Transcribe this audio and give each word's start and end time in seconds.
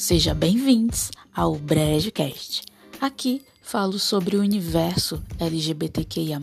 Sejam 0.00 0.34
bem-vindos 0.34 1.10
ao 1.30 1.56
BrejoCast. 1.56 2.62
Aqui 2.98 3.44
falo 3.60 3.98
sobre 3.98 4.34
o 4.34 4.40
universo 4.40 5.22
LGBTQIA, 5.38 6.40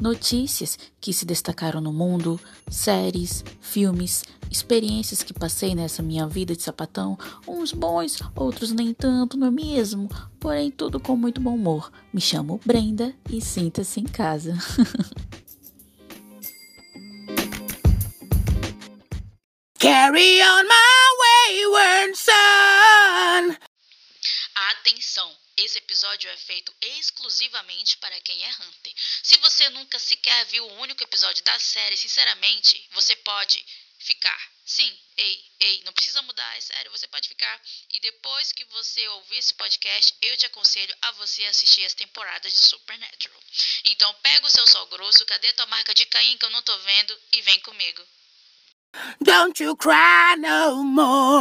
notícias 0.00 0.78
que 1.00 1.12
se 1.12 1.26
destacaram 1.26 1.80
no 1.80 1.92
mundo, 1.92 2.38
séries, 2.70 3.44
filmes, 3.60 4.22
experiências 4.48 5.24
que 5.24 5.34
passei 5.34 5.74
nessa 5.74 6.04
minha 6.04 6.28
vida 6.28 6.54
de 6.54 6.62
sapatão, 6.62 7.18
uns 7.48 7.72
bons, 7.72 8.20
outros 8.36 8.70
nem 8.70 8.94
tanto, 8.94 9.36
não 9.36 9.48
é 9.48 9.50
mesmo? 9.50 10.08
Porém, 10.38 10.70
tudo 10.70 11.00
com 11.00 11.16
muito 11.16 11.40
bom 11.40 11.56
humor. 11.56 11.90
Me 12.12 12.20
chamo 12.20 12.60
Brenda 12.64 13.12
e 13.28 13.40
sinta-se 13.40 13.98
em 13.98 14.04
casa. 14.04 14.56
Carry 19.80 20.40
on 20.40 20.62
my 20.68 21.08
wayward. 21.18 22.14
Atenção! 24.86 25.34
Esse 25.56 25.78
episódio 25.78 26.28
é 26.28 26.36
feito 26.36 26.70
exclusivamente 26.82 27.96
para 27.96 28.20
quem 28.20 28.44
é 28.44 28.50
Hunter. 28.50 28.92
Se 29.22 29.38
você 29.38 29.70
nunca 29.70 29.98
sequer 29.98 30.44
viu 30.44 30.62
o 30.62 30.80
único 30.80 31.02
episódio 31.02 31.42
da 31.42 31.58
série, 31.58 31.96
sinceramente, 31.96 32.86
você 32.92 33.16
pode 33.16 33.64
ficar. 33.98 34.38
Sim, 34.62 34.94
ei, 35.16 35.44
ei, 35.60 35.82
não 35.84 35.92
precisa 35.94 36.20
mudar, 36.20 36.58
é 36.58 36.60
sério, 36.60 36.90
você 36.90 37.06
pode 37.06 37.28
ficar. 37.28 37.62
E 37.94 38.00
depois 38.00 38.52
que 38.52 38.64
você 38.66 39.08
ouvir 39.08 39.38
esse 39.38 39.54
podcast, 39.54 40.14
eu 40.20 40.36
te 40.36 40.44
aconselho 40.44 40.94
a 41.00 41.12
você 41.12 41.46
assistir 41.46 41.86
as 41.86 41.94
temporadas 41.94 42.52
de 42.52 42.60
Supernatural. 42.60 43.40
Então 43.84 44.12
pega 44.22 44.46
o 44.46 44.50
seu 44.50 44.66
sol 44.66 44.86
grosso, 44.88 45.24
cadê 45.24 45.50
tua 45.54 45.64
marca 45.64 45.94
de 45.94 46.04
Caim 46.04 46.36
que 46.36 46.44
eu 46.44 46.50
não 46.50 46.60
tô 46.60 46.76
vendo 46.80 47.18
e 47.32 47.40
vem 47.40 47.58
comigo. 47.60 48.02
Don't 49.22 49.62
you 49.62 49.74
cry 49.78 50.36
no 50.36 50.84
more. 50.84 51.40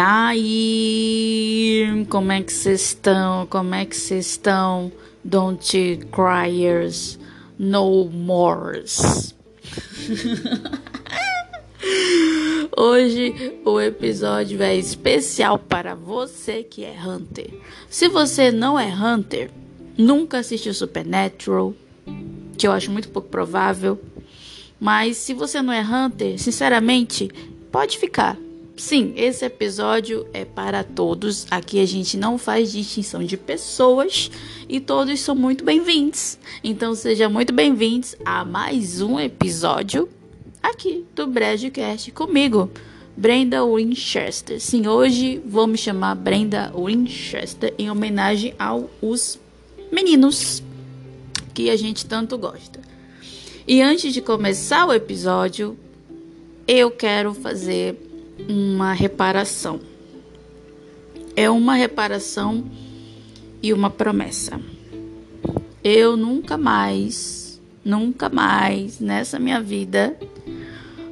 Aí, 0.00 2.06
como 2.08 2.32
é 2.32 2.42
que 2.42 2.52
vocês 2.52 2.80
estão? 2.80 3.46
Como 3.46 3.74
é 3.74 3.84
que 3.84 3.96
vocês 3.96 4.26
estão? 4.26 4.90
Don't 5.22 6.00
cryers 6.10 7.18
no 7.58 8.06
more. 8.06 8.84
Hoje 12.76 13.58
o 13.64 13.80
episódio 13.80 14.62
é 14.62 14.74
especial 14.74 15.58
para 15.58 15.94
você 15.94 16.62
que 16.62 16.84
é 16.84 16.96
Hunter. 16.98 17.50
Se 17.88 18.08
você 18.08 18.50
não 18.50 18.78
é 18.78 18.86
Hunter, 18.86 19.50
nunca 19.98 20.38
assistiu 20.38 20.72
Supernatural, 20.72 21.74
que 22.56 22.66
eu 22.66 22.72
acho 22.72 22.90
muito 22.90 23.10
pouco 23.10 23.28
provável, 23.28 24.00
mas 24.78 25.18
se 25.18 25.34
você 25.34 25.60
não 25.60 25.72
é 25.72 25.82
Hunter, 25.82 26.38
sinceramente, 26.38 27.28
pode 27.70 27.98
ficar. 27.98 28.38
Sim, 28.80 29.12
esse 29.14 29.44
episódio 29.44 30.26
é 30.32 30.42
para 30.42 30.82
todos. 30.82 31.46
Aqui 31.50 31.80
a 31.80 31.86
gente 31.86 32.16
não 32.16 32.38
faz 32.38 32.72
distinção 32.72 33.22
de 33.22 33.36
pessoas 33.36 34.30
e 34.66 34.80
todos 34.80 35.20
são 35.20 35.34
muito 35.34 35.62
bem-vindos. 35.62 36.38
Então 36.64 36.94
sejam 36.94 37.30
muito 37.30 37.52
bem-vindos 37.52 38.16
a 38.24 38.42
mais 38.42 39.02
um 39.02 39.20
episódio 39.20 40.08
aqui 40.62 41.04
do 41.14 41.26
Bradcast 41.26 42.10
comigo, 42.12 42.70
Brenda 43.14 43.62
Winchester. 43.66 44.58
Sim, 44.58 44.86
hoje 44.86 45.42
vou 45.44 45.66
me 45.66 45.76
chamar 45.76 46.14
Brenda 46.14 46.72
Winchester 46.74 47.74
em 47.76 47.90
homenagem 47.90 48.54
aos 48.58 49.38
meninos 49.92 50.62
que 51.52 51.68
a 51.68 51.76
gente 51.76 52.06
tanto 52.06 52.38
gosta. 52.38 52.80
E 53.68 53.82
antes 53.82 54.14
de 54.14 54.22
começar 54.22 54.88
o 54.88 54.94
episódio, 54.94 55.78
eu 56.66 56.90
quero 56.90 57.34
fazer 57.34 58.09
uma 58.48 58.92
reparação. 58.92 59.80
É 61.36 61.48
uma 61.48 61.74
reparação 61.74 62.64
e 63.62 63.72
uma 63.72 63.90
promessa. 63.90 64.60
Eu 65.82 66.16
nunca 66.16 66.58
mais, 66.58 67.60
nunca 67.84 68.28
mais 68.28 69.00
nessa 69.00 69.38
minha 69.38 69.60
vida 69.60 70.16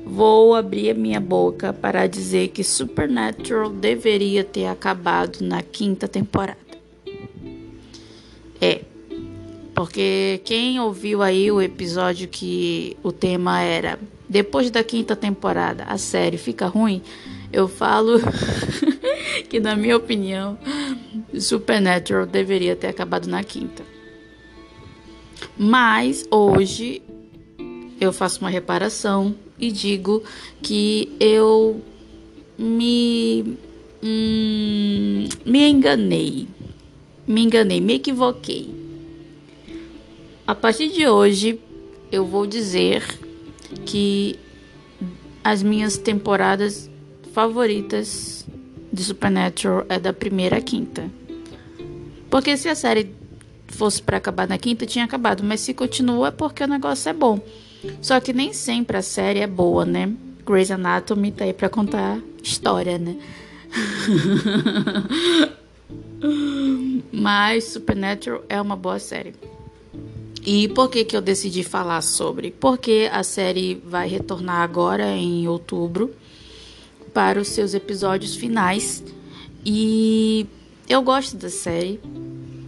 vou 0.05 0.55
abrir 0.55 0.91
a 0.91 0.95
minha 0.95 1.21
boca 1.21 1.73
para 1.73 2.07
dizer 2.07 2.49
que 2.49 2.65
Supernatural 2.65 3.71
deveria 3.71 4.43
ter 4.43 4.67
acabado 4.67 5.41
na 5.43 5.63
quinta 5.63 6.09
temporada. 6.09 6.59
É, 8.61 8.83
porque 9.75 10.41
quem 10.45 10.81
ouviu 10.81 11.23
aí 11.23 11.53
o 11.53 11.63
episódio 11.63 12.27
que 12.27 12.97
o 13.03 13.13
tema 13.13 13.61
era 13.61 13.99
depois 14.29 14.71
da 14.71 14.85
quinta 14.85 15.17
temporada 15.17 15.85
a 15.85 15.97
série 15.97 16.37
fica 16.37 16.67
ruim, 16.67 17.03
eu 17.53 17.67
falo 17.67 18.21
que, 19.49 19.59
na 19.59 19.75
minha 19.75 19.97
opinião, 19.97 20.59
Supernatural 21.39 22.27
deveria 22.27 22.77
ter 22.77 22.89
acabado 22.89 23.27
na 23.27 23.43
quinta. 23.43 23.83
Mas 25.57 26.27
hoje 26.31 27.03
eu 28.01 28.13
faço 28.13 28.41
uma 28.41 28.51
reparação 28.51 29.35
e 29.59 29.73
digo 29.73 30.23
que 30.63 31.17
eu 31.19 31.83
me 32.59 33.57
hum, 34.03 35.29
me 35.45 35.69
enganei. 35.69 36.47
Me 37.27 37.43
enganei, 37.43 37.81
me 37.81 37.95
equivoquei. 37.95 38.71
A 40.47 40.55
partir 40.55 40.89
de 40.89 41.07
hoje, 41.07 41.61
eu 42.11 42.25
vou 42.25 42.47
dizer 42.47 43.03
que 43.85 44.39
as 45.43 45.63
minhas 45.63 45.97
temporadas 45.97 46.91
favoritas 47.33 48.47
de 48.93 49.05
Supernatural 49.05 49.87
é 49.89 49.99
da 49.99 50.13
primeira 50.13 50.57
à 50.57 50.61
quinta. 50.61 51.11
Porque 52.31 52.57
se 52.57 52.69
a 52.69 52.75
série 52.75 53.15
fosse 53.69 54.03
para 54.03 54.17
acabar 54.17 54.49
na 54.49 54.59
quinta, 54.59 54.87
tinha 54.87 55.05
acabado, 55.05 55.45
mas 55.45 55.61
se 55.61 55.73
continua 55.73 56.29
é 56.29 56.31
porque 56.31 56.65
o 56.65 56.69
negócio 56.69 57.09
é 57.09 57.13
bom. 57.13 57.41
Só 58.03 58.19
que 58.21 58.33
nem 58.33 58.53
sempre 58.53 58.97
a 58.97 59.03
série 59.03 59.41
é 59.41 59.47
boa, 59.47 59.85
né? 59.85 60.13
Grey's 60.45 60.71
Anatomy 60.71 61.31
tá 61.31 61.45
aí 61.45 61.53
pra 61.53 61.69
contar 61.69 62.19
história, 62.43 62.99
né? 62.99 63.17
mas 67.13 67.65
Supernatural 67.65 68.43
é 68.49 68.61
uma 68.61 68.77
boa 68.77 68.99
série. 68.99 69.35
E 70.51 70.67
por 70.67 70.89
que, 70.89 71.05
que 71.05 71.15
eu 71.15 71.21
decidi 71.21 71.63
falar 71.63 72.01
sobre? 72.01 72.51
Porque 72.51 73.07
a 73.13 73.23
série 73.23 73.83
vai 73.85 74.09
retornar 74.09 74.63
agora 74.63 75.07
em 75.15 75.47
outubro 75.47 76.11
para 77.13 77.39
os 77.39 77.49
seus 77.49 77.75
episódios 77.75 78.35
finais. 78.35 79.05
E 79.63 80.47
eu 80.89 81.03
gosto 81.03 81.37
da 81.37 81.51
série. 81.51 82.01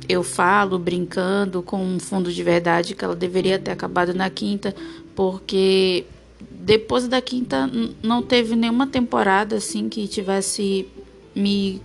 Eu 0.07 0.23
falo 0.23 0.79
brincando 0.79 1.63
com 1.63 1.83
um 1.83 1.99
fundo 1.99 2.31
de 2.31 2.43
verdade 2.43 2.95
que 2.95 3.03
ela 3.03 3.17
deveria 3.17 3.59
ter 3.59 3.71
acabado 3.71 4.13
na 4.13 4.29
quinta, 4.29 4.77
porque 5.17 6.05
depois 6.51 7.09
da 7.09 7.23
quinta 7.23 7.67
não 8.03 8.21
teve 8.21 8.57
nenhuma 8.57 8.89
temporada 8.89 9.57
assim 9.57 9.89
que 9.89 10.07
tivesse 10.07 10.87
me 11.35 11.81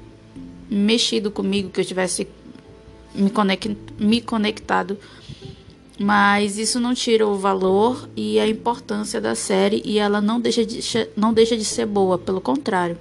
mexido 0.70 1.32
comigo, 1.32 1.70
que 1.70 1.80
eu 1.80 1.86
tivesse 1.86 2.28
me, 3.14 3.30
conect, 3.30 3.78
me 3.98 4.20
conectado 4.20 4.98
mas 6.00 6.58
isso 6.58 6.80
não 6.80 6.94
tira 6.94 7.26
o 7.26 7.36
valor 7.36 8.10
e 8.16 8.40
a 8.40 8.48
importância 8.48 9.22
da 9.22 9.36
série 9.36 9.82
e 9.86 9.98
ela 9.98 10.20
não 10.20 10.40
deixa 10.40 10.66
de, 10.66 10.82
não 11.16 11.34
deixa 11.34 11.56
de 11.56 11.64
ser 11.64 11.86
boa, 11.86 12.18
pelo 12.18 12.42
contrário. 12.42 12.98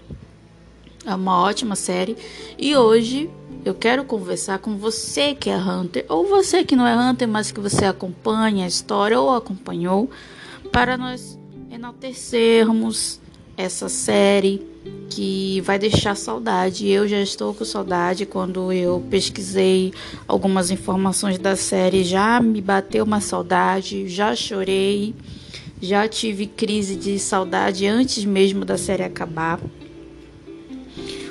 É 1.04 1.14
uma 1.14 1.40
ótima 1.42 1.76
série 1.76 2.16
e 2.58 2.76
hoje 2.76 3.28
eu 3.64 3.74
quero 3.74 4.04
conversar 4.04 4.58
com 4.58 4.76
você 4.76 5.34
que 5.34 5.50
é 5.50 5.56
Hunter 5.56 6.04
ou 6.08 6.26
você 6.26 6.64
que 6.64 6.76
não 6.76 6.86
é 6.86 6.96
Hunter, 6.96 7.28
mas 7.28 7.50
que 7.50 7.60
você 7.60 7.84
acompanha 7.84 8.64
a 8.64 8.68
história 8.68 9.20
ou 9.20 9.34
acompanhou 9.34 10.08
para 10.72 10.96
nós 10.96 11.38
enaltecermos 11.70 13.20
essa 13.56 13.88
série 13.88 14.73
que 15.10 15.60
vai 15.60 15.78
deixar 15.78 16.16
saudade. 16.16 16.88
Eu 16.88 17.06
já 17.06 17.20
estou 17.20 17.54
com 17.54 17.64
saudade 17.64 18.26
quando 18.26 18.72
eu 18.72 19.04
pesquisei 19.10 19.92
algumas 20.26 20.70
informações 20.70 21.38
da 21.38 21.56
série, 21.56 22.04
já 22.04 22.40
me 22.40 22.60
bateu 22.60 23.04
uma 23.04 23.20
saudade, 23.20 24.08
já 24.08 24.34
chorei, 24.34 25.14
já 25.80 26.08
tive 26.08 26.46
crise 26.46 26.96
de 26.96 27.18
saudade 27.18 27.86
antes 27.86 28.24
mesmo 28.24 28.64
da 28.64 28.76
série 28.76 29.04
acabar. 29.04 29.60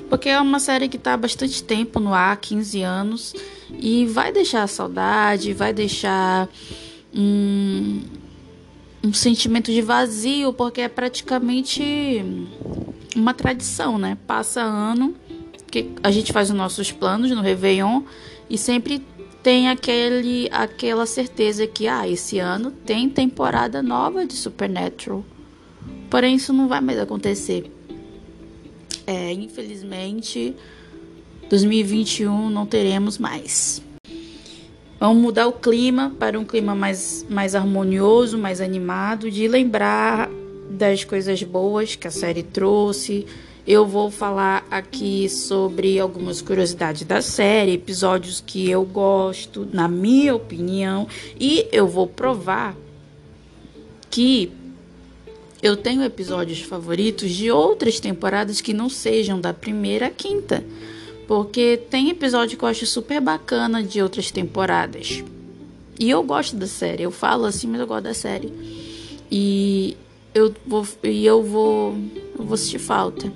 Porque 0.10 0.30
é 0.30 0.40
uma 0.40 0.60
série 0.60 0.88
que 0.88 0.98
está 0.98 1.14
há 1.14 1.18
bastante 1.18 1.64
tempo 1.64 2.00
no 2.00 2.14
ar, 2.14 2.38
15 2.38 2.82
anos, 2.84 3.34
e 3.72 4.06
vai 4.06 4.32
deixar 4.32 4.68
saudade, 4.68 5.54
vai 5.54 5.74
deixar 5.74 6.48
um, 7.14 8.00
um 9.04 9.12
sentimento 9.12 9.72
de 9.72 9.82
vazio, 9.82 10.54
porque 10.54 10.82
é 10.82 10.88
praticamente 10.88 12.24
uma 13.16 13.34
tradição, 13.34 13.98
né? 13.98 14.18
Passa 14.28 14.62
ano 14.62 15.16
que 15.70 15.90
a 16.04 16.12
gente 16.12 16.32
faz 16.32 16.50
os 16.50 16.56
nossos 16.56 16.92
planos 16.92 17.32
no 17.32 17.42
Réveillon 17.42 18.04
e 18.50 18.58
sempre 18.58 19.04
tem 19.42 19.70
aquele, 19.70 20.48
aquela 20.52 21.06
certeza 21.06 21.68
que 21.68 21.88
ah, 21.88 22.08
esse 22.08 22.40
ano 22.40 22.72
tem 22.72 23.10
temporada 23.10 23.82
nova 23.82 24.26
de 24.26 24.34
Supernatural. 24.34 25.26
Porém, 26.10 26.36
isso 26.36 26.54
não 26.54 26.68
vai 26.68 26.80
mais 26.80 27.00
acontecer. 27.00 27.72
É, 29.06 29.34
infelizmente, 29.34 30.56
2021 31.50 32.50
não 32.50 32.66
teremos 32.66 33.18
mais. 33.18 33.82
Vamos 35.00 35.22
mudar 35.22 35.48
o 35.48 35.52
clima 35.52 36.16
para 36.18 36.40
um 36.40 36.46
clima 36.46 36.74
mais, 36.74 37.26
mais 37.30 37.56
harmonioso, 37.56 38.38
mais 38.38 38.62
animado, 38.62 39.30
de 39.30 39.48
lembrar 39.48 40.30
das 40.70 41.04
coisas 41.04 41.42
boas 41.44 41.96
que 41.96 42.08
a 42.08 42.12
série 42.12 42.44
trouxe. 42.44 43.26
Eu 43.66 43.86
vou 43.86 44.12
falar 44.12 44.68
aqui 44.70 45.30
sobre 45.30 46.00
algumas 46.00 46.42
curiosidades 46.42 47.04
da 47.04 47.22
série, 47.22 47.74
episódios 47.74 48.44
que 48.46 48.70
eu 48.70 48.84
gosto, 48.84 49.68
na 49.72 49.88
minha 49.88 50.36
opinião, 50.36 51.08
e 51.40 51.68
eu 51.72 51.88
vou 51.88 52.06
provar 52.06 52.76
que 54.10 54.52
eu 55.62 55.78
tenho 55.78 56.04
episódios 56.04 56.60
favoritos 56.62 57.32
de 57.32 57.50
outras 57.50 57.98
temporadas 58.02 58.60
que 58.60 58.74
não 58.74 58.90
sejam 58.90 59.40
da 59.40 59.54
primeira 59.54 60.08
à 60.08 60.10
quinta. 60.10 60.62
Porque 61.26 61.80
tem 61.90 62.10
episódio 62.10 62.58
que 62.58 62.66
eu 62.66 62.68
acho 62.68 62.86
super 62.86 63.22
bacana 63.22 63.82
de 63.82 64.02
outras 64.02 64.30
temporadas. 64.30 65.24
E 65.98 66.10
eu 66.10 66.22
gosto 66.22 66.58
da 66.58 66.68
série. 66.68 67.04
Eu 67.04 67.12
falo 67.12 67.46
assim, 67.46 67.68
mas 67.68 67.80
eu 67.80 67.88
gosto 67.88 68.04
da 68.04 68.14
série. 68.14 68.52
E 69.32 69.96
eu 70.34 70.54
vou 70.66 70.88
e 71.04 71.26
eu 71.26 71.44
vou 71.44 71.96
eu 72.38 72.46
vou 72.46 72.54
assistir 72.54 72.80
falta. 72.80 73.32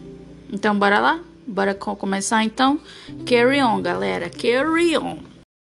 Então 0.51 0.77
bora 0.77 0.99
lá? 0.99 1.19
Bora 1.45 1.73
começar 1.73 2.43
então? 2.43 2.79
Carry 3.25 3.61
on, 3.61 3.81
galera. 3.81 4.29
Carry 4.29 4.97
on. 4.97 5.19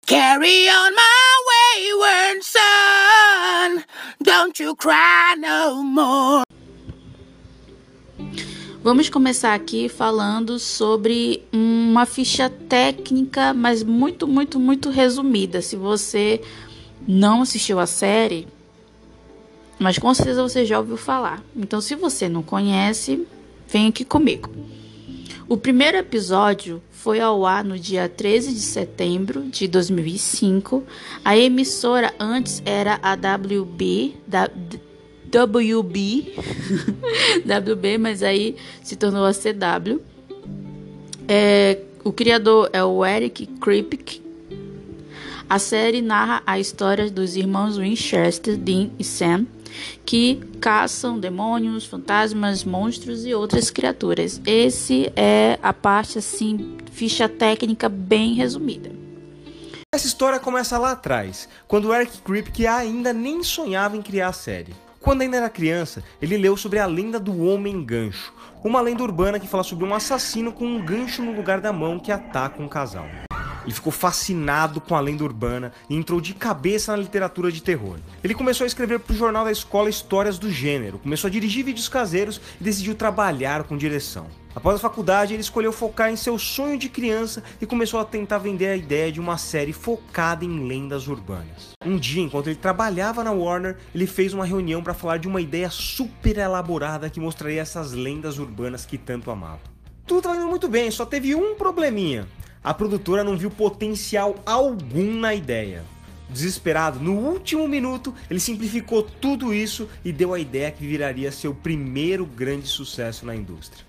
Carry 0.06 0.68
on 0.68 0.90
my 0.90 1.34
wayward 1.48 2.44
son. 2.44 3.84
Don't 4.22 4.62
you 4.62 4.76
cry 4.76 5.34
no 5.38 5.82
more. 5.82 6.44
Vamos 8.82 9.08
começar 9.08 9.54
aqui 9.54 9.88
falando 9.88 10.58
sobre 10.58 11.42
uma 11.50 12.04
ficha 12.04 12.50
técnica, 12.50 13.54
mas 13.54 13.82
muito, 13.82 14.28
muito, 14.28 14.60
muito 14.60 14.90
resumida. 14.90 15.62
Se 15.62 15.74
você 15.74 16.42
não 17.08 17.40
assistiu 17.40 17.80
a 17.80 17.86
série, 17.86 18.46
mas 19.78 19.98
com 19.98 20.12
certeza 20.14 20.42
você 20.42 20.64
já 20.64 20.78
ouviu 20.78 20.96
falar. 20.96 21.42
Então, 21.56 21.80
se 21.80 21.94
você 21.94 22.28
não 22.28 22.42
conhece, 22.42 23.26
vem 23.68 23.88
aqui 23.88 24.04
comigo. 24.04 24.50
O 25.48 25.56
primeiro 25.56 25.98
episódio 25.98 26.82
foi 26.90 27.20
ao 27.20 27.44
ar 27.44 27.62
no 27.62 27.78
dia 27.78 28.08
13 28.08 28.54
de 28.54 28.60
setembro 28.60 29.42
de 29.42 29.68
2005. 29.68 30.82
A 31.22 31.36
emissora 31.36 32.14
antes 32.18 32.62
era 32.64 32.98
a 33.02 33.14
WB, 33.14 34.14
da, 34.26 34.48
WB, 35.34 36.34
WB, 37.44 37.98
mas 37.98 38.22
aí 38.22 38.56
se 38.82 38.96
tornou 38.96 39.26
a 39.26 39.32
CW. 39.34 40.00
É, 41.28 41.80
o 42.02 42.12
criador 42.12 42.70
é 42.72 42.82
o 42.82 43.04
Eric 43.04 43.46
Kripke. 43.60 44.22
A 45.48 45.58
série 45.58 46.00
narra 46.00 46.42
a 46.46 46.58
história 46.58 47.10
dos 47.10 47.36
irmãos 47.36 47.76
Winchester, 47.76 48.56
Dean 48.56 48.90
e 48.98 49.04
Sam, 49.04 49.46
que 50.04 50.40
caçam 50.60 51.18
demônios, 51.18 51.84
fantasmas, 51.84 52.64
monstros 52.64 53.24
e 53.24 53.34
outras 53.34 53.70
criaturas. 53.70 54.40
Esse 54.46 55.12
é 55.16 55.58
a 55.62 55.72
parte 55.72 56.18
assim, 56.18 56.76
ficha 56.92 57.28
técnica 57.28 57.88
bem 57.88 58.34
resumida. 58.34 58.90
Essa 59.94 60.06
história 60.06 60.40
começa 60.40 60.76
lá 60.76 60.90
atrás, 60.92 61.48
quando 61.68 61.94
Eric 61.94 62.18
Kripke 62.22 62.66
ainda 62.66 63.12
nem 63.12 63.42
sonhava 63.42 63.96
em 63.96 64.02
criar 64.02 64.28
a 64.28 64.32
série. 64.32 64.74
Quando 65.00 65.20
ainda 65.20 65.36
era 65.36 65.50
criança, 65.50 66.02
ele 66.20 66.38
leu 66.38 66.56
sobre 66.56 66.78
a 66.78 66.86
lenda 66.86 67.20
do 67.20 67.44
Homem 67.44 67.84
Gancho, 67.84 68.32
uma 68.64 68.80
lenda 68.80 69.02
urbana 69.02 69.38
que 69.38 69.46
fala 69.46 69.62
sobre 69.62 69.84
um 69.84 69.94
assassino 69.94 70.50
com 70.50 70.64
um 70.64 70.82
gancho 70.82 71.22
no 71.22 71.32
lugar 71.32 71.60
da 71.60 71.70
mão 71.70 71.98
que 71.98 72.10
ataca 72.10 72.62
um 72.62 72.66
casal. 72.66 73.06
Ele 73.62 73.74
ficou 73.74 73.92
fascinado 73.92 74.80
com 74.80 74.94
a 74.94 75.00
lenda 75.00 75.22
urbana 75.22 75.72
e 75.88 75.94
entrou 75.94 76.20
de 76.20 76.34
cabeça 76.34 76.92
na 76.92 77.02
literatura 77.02 77.52
de 77.52 77.62
terror. 77.62 77.98
Ele 78.22 78.34
começou 78.34 78.64
a 78.64 78.66
escrever 78.66 79.00
para 79.00 79.12
o 79.12 79.16
jornal 79.16 79.44
da 79.44 79.52
escola 79.52 79.90
histórias 79.90 80.38
do 80.38 80.50
gênero, 80.50 80.98
começou 80.98 81.28
a 81.28 81.30
dirigir 81.30 81.64
vídeos 81.64 81.88
caseiros 81.88 82.40
e 82.60 82.64
decidiu 82.64 82.94
trabalhar 82.94 83.64
com 83.64 83.76
direção. 83.76 84.26
Após 84.54 84.76
a 84.76 84.78
faculdade, 84.78 85.34
ele 85.34 85.40
escolheu 85.40 85.72
focar 85.72 86.10
em 86.10 86.16
seu 86.16 86.38
sonho 86.38 86.78
de 86.78 86.88
criança 86.88 87.42
e 87.60 87.66
começou 87.66 87.98
a 87.98 88.04
tentar 88.04 88.38
vender 88.38 88.68
a 88.68 88.76
ideia 88.76 89.10
de 89.10 89.18
uma 89.18 89.36
série 89.36 89.72
focada 89.72 90.44
em 90.44 90.68
lendas 90.68 91.08
urbanas. 91.08 91.72
Um 91.84 91.96
dia, 91.98 92.22
enquanto 92.22 92.46
ele 92.46 92.56
trabalhava 92.56 93.24
na 93.24 93.32
Warner, 93.32 93.76
ele 93.92 94.06
fez 94.06 94.32
uma 94.32 94.44
reunião 94.44 94.80
para 94.80 94.94
falar 94.94 95.16
de 95.16 95.26
uma 95.26 95.40
ideia 95.40 95.68
super 95.70 96.38
elaborada 96.38 97.10
que 97.10 97.18
mostraria 97.18 97.62
essas 97.62 97.92
lendas 97.92 98.38
urbanas 98.38 98.53
que 98.88 98.98
tanto 98.98 99.30
amava. 99.30 99.60
Tudo 100.06 100.18
estava 100.18 100.36
indo 100.36 100.46
muito 100.46 100.68
bem, 100.68 100.90
só 100.90 101.06
teve 101.06 101.34
um 101.34 101.54
probleminha. 101.54 102.26
A 102.62 102.72
produtora 102.72 103.24
não 103.24 103.36
viu 103.36 103.50
potencial 103.50 104.36
algum 104.46 105.14
na 105.14 105.34
ideia. 105.34 105.84
Desesperado, 106.28 106.98
no 106.98 107.12
último 107.12 107.68
minuto, 107.68 108.14
ele 108.30 108.40
simplificou 108.40 109.02
tudo 109.02 109.52
isso 109.52 109.88
e 110.04 110.12
deu 110.12 110.32
a 110.32 110.38
ideia 110.38 110.70
que 110.70 110.86
viraria 110.86 111.30
seu 111.30 111.54
primeiro 111.54 112.24
grande 112.24 112.66
sucesso 112.66 113.26
na 113.26 113.36
indústria. 113.36 113.84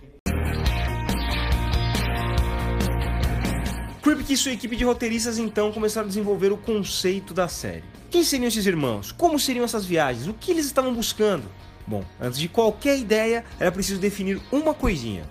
Kripke 4.02 4.34
e 4.34 4.38
sua 4.38 4.52
equipe 4.52 4.76
de 4.76 4.84
roteiristas 4.84 5.40
então 5.40 5.72
começaram 5.72 6.06
a 6.06 6.10
desenvolver 6.10 6.52
o 6.52 6.58
conceito 6.58 7.34
da 7.34 7.48
série. 7.48 7.84
Quem 8.12 8.24
seriam 8.24 8.48
esses 8.48 8.66
irmãos? 8.66 9.12
Como 9.12 9.40
seriam 9.40 9.66
essas 9.66 9.86
viagens? 9.86 10.28
O 10.28 10.34
que 10.34 10.52
eles 10.52 10.66
estavam 10.66 10.94
buscando? 10.94 11.46
Bom, 11.88 12.04
antes 12.20 12.40
de 12.40 12.50
qualquer 12.50 12.98
ideia, 12.98 13.46
era 13.60 13.72
preciso 13.72 14.00
definir 14.00 14.42
uma 14.52 14.74
coisinha. 14.74 15.24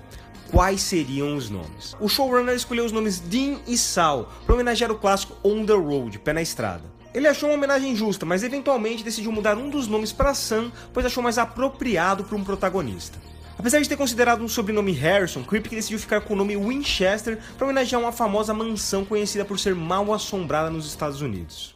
Quais 0.51 0.83
seriam 0.83 1.37
os 1.37 1.51
nomes? 1.51 1.97
O 1.99 2.09
showrunner 2.09 2.55
escolheu 2.55 2.85
os 2.85 2.93
nomes 2.93 3.19
Dean 3.19 3.59
e 3.67 3.77
Sal 3.77 4.33
para 4.47 4.55
homenagear 4.55 4.93
o 4.93 4.99
clássico 4.99 5.37
On 5.43 5.67
the 5.67 5.73
Road, 5.73 6.19
Pé 6.21 6.33
na 6.33 6.43
Estrada. 6.43 6.85
Ele 7.13 7.27
achou 7.27 7.49
uma 7.49 7.57
homenagem 7.57 7.95
justa, 7.95 8.27
mas 8.27 8.43
eventualmente 8.43 9.05
decidiu 9.05 9.33
mudar 9.33 9.57
um 9.57 9.71
dos 9.71 9.89
nomes 9.89 10.13
para 10.13 10.35
Sam, 10.35 10.71
pois 10.93 11.07
achou 11.07 11.23
mais 11.23 11.39
apropriado 11.39 12.25
para 12.25 12.37
um 12.37 12.45
protagonista. 12.45 13.19
Apesar 13.57 13.81
de 13.81 13.89
ter 13.89 13.97
considerado 13.97 14.43
um 14.43 14.49
sobrenome 14.49 14.93
Harrison, 14.93 15.43
Kripke 15.43 15.77
decidiu 15.77 15.99
ficar 15.99 16.21
com 16.21 16.35
o 16.35 16.37
nome 16.37 16.57
Winchester 16.57 17.39
para 17.57 17.67
homenagear 17.67 18.01
uma 18.03 18.13
famosa 18.13 18.53
mansão 18.53 19.05
conhecida 19.05 19.45
por 19.45 19.59
ser 19.59 19.75
mal 19.75 20.13
assombrada 20.13 20.71
nos 20.71 20.87
Estados 20.87 21.21
Unidos. 21.21 21.73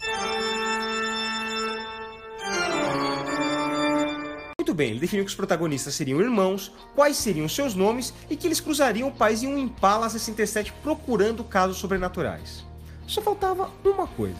Muito 4.68 4.76
bem, 4.76 4.90
ele 4.90 5.00
definiu 5.00 5.24
que 5.24 5.30
os 5.30 5.34
protagonistas 5.34 5.94
seriam 5.94 6.20
irmãos, 6.20 6.70
quais 6.94 7.16
seriam 7.16 7.48
seus 7.48 7.74
nomes 7.74 8.12
e 8.28 8.36
que 8.36 8.46
eles 8.46 8.60
cruzariam 8.60 9.08
o 9.08 9.12
país 9.12 9.42
em 9.42 9.46
um 9.46 9.56
Impala 9.56 10.10
67 10.10 10.74
procurando 10.82 11.42
casos 11.42 11.78
sobrenaturais. 11.78 12.66
Só 13.06 13.22
faltava 13.22 13.70
uma 13.82 14.06
coisa: 14.06 14.36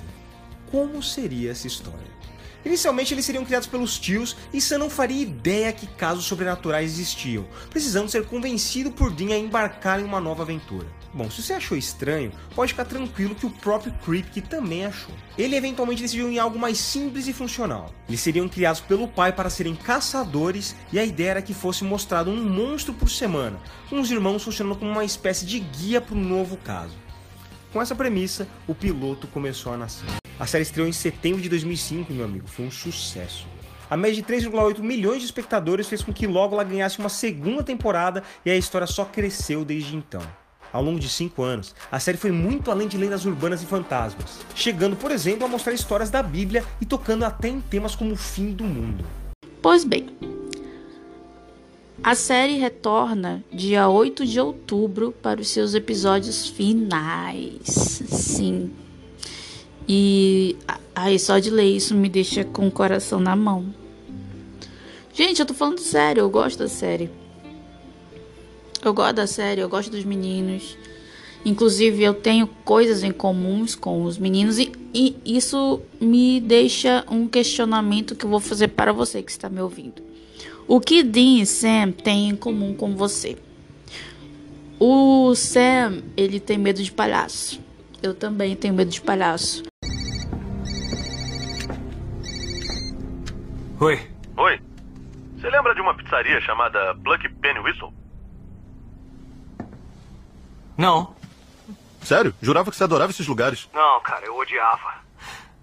como 0.71 1.03
seria 1.03 1.51
essa 1.51 1.67
história? 1.67 2.19
Inicialmente 2.63 3.15
eles 3.15 3.25
seriam 3.25 3.43
criados 3.43 3.67
pelos 3.67 3.99
tios 3.99 4.37
e 4.53 4.61
Sam 4.61 4.77
não 4.77 4.91
faria 4.91 5.23
ideia 5.23 5.73
que 5.73 5.87
casos 5.87 6.27
sobrenaturais 6.27 6.91
existiam, 6.93 7.49
precisando 7.71 8.11
ser 8.11 8.27
convencido 8.27 8.91
por 8.91 9.11
Dean 9.11 9.35
a 9.35 9.39
embarcar 9.39 9.99
em 9.99 10.05
uma 10.05 10.21
nova 10.21 10.43
aventura. 10.43 10.98
Bom, 11.19 11.29
se 11.29 11.43
você 11.43 11.55
achou 11.55 11.77
estranho, 11.77 12.31
pode 12.55 12.71
ficar 12.71 12.85
tranquilo 12.85 13.35
que 13.35 13.45
o 13.45 13.51
próprio 13.51 13.93
Kripke 14.05 14.41
também 14.41 14.87
achou. 14.87 15.13
Ele 15.37 15.57
eventualmente 15.57 16.01
decidiu 16.01 16.31
em 16.31 16.39
algo 16.39 16.57
mais 16.57 16.79
simples 16.79 17.27
e 17.27 17.33
funcional. 17.33 17.93
Eles 18.09 18.21
seriam 18.21 18.49
criados 18.49 18.81
pelo 18.81 19.09
pai 19.09 19.33
para 19.33 19.51
serem 19.51 19.75
caçadores 19.75 20.77
e 20.93 20.99
a 20.99 21.05
ideia 21.05 21.31
era 21.31 21.43
que 21.43 21.53
fosse 21.53 21.83
mostrado 21.83 22.31
um 22.31 22.37
monstro 22.37 22.95
por 22.95 23.11
semana, 23.11 23.59
com 23.91 23.99
os 23.99 24.13
irmãos 24.13 24.45
funcionando 24.45 24.79
como 24.79 24.93
uma 24.93 25.05
espécie 25.05 25.45
de 25.45 25.59
guia 25.59 26.01
para 26.01 26.15
um 26.15 26.23
novo 26.23 26.57
caso. 26.59 26.95
Com 27.73 27.83
essa 27.83 27.97
premissa, 27.97 28.47
o 28.69 28.73
piloto 28.73 29.27
começou 29.27 29.73
a 29.73 29.77
nascer. 29.77 30.07
A 30.39 30.47
série 30.47 30.63
estreou 30.63 30.87
em 30.87 30.93
setembro 30.93 31.43
de 31.43 31.49
2005, 31.49 32.13
meu 32.13 32.27
amigo, 32.27 32.47
foi 32.47 32.65
um 32.65 32.71
sucesso. 32.71 33.45
A 33.91 33.97
média 33.97 34.23
de 34.23 34.33
3,8 34.33 34.79
milhões 34.79 35.19
de 35.19 35.25
espectadores 35.25 35.89
fez 35.89 36.01
com 36.01 36.13
que 36.13 36.29
logo 36.29 36.55
ela 36.55 36.63
ganhasse 36.63 37.01
uma 37.01 37.09
segunda 37.09 37.65
temporada 37.65 38.23
e 38.47 38.53
a 38.53 38.57
história 38.57 38.87
só 38.87 39.05
cresceu 39.05 39.65
desde 39.65 39.97
então. 39.97 40.23
Ao 40.73 40.83
longo 40.83 41.01
de 41.01 41.09
cinco 41.09 41.43
anos, 41.43 41.75
a 41.91 41.99
série 41.99 42.19
foi 42.19 42.31
muito 42.31 42.71
além 42.71 42.87
de 42.89 42.99
lendas 42.99 43.25
urbanas 43.25 43.63
e 43.63 43.67
fantasmas, 43.67 44.41
chegando, 44.55 44.97
por 44.97 45.11
exemplo, 45.11 45.45
a 45.45 45.49
mostrar 45.49 45.73
histórias 45.73 46.11
da 46.11 46.23
Bíblia 46.23 46.65
e 46.81 46.85
tocando 46.85 47.25
até 47.25 47.49
em 47.49 47.61
temas 47.61 47.95
como 47.95 48.13
o 48.13 48.17
fim 48.17 48.53
do 48.53 48.65
mundo. 48.65 49.05
Pois 49.63 49.85
bem, 49.85 50.09
a 52.03 52.15
série 52.15 52.59
retorna 52.59 53.43
dia 53.53 53.89
8 53.89 54.27
de 54.27 54.39
outubro 54.39 55.11
para 55.11 55.41
os 55.41 55.49
seus 55.49 55.75
episódios 55.75 56.47
finais. 56.47 57.63
Sim, 57.65 58.71
e 59.89 60.55
aí 60.95 61.19
só 61.19 61.39
de 61.39 61.51
ler 61.51 61.65
isso 61.65 61.95
me 61.95 62.11
deixa 62.11 62.45
com 62.45 62.69
o 62.69 62.71
coração 62.71 63.19
na 63.19 63.35
mão. 63.35 63.75
Gente, 65.15 65.41
eu 65.41 65.47
tô 65.47 65.55
falando 65.55 65.81
sério, 65.81 66.21
eu 66.21 66.31
gosto 66.31 66.59
da 66.59 66.69
série. 66.69 67.11
Eu 68.89 68.95
gosto 68.95 69.17
da 69.17 69.27
série, 69.27 69.61
eu 69.61 69.69
gosto 69.69 69.91
dos 69.91 70.03
meninos. 70.03 70.79
Inclusive, 71.45 72.03
eu 72.03 72.15
tenho 72.15 72.47
coisas 72.47 73.03
em 73.03 73.13
comuns 73.13 73.75
com 73.75 74.03
os 74.03 74.17
meninos 74.17 74.59
e, 74.59 74.73
e 74.95 75.15
isso 75.27 75.83
me 76.01 76.41
deixa 76.41 77.05
um 77.11 77.29
questionamento 77.29 78.17
que 78.17 78.25
eu 78.25 78.31
vou 78.31 78.41
fazer 78.41 78.69
para 78.69 78.91
você 78.91 79.23
que 79.23 79.31
está 79.31 79.51
me 79.51 79.61
ouvindo. 79.61 80.03
O 80.67 80.81
que 80.81 81.03
Dean 81.03 81.43
e 81.43 81.47
Sam 81.47 81.93
têm 81.93 82.31
em 82.31 82.35
comum 82.35 82.73
com 82.73 82.97
você? 82.97 83.37
O 84.81 85.35
Sam, 85.35 86.03
ele 86.17 86.41
tem 86.41 86.57
medo 86.57 86.83
de 86.83 86.91
palhaço. 86.91 87.61
Eu 88.03 88.15
também 88.15 88.57
tenho 88.57 88.73
medo 88.73 88.91
de 88.91 89.03
palhaço. 89.03 89.65
Oi. 93.81 94.01
Oi. 94.35 94.61
Você 95.37 95.51
lembra 95.51 95.75
de 95.75 95.83
uma 95.83 95.95
pizzaria 95.95 96.41
chamada 96.41 96.95
Pluck 97.05 97.29
Penny 97.35 97.59
Whistle? 97.59 97.93
Não. 100.79 101.15
Sério? 102.03 102.33
Jurava 102.41 102.71
que 102.71 102.77
você 102.77 102.85
adorava 102.85 103.11
esses 103.11 103.27
lugares. 103.27 103.69
Não, 103.75 104.01
cara, 104.01 104.25
eu 104.25 104.37
odiava. 104.37 104.95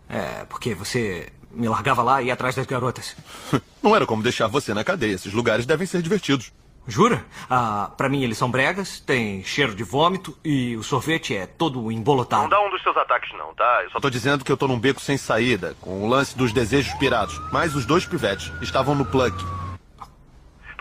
É, 0.10 0.46
porque 0.50 0.76
você 0.76 1.32
me 1.50 1.70
largava 1.70 2.04
lá 2.04 2.22
e 2.22 2.26
ia 2.26 2.34
atrás 2.34 2.54
das 2.54 2.66
garotas. 2.66 3.16
Não 3.82 3.96
era 3.96 4.06
como 4.06 4.22
deixar 4.22 4.48
você 4.48 4.74
na 4.74 4.84
cadeia. 4.84 5.16
Esses 5.16 5.32
lugares 5.32 5.66
devem 5.66 5.88
ser 5.88 6.02
divertidos. 6.02 6.52
Jura? 6.88 7.26
Ah, 7.50 7.90
pra 7.98 8.08
mim 8.10 8.24
eles 8.24 8.38
são 8.38 8.52
bregas, 8.52 9.00
tem 9.00 9.44
cheiro 9.44 9.74
de 9.74 9.84
vômito 9.84 10.38
e 10.46 10.76
o 10.78 10.84
sorvete 10.84 11.36
é 11.36 11.48
todo 11.48 11.92
embolotado. 11.92 12.44
Não 12.44 12.50
dá 12.50 12.62
um 12.62 12.70
dos 12.70 12.84
seus 12.84 12.96
ataques, 12.96 13.32
não, 13.36 13.56
tá? 13.56 13.82
Eu 13.84 13.90
só 13.90 14.00
tô 14.00 14.10
dizendo 14.10 14.46
que 14.46 14.52
eu 14.52 14.58
tô 14.58 14.68
num 14.68 14.80
beco 14.80 15.02
sem 15.02 15.18
saída, 15.18 15.76
com 15.82 16.04
o 16.04 16.08
lance 16.08 16.38
dos 16.38 16.54
desejos 16.54 16.94
pirados. 16.96 17.40
Mas 17.52 17.74
os 17.74 17.88
dois 17.88 18.06
pivetes 18.06 18.52
estavam 18.62 18.94
no 18.94 19.04
Pluck. 19.06 19.36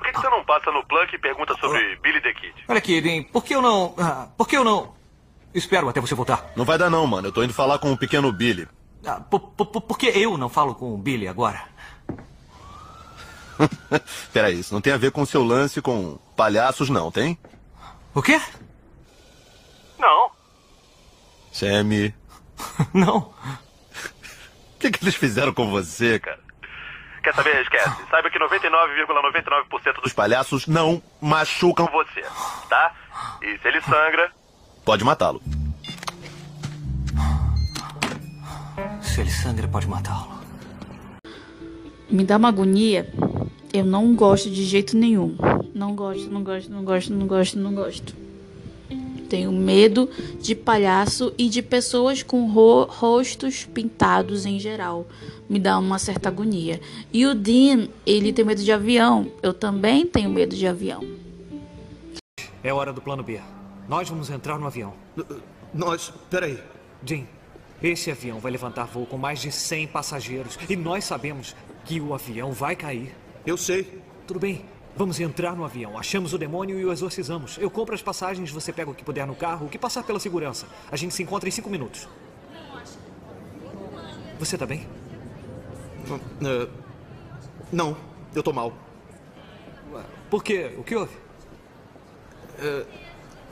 Por 0.05 0.13
que, 0.13 0.13
que 0.13 0.21
você 0.21 0.29
não 0.29 0.45
passa 0.45 0.71
no 0.71 0.85
Pluck 0.87 1.15
e 1.15 1.19
pergunta 1.19 1.55
sobre 1.59 1.97
Billy 1.97 2.21
the 2.21 2.35
Kid? 2.35 2.53
Olha 2.69 2.79
aqui, 2.79 3.01
Dean, 3.01 3.23
por 3.25 3.43
que 3.43 3.55
eu 3.55 3.63
não. 3.63 3.95
ah, 3.99 4.29
por 4.37 4.47
que 4.47 4.57
eu 4.57 4.63
não. 4.65 4.95
Espero 5.55 5.89
até 5.89 6.01
você 6.01 6.15
voltar. 6.15 6.53
Não 6.57 6.65
vai 6.65 6.77
dar 6.77 6.91
não, 6.91 7.07
mano. 7.07 7.29
Eu 7.29 7.33
tô 7.33 7.43
indo 7.43 7.55
falar 7.55 7.79
com 7.79 7.91
o 7.93 7.97
pequeno 7.97 8.31
Billy. 8.33 8.69
Ah, 9.07 9.21
por, 9.21 9.41
por, 9.41 9.67
por- 9.67 9.81
por 9.83 9.99
que 9.99 10.07
eu 10.09 10.37
não 10.37 10.49
falo 10.51 10.75
com 10.75 10.93
o 10.95 10.99
Billy 10.99 11.27
agora? 11.29 11.63
Peraí, 14.33 14.59
isso 14.61 14.75
não 14.75 14.81
tem 14.81 14.93
a 14.93 14.97
ver 14.99 15.11
com 15.13 15.23
o 15.23 15.27
seu 15.27 15.43
lance 15.45 15.81
com 15.81 16.19
palhaços, 16.37 16.91
não, 16.91 17.11
tem? 17.11 17.39
O 18.15 18.21
quê? 18.21 18.41
Não. 19.99 20.31
Sammy, 21.53 22.15
Não. 22.93 23.19
o 24.75 24.79
que, 24.79 24.91
que 24.91 25.05
eles 25.05 25.15
fizeram 25.15 25.55
com 25.55 25.71
você, 25.71 26.19
cara? 26.19 26.41
Quer 27.25 27.35
saber? 27.35 27.63
Esquece. 27.63 28.03
Saiba 28.11 28.29
que 28.29 28.39
99,99% 28.39 30.03
dos 30.03 30.13
palhaços 30.13 30.67
não 30.67 31.03
machucam 31.23 31.87
você, 31.87 32.23
tá? 32.69 32.93
E 33.41 33.57
se 33.59 33.67
ele 33.67 33.81
sangra, 33.81 34.31
pode 34.85 35.03
matá-lo. 35.03 35.41
Se 39.01 39.23
ele 39.23 39.31
sangra, 39.31 39.67
pode 39.67 39.89
matá-lo. 39.89 40.39
Me 42.11 42.25
dá 42.25 42.37
uma 42.37 42.49
agonia. 42.49 43.11
Eu 43.73 43.87
não 43.87 44.15
gosto 44.15 44.51
de 44.51 44.63
jeito 44.63 44.95
nenhum. 44.95 45.35
Não 45.75 45.97
gosto, 45.97 46.31
não 46.31 46.45
gosto, 46.45 46.71
não 46.71 46.85
gosto, 46.85 47.13
não 47.13 47.27
gosto, 47.27 47.59
não 47.59 47.75
gosto. 47.75 48.24
Tenho 49.35 49.51
medo 49.51 50.09
de 50.41 50.55
palhaço 50.55 51.35
e 51.37 51.49
de 51.49 51.61
pessoas 51.61 52.23
com 52.23 52.47
ro- 52.49 52.85
rostos 52.85 53.65
pintados 53.65 54.47
em 54.47 54.61
geral. 54.61 55.09
Me 55.51 55.59
dá 55.59 55.77
uma 55.77 55.99
certa 55.99 56.29
agonia. 56.29 56.81
E 57.13 57.27
o 57.27 57.35
Dean, 57.35 57.89
ele 58.07 58.33
tem 58.33 58.45
medo 58.45 58.63
de 58.63 58.71
avião. 58.71 59.27
Eu 59.43 59.53
também 59.53 60.07
tenho 60.07 60.31
medo 60.31 60.55
de 60.55 60.69
avião. 60.69 61.05
É 62.63 62.73
hora 62.73 62.93
do 62.93 63.03
plano 63.03 63.25
B. 63.25 63.41
Nós 63.89 64.09
vamos 64.09 64.31
entrar 64.31 64.57
no 64.57 64.69
avião. 64.69 64.95
Nós. 65.75 66.13
Peraí. 66.31 66.57
Jim, 67.05 67.27
esse 67.83 68.13
avião 68.13 68.39
vai 68.39 68.53
levantar 68.53 68.85
voo 68.85 69.05
com 69.05 69.19
mais 69.19 69.41
de 69.41 69.51
100 69.51 69.89
passageiros. 69.89 70.57
E 70.71 70.77
nós 70.77 71.03
sabemos 71.03 71.57
que 71.85 72.01
o 72.01 72.15
avião 72.15 72.53
vai 72.53 72.77
cair. 72.77 73.13
Eu 73.45 73.57
sei. 73.57 73.99
Tudo 74.29 74.39
bem. 74.39 74.65
Vamos 74.97 75.19
entrar 75.19 75.57
no 75.57 75.65
avião. 75.65 75.99
Achamos 75.99 76.33
o 76.33 76.39
demônio 76.39 76.79
e 76.79 76.85
o 76.85 76.93
exorcizamos. 76.93 77.59
Eu 77.59 77.69
compro 77.69 77.95
as 77.95 78.03
passagens, 78.03 78.51
você 78.51 78.73
pega 78.73 78.91
o 78.91 78.95
que 78.95 79.03
puder 79.03 79.27
no 79.27 79.35
carro, 79.35 79.67
o 79.67 79.69
que 79.69 79.79
passar 79.79 80.05
pela 80.05 80.21
segurança. 80.21 80.67
A 80.91 80.97
gente 80.97 81.13
se 81.13 81.23
encontra 81.23 81.49
em 81.49 81.53
cinco 81.53 81.69
minutos. 81.69 82.09
Você 84.39 84.57
tá 84.57 84.67
bem? 84.67 84.87
Eh, 86.45 86.69
não, 87.73 87.97
eu 88.35 88.43
tô 88.43 88.53
mal. 88.53 88.73
Por 90.31 90.45
quê? 90.45 90.75
O 90.79 90.85
que 90.85 90.95
houve? 90.95 91.17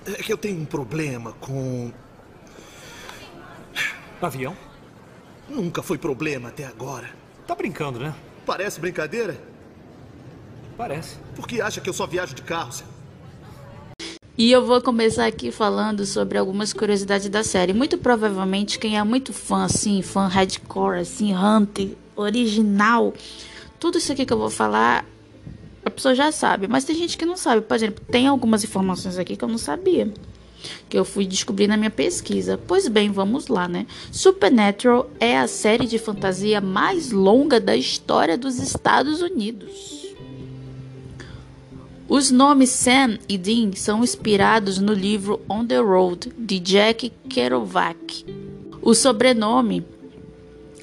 É 0.07 0.23
que 0.23 0.33
eu 0.33 0.39
tenho 0.39 0.61
um 0.61 0.65
problema 0.65 1.33
com. 1.35 1.93
Avião? 4.21 4.57
Nunca 5.49 5.83
foi 5.83 5.99
problema 5.99 6.51
até 6.51 6.65
agora. 6.65 7.11
Tá 7.47 7.55
brincando, 7.57 7.99
né? 7.99 8.15
Parece 8.47 8.81
brincadeira? 8.81 9.52
Parece. 10.77 11.17
Por 11.35 11.47
que 11.47 11.61
acha 11.61 11.81
que 11.81 11.89
eu 11.89 11.95
só 11.95 12.07
viajo 12.07 12.35
de 12.35 12.43
carro? 12.43 12.73
Sam? 12.73 12.85
E 14.37 14.51
eu 14.51 14.65
vou 14.65 14.81
começar 14.81 15.27
aqui 15.27 15.53
falando 15.53 16.07
sobre 16.07 16.39
algumas 16.39 16.73
curiosidades 16.73 17.29
da 17.29 17.45
série. 17.45 17.75
Muito 17.75 17.99
provavelmente 17.99 18.79
quem 18.79 18.99
é 18.99 19.05
muito 19.05 19.33
fã, 19.33 19.65
assim, 19.65 20.01
fã 20.01 20.27
hardcore, 20.27 21.01
assim, 21.01 21.35
Hunter, 21.35 21.91
original, 22.17 23.13
tudo 23.79 23.99
isso 23.99 24.11
aqui 24.11 24.25
que 24.25 24.33
eu 24.33 24.39
vou 24.39 24.49
falar, 24.49 25.05
a 25.85 25.91
pessoa 25.91 26.15
já 26.15 26.33
sabe. 26.33 26.67
Mas 26.67 26.85
tem 26.85 26.97
gente 26.97 27.19
que 27.19 27.27
não 27.27 27.37
sabe. 27.37 27.61
Por 27.61 27.75
exemplo, 27.75 28.03
tem 28.11 28.27
algumas 28.27 28.65
informações 28.65 29.19
aqui 29.19 29.37
que 29.37 29.45
eu 29.45 29.49
não 29.49 29.59
sabia. 29.59 30.13
Que 30.89 30.99
eu 30.99 31.05
fui 31.05 31.27
descobrir 31.27 31.67
na 31.67 31.77
minha 31.77 31.91
pesquisa. 31.91 32.59
Pois 32.67 32.89
bem, 32.89 33.11
vamos 33.11 33.49
lá, 33.49 33.69
né? 33.69 33.87
Supernatural 34.11 35.11
é 35.21 35.39
a 35.39 35.47
série 35.47 35.87
de 35.87 35.99
fantasia 35.99 36.61
mais 36.61 37.11
longa 37.11 37.61
da 37.61 37.77
história 37.77 38.39
dos 38.39 38.59
Estados 38.59 39.21
Unidos. 39.21 40.02
Os 42.15 42.31
nomes 42.31 42.69
Sam 42.69 43.17
e 43.27 43.39
Dean 43.39 43.73
são 43.75 44.05
inspirados 44.05 44.79
no 44.79 44.93
livro 44.93 45.41
On 45.49 45.65
the 45.67 45.79
Road 45.79 46.31
de 46.37 46.59
Jack 46.59 47.11
Kerouac. 47.27 48.27
O 48.83 48.93
sobrenome, 48.95 49.83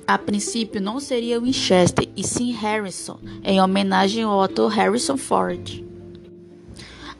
a 0.07 0.17
princípio, 0.17 0.81
não 0.81 0.99
seria 0.99 1.39
Winchester 1.39 2.09
e 2.17 2.23
sim 2.23 2.51
Harrison, 2.51 3.19
em 3.43 3.61
homenagem 3.61 4.23
ao 4.23 4.41
ator 4.41 4.71
Harrison 4.71 5.17
Ford. 5.17 5.85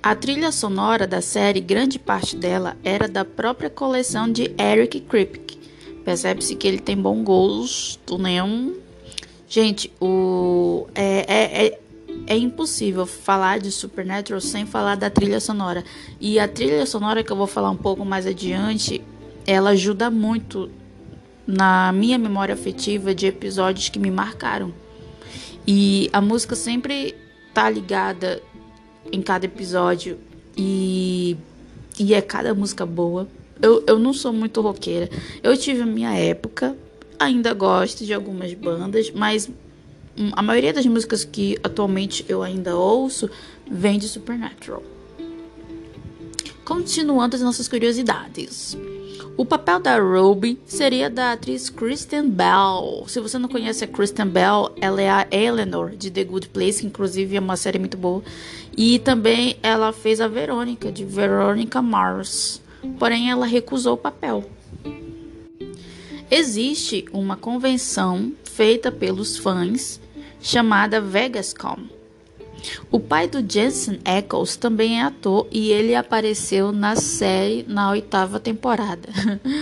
A 0.02 0.16
trilha 0.16 0.52
sonora 0.52 1.06
da 1.06 1.22
série, 1.22 1.62
grande 1.62 2.00
parte 2.00 2.36
dela 2.36 2.76
era 2.84 3.08
da 3.08 3.24
própria 3.24 3.70
coleção 3.70 4.28
de 4.28 4.52
Eric 4.60 5.02
Kripke. 5.02 5.60
Percebe-se 6.04 6.56
que 6.56 6.68
ele 6.68 6.80
tem 6.80 6.98
bom 6.98 7.24
gosto, 7.24 8.18
né? 8.18 8.40
Gente, 9.48 9.94
o 10.02 10.88
é, 10.96 11.26
é, 11.28 11.66
é, 11.68 11.80
é 12.28 12.38
impossível 12.38 13.06
falar 13.06 13.60
de 13.60 13.72
Supernatural 13.72 14.42
sem 14.42 14.66
falar 14.66 14.96
da 14.96 15.10
trilha 15.10 15.40
sonora. 15.40 15.84
E 16.20 16.40
a 16.40 16.48
trilha 16.48 16.86
sonora 16.86 17.24
que 17.24 17.32
eu 17.32 17.36
vou 17.36 17.48
falar 17.48 17.70
um 17.70 17.78
pouco 17.78 18.06
mais 18.06 18.26
adiante, 18.26 19.02
ela 19.46 19.72
ajuda 19.72 20.10
muito 20.10 20.70
na 21.46 21.92
minha 21.92 22.18
memória 22.18 22.54
afetiva 22.54 23.14
de 23.14 23.26
episódios 23.26 23.90
que 23.90 23.98
me 23.98 24.12
marcaram. 24.12 24.72
E 25.68 26.10
a 26.14 26.22
música 26.22 26.56
sempre 26.56 27.16
tá 27.54 27.70
ligada 27.70 28.42
em 29.12 29.22
cada 29.22 29.46
episódio 29.46 30.20
e, 30.56 31.36
e 32.00 32.14
é 32.14 32.22
cada 32.22 32.54
música 32.54 32.86
boa. 32.86 33.28
Eu, 33.62 33.84
eu 33.88 34.00
não 34.00 34.14
sou 34.14 34.32
muito 34.32 34.62
roqueira. 34.62 35.10
Eu 35.42 35.58
tive 35.58 35.82
a 35.82 35.86
minha 35.86 36.14
época, 36.14 36.78
ainda 37.20 37.54
gosto 37.54 38.06
de 38.06 38.14
algumas 38.14 38.54
bandas, 38.54 39.12
mas 39.12 39.50
a 40.34 40.42
maioria 40.42 40.74
das 40.74 40.86
músicas 40.86 41.24
que 41.24 41.58
atualmente 41.64 42.26
eu 42.28 42.44
ainda 42.44 42.76
ouço 42.76 43.30
vem 43.70 43.98
de 43.98 44.08
Supernatural. 44.08 44.84
Continuando 46.66 47.36
as 47.36 47.42
nossas 47.42 47.68
curiosidades. 47.68 48.78
O 49.38 49.46
papel 49.46 49.80
da 49.80 49.98
Ruby 49.98 50.60
seria 50.66 51.10
da 51.10 51.32
atriz 51.32 51.70
Kristen 51.70 52.30
Bell. 52.30 53.06
Se 53.08 53.22
você 53.22 53.40
não 53.40 53.48
conhece 53.48 53.86
a 53.86 53.88
Kristen 53.88 54.28
Bell, 54.28 54.76
ela 54.82 55.02
é 55.02 55.10
a 55.10 55.28
Eleanor 55.32 55.92
de 55.92 56.12
The 56.12 56.26
Good 56.26 56.50
Place, 56.50 56.82
que 56.82 56.88
inclusive 56.88 57.38
é 57.38 57.40
uma 57.40 57.56
série 57.56 57.80
muito 57.80 57.96
boa. 57.96 58.22
E 58.76 59.00
também 59.00 59.56
ela 59.64 59.94
fez 59.94 60.20
a 60.20 60.28
Verônica, 60.28 60.92
de 60.92 61.06
Veronica 61.06 61.82
Mars. 61.82 62.62
Porém, 63.00 63.32
ela 63.32 63.46
recusou 63.46 63.94
o 63.94 63.98
papel. 63.98 64.44
Existe 66.30 67.06
uma 67.14 67.38
convenção 67.38 68.34
feita 68.44 68.92
pelos 68.92 69.38
fãs 69.38 70.02
chamada 70.42 71.02
VegasCon. 71.02 71.78
O 72.92 73.00
pai 73.00 73.28
do 73.28 73.44
Jensen 73.48 74.00
Ackles 74.04 74.56
também 74.56 75.00
é 75.00 75.04
ator 75.04 75.48
e 75.52 75.72
ele 75.72 75.96
apareceu 75.96 76.72
na 76.72 76.96
série 76.96 77.66
na 77.68 77.92
oitava 77.92 78.40
temporada. 78.40 79.10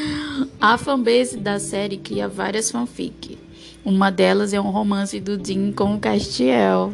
A 0.59 0.77
fanbase 0.77 1.37
da 1.37 1.59
série 1.59 1.97
cria 1.97 2.27
várias 2.27 2.71
fanfic. 2.71 3.37
Uma 3.85 4.09
delas 4.09 4.53
é 4.53 4.59
um 4.59 4.69
romance 4.69 5.19
do 5.19 5.37
Dean 5.37 5.71
com 5.71 5.99
Castiel. 5.99 6.93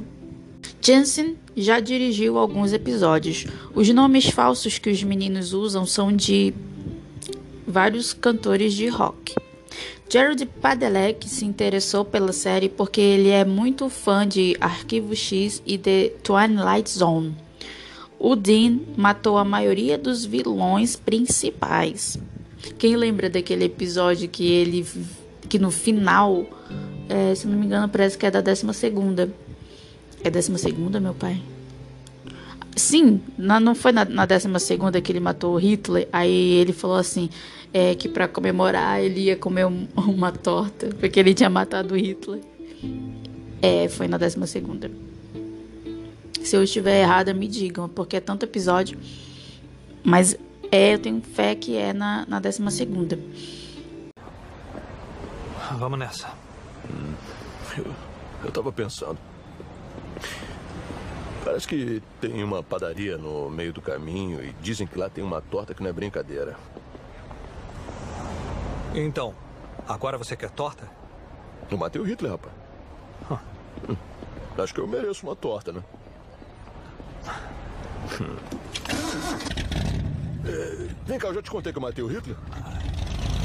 Jensen 0.81 1.37
já 1.55 1.79
dirigiu 1.79 2.37
alguns 2.37 2.73
episódios. 2.73 3.45
Os 3.73 3.89
nomes 3.89 4.29
falsos 4.29 4.77
que 4.77 4.89
os 4.89 5.03
meninos 5.03 5.53
usam 5.53 5.85
são 5.85 6.11
de 6.11 6.53
vários 7.65 8.13
cantores 8.13 8.73
de 8.73 8.87
rock. 8.87 9.33
Jared 10.09 10.45
Padalecki 10.45 11.27
se 11.27 11.45
interessou 11.45 12.05
pela 12.05 12.31
série 12.31 12.69
porque 12.69 13.01
ele 13.01 13.29
é 13.29 13.43
muito 13.43 13.89
fã 13.89 14.27
de 14.27 14.55
Arquivo 14.59 15.15
X 15.15 15.61
e 15.65 15.77
The 15.77 16.09
Twilight 16.23 16.89
Zone. 16.89 17.35
O 18.19 18.35
Dean 18.35 18.79
matou 18.95 19.37
a 19.37 19.43
maioria 19.43 19.97
dos 19.97 20.23
vilões 20.23 20.95
principais. 20.95 22.17
Quem 22.77 22.95
lembra 22.95 23.29
daquele 23.29 23.65
episódio 23.65 24.29
que 24.29 24.49
ele 24.49 24.85
que 25.49 25.59
no 25.59 25.69
final, 25.69 26.45
é, 27.09 27.35
se 27.35 27.47
não 27.47 27.57
me 27.57 27.65
engano, 27.65 27.89
parece 27.89 28.17
que 28.17 28.25
é 28.25 28.31
da 28.31 28.41
décima 28.41 28.73
segunda. 28.73 29.31
É 30.23 30.29
décima 30.29 30.57
segunda, 30.57 30.99
meu 30.99 31.13
pai? 31.13 31.41
Sim, 32.75 33.21
não 33.37 33.75
foi 33.75 33.91
na, 33.91 34.03
na 34.05 34.25
décima 34.25 34.57
segunda 34.57 34.99
que 34.99 35.11
ele 35.11 35.19
matou 35.19 35.55
Hitler. 35.57 36.07
Aí 36.11 36.53
ele 36.53 36.73
falou 36.73 36.97
assim, 36.97 37.29
é, 37.73 37.95
que 37.95 38.07
para 38.07 38.27
comemorar 38.27 39.01
ele 39.01 39.21
ia 39.21 39.35
comer 39.35 39.65
um, 39.65 39.87
uma 39.97 40.31
torta, 40.31 40.89
porque 40.99 41.19
ele 41.19 41.33
tinha 41.33 41.49
matado 41.49 41.97
Hitler. 41.97 42.41
É, 43.61 43.87
foi 43.87 44.07
na 44.07 44.17
décima 44.17 44.45
segunda. 44.45 44.91
Se 46.43 46.55
eu 46.55 46.63
estiver 46.63 47.01
errada, 47.01 47.33
me 47.33 47.47
digam, 47.47 47.87
porque 47.87 48.17
é 48.17 48.19
tanto 48.19 48.43
episódio. 48.43 48.99
Mas 50.03 50.37
é, 50.69 50.93
eu 50.93 50.99
tenho 50.99 51.21
fé 51.21 51.55
que 51.55 51.77
é 51.77 51.93
na, 51.93 52.25
na 52.27 52.39
décima 52.39 52.69
segunda. 52.69 53.17
Vamos 55.77 55.97
nessa. 55.97 56.29
Hum, 56.89 57.13
eu, 57.77 57.85
eu 58.43 58.51
tava 58.51 58.71
pensando. 58.71 59.17
Parece 61.45 61.67
que 61.67 62.01
tem 62.19 62.43
uma 62.43 62.61
padaria 62.61 63.17
no 63.17 63.49
meio 63.49 63.71
do 63.73 63.81
caminho 63.81 64.43
e 64.43 64.53
dizem 64.61 64.85
que 64.85 64.97
lá 64.97 65.09
tem 65.09 65.23
uma 65.23 65.41
torta 65.41 65.73
que 65.73 65.81
não 65.81 65.89
é 65.89 65.93
brincadeira. 65.93 66.57
Então, 68.95 69.33
agora 69.87 70.19
você 70.19 70.35
quer 70.35 70.51
torta? 70.51 70.87
Eu 71.69 71.77
matei 71.77 71.99
o 71.99 72.05
Hitler, 72.05 72.31
rapaz. 72.31 72.53
Huh. 73.29 73.39
Hum, 73.89 73.97
acho 74.61 74.73
que 74.73 74.79
eu 74.79 74.87
mereço 74.87 75.25
uma 75.25 75.35
torta, 75.35 75.71
né? 75.71 75.83
Hum. 78.21 78.35
É, 80.45 80.89
vem 81.05 81.17
cá, 81.17 81.29
eu 81.29 81.33
já 81.33 81.41
te 81.41 81.49
contei 81.49 81.71
que 81.71 81.79
eu 81.79 81.81
matei 81.81 82.03
o 82.03 82.07
Hitler? 82.07 82.37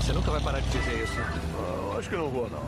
Você 0.03 0.13
nunca 0.13 0.31
vai 0.31 0.41
parar 0.43 0.61
de 0.61 0.69
dizer 0.69 1.03
isso. 1.03 1.15
Ah, 1.19 1.99
acho 1.99 2.11
que 2.11 2.17
não 2.17 2.29
vou, 2.29 2.51
não. 2.51 2.63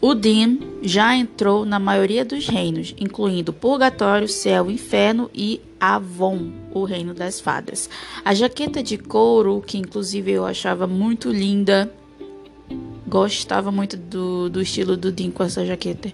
O 0.00 0.14
Dean 0.14 0.58
já 0.80 1.16
entrou 1.16 1.64
na 1.64 1.80
maioria 1.80 2.24
dos 2.24 2.46
reinos, 2.46 2.94
incluindo 3.00 3.52
Purgatório, 3.52 4.28
Céu, 4.28 4.70
Inferno 4.70 5.28
e 5.34 5.60
Avon, 5.80 6.52
o 6.72 6.84
reino 6.84 7.12
das 7.12 7.40
fadas. 7.40 7.90
A 8.24 8.32
jaqueta 8.32 8.80
de 8.80 8.96
couro, 8.96 9.60
que 9.60 9.76
inclusive 9.76 10.30
eu 10.30 10.46
achava 10.46 10.86
muito 10.86 11.32
linda, 11.32 11.92
gostava 13.08 13.72
muito 13.72 13.96
do, 13.96 14.48
do 14.48 14.62
estilo 14.62 14.96
do 14.96 15.10
Dean 15.10 15.32
com 15.32 15.42
essa 15.42 15.66
jaqueta, 15.66 16.12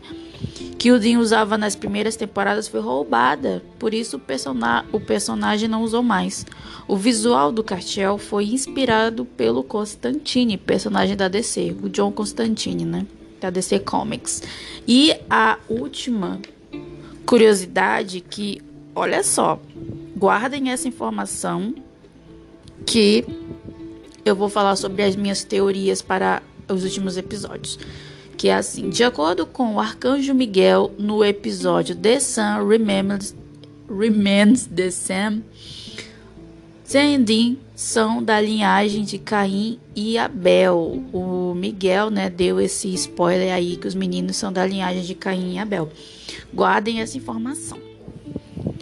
que 0.79 0.91
o 0.91 0.99
Dean 0.99 1.19
usava 1.19 1.59
nas 1.59 1.77
primeiras 1.77 2.17
temporadas 2.17 2.67
foi 2.67 2.81
roubada, 2.81 3.63
por 3.79 3.93
isso 3.93 4.17
o, 4.17 4.21
persona 4.21 4.87
o 4.93 5.01
personagem 5.01 5.69
não 5.69 5.83
usou 5.83 6.03
mais. 6.03 6.47
O 6.89 6.97
visual 6.97 7.53
do 7.53 7.63
Cartel 7.63 8.17
foi 8.17 8.47
inspirado 8.47 9.27
pelo 9.27 9.63
Constantine, 9.63 10.57
personagem 10.57 11.17
da 11.17 11.29
DC, 11.29 11.77
o 11.83 11.91
John 11.91 12.11
Constantine, 12.11 12.87
né? 12.87 13.07
Da 13.41 13.51
DC 13.51 13.81
Comics. 13.81 14.43
E 14.87 15.15
a 15.29 15.59
última 15.69 16.41
curiosidade 17.27 18.21
que, 18.21 18.61
olha 18.95 19.23
só, 19.23 19.61
guardem 20.17 20.71
essa 20.71 20.89
informação 20.89 21.75
que 22.87 23.25
eu 24.25 24.35
vou 24.35 24.49
falar 24.49 24.77
sobre 24.77 25.03
as 25.03 25.17
minhas 25.17 25.45
teorias 25.45 26.01
para 26.01 26.43
os 26.69 26.85
últimos 26.85 27.17
episódios. 27.17 27.79
Que 28.37 28.49
é 28.49 28.55
assim, 28.55 28.91
de 28.91 29.05
acordo 29.05 29.47
com 29.47 29.75
o 29.75 29.81
Arcanjo 29.81 30.35
Miguel 30.35 30.93
no 30.99 31.25
episódio 31.25 31.95
The 31.95 32.21
Sun 32.21 32.67
Remembers, 32.67 33.35
Remains 33.89 34.67
the 34.67 34.91
Sam, 34.91 35.43
Zendin 36.87 37.59
são 37.75 38.23
da 38.23 38.41
linhagem 38.41 39.03
de 39.03 39.19
Caim 39.19 39.81
e 39.97 40.17
Abel. 40.17 41.03
O 41.13 41.55
Miguel, 41.55 42.09
né, 42.09 42.31
deu 42.31 42.61
esse 42.61 42.93
spoiler 42.95 43.53
aí 43.53 43.77
que 43.77 43.89
os 43.89 43.95
meninos 43.95 44.37
são 44.37 44.53
da 44.53 44.65
linhagem 44.65 45.03
de 45.03 45.15
Caim 45.15 45.55
e 45.55 45.59
Abel. 45.59 45.91
Guardem 46.53 47.01
essa 47.01 47.19
informação. 47.19 47.79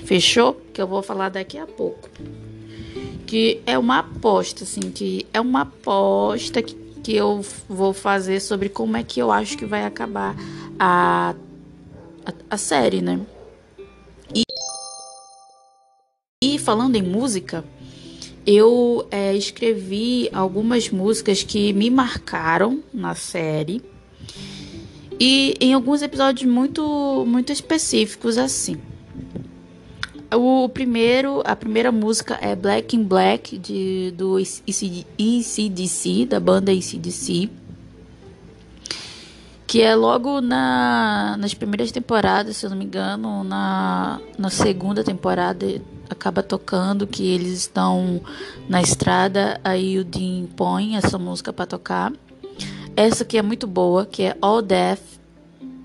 Fechou? 0.05 0.61
Que 0.72 0.83
eu 0.83 0.87
vou 0.87 1.02
falar 1.02 1.31
daqui 1.31 1.57
a 1.57 1.66
pouco. 1.66 2.09
Que 3.26 3.62
é 3.64 3.78
uma 3.78 4.00
aposta, 4.00 4.64
assim, 4.64 4.90
que 4.90 5.26
é 5.33 5.40
uma 5.40 5.62
aposta 5.62 6.61
que, 6.61 6.74
que 7.02 7.16
eu 7.16 7.42
vou 7.66 7.94
fazer 7.94 8.40
sobre 8.40 8.68
como 8.68 8.96
é 8.98 9.02
que 9.02 9.20
eu 9.20 9.33
acho 9.33 9.57
que 9.57 9.64
vai 9.64 9.85
acabar 9.85 10.37
a, 10.78 11.35
a, 12.26 12.33
a 12.50 12.57
série, 12.59 13.00
né? 13.00 13.20
E, 14.35 14.42
e 16.44 16.59
falando 16.59 16.96
em 16.96 17.02
música, 17.02 17.64
eu 18.46 19.07
é, 19.11 19.35
escrevi 19.35 20.28
algumas 20.33 20.90
músicas 20.90 21.42
que 21.42 21.72
me 21.72 21.90
marcaram 21.90 22.83
na 22.92 23.14
série 23.14 23.83
e 25.18 25.55
em 25.61 25.72
alguns 25.72 26.02
episódios 26.02 26.50
muito 26.50 27.24
muito 27.26 27.52
específicos 27.52 28.37
assim. 28.37 28.76
O 30.35 30.66
primeiro, 30.68 31.42
a 31.44 31.55
primeira 31.55 31.92
música 31.92 32.38
é 32.40 32.57
Black 32.57 32.96
in 32.96 33.05
Black 33.05 33.59
de 33.59 34.14
do 34.16 34.38
ECDC, 34.38 36.24
da 36.26 36.40
banda 36.40 36.72
ECDC, 36.72 37.50
que 39.66 39.83
é 39.83 39.94
logo 39.94 40.40
na, 40.40 41.37
nas 41.38 41.52
primeiras 41.52 41.92
temporadas, 41.92 42.57
se 42.57 42.64
eu 42.64 42.70
não 42.70 42.78
me 42.78 42.87
engano, 42.87 43.44
na, 43.44 44.20
na 44.38 44.48
segunda 44.48 45.05
temporada 45.05 45.81
acaba 46.12 46.42
tocando 46.42 47.07
que 47.07 47.27
eles 47.27 47.53
estão 47.53 48.20
na 48.68 48.81
estrada, 48.81 49.61
aí 49.64 49.98
o 49.98 50.05
Dean 50.05 50.46
põe 50.57 50.96
essa 50.96 51.18
música 51.18 51.53
para 51.53 51.66
tocar. 51.66 52.12
Essa 52.94 53.25
que 53.25 53.38
é 53.38 53.42
muito 53.42 53.66
boa, 53.66 54.05
que 54.05 54.22
é 54.22 54.37
All 54.40 54.62
Death, 54.62 55.01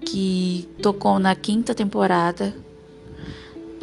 que 0.01 0.67
tocou 0.81 1.19
na 1.19 1.35
quinta 1.35 1.73
temporada, 1.73 2.53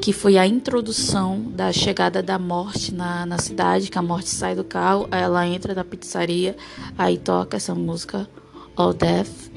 que 0.01 0.13
foi 0.13 0.37
a 0.37 0.47
introdução 0.47 1.41
da 1.41 1.73
chegada 1.73 2.23
da 2.23 2.39
morte 2.39 2.95
na, 2.95 3.25
na 3.25 3.39
cidade, 3.39 3.91
que 3.91 3.99
a 3.99 4.03
morte 4.03 4.29
sai 4.29 4.55
do 4.55 4.65
carro, 4.65 5.09
ela 5.11 5.47
entra 5.47 5.75
na 5.75 5.85
pizzaria, 5.85 6.57
aí 6.99 7.17
toca 7.17 7.57
essa 7.57 7.75
música 7.75 8.29
All 8.77 8.93
Death. 8.93 9.51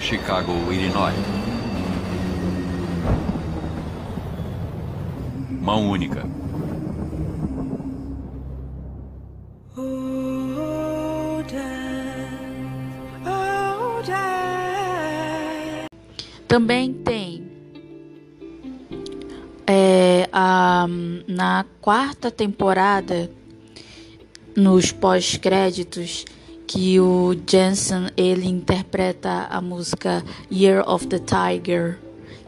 Chicago, 0.00 0.52
Illinois. 0.72 1.43
Mão 5.64 5.88
única. 5.88 6.28
Também 16.46 16.92
tem 16.92 17.50
é, 19.66 20.28
a, 20.30 20.86
na 21.26 21.64
quarta 21.80 22.30
temporada, 22.30 23.30
nos 24.54 24.92
pós-créditos, 24.92 26.26
que 26.66 27.00
o 27.00 27.34
Jensen 27.48 28.10
ele 28.18 28.46
interpreta 28.46 29.46
a 29.50 29.62
música 29.62 30.22
Year 30.52 30.86
of 30.86 31.06
the 31.06 31.18
Tiger 31.18 31.98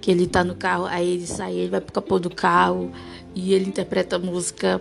que 0.06 0.12
ele 0.12 0.28
tá 0.28 0.44
no 0.44 0.54
carro, 0.54 0.86
aí 0.86 1.14
ele 1.14 1.26
sai, 1.26 1.54
ele 1.54 1.68
vai 1.68 1.80
pro 1.80 1.92
capô 1.92 2.20
do 2.20 2.30
carro 2.30 2.92
e 3.34 3.52
ele 3.52 3.66
interpreta 3.66 4.14
a 4.14 4.18
música. 4.20 4.80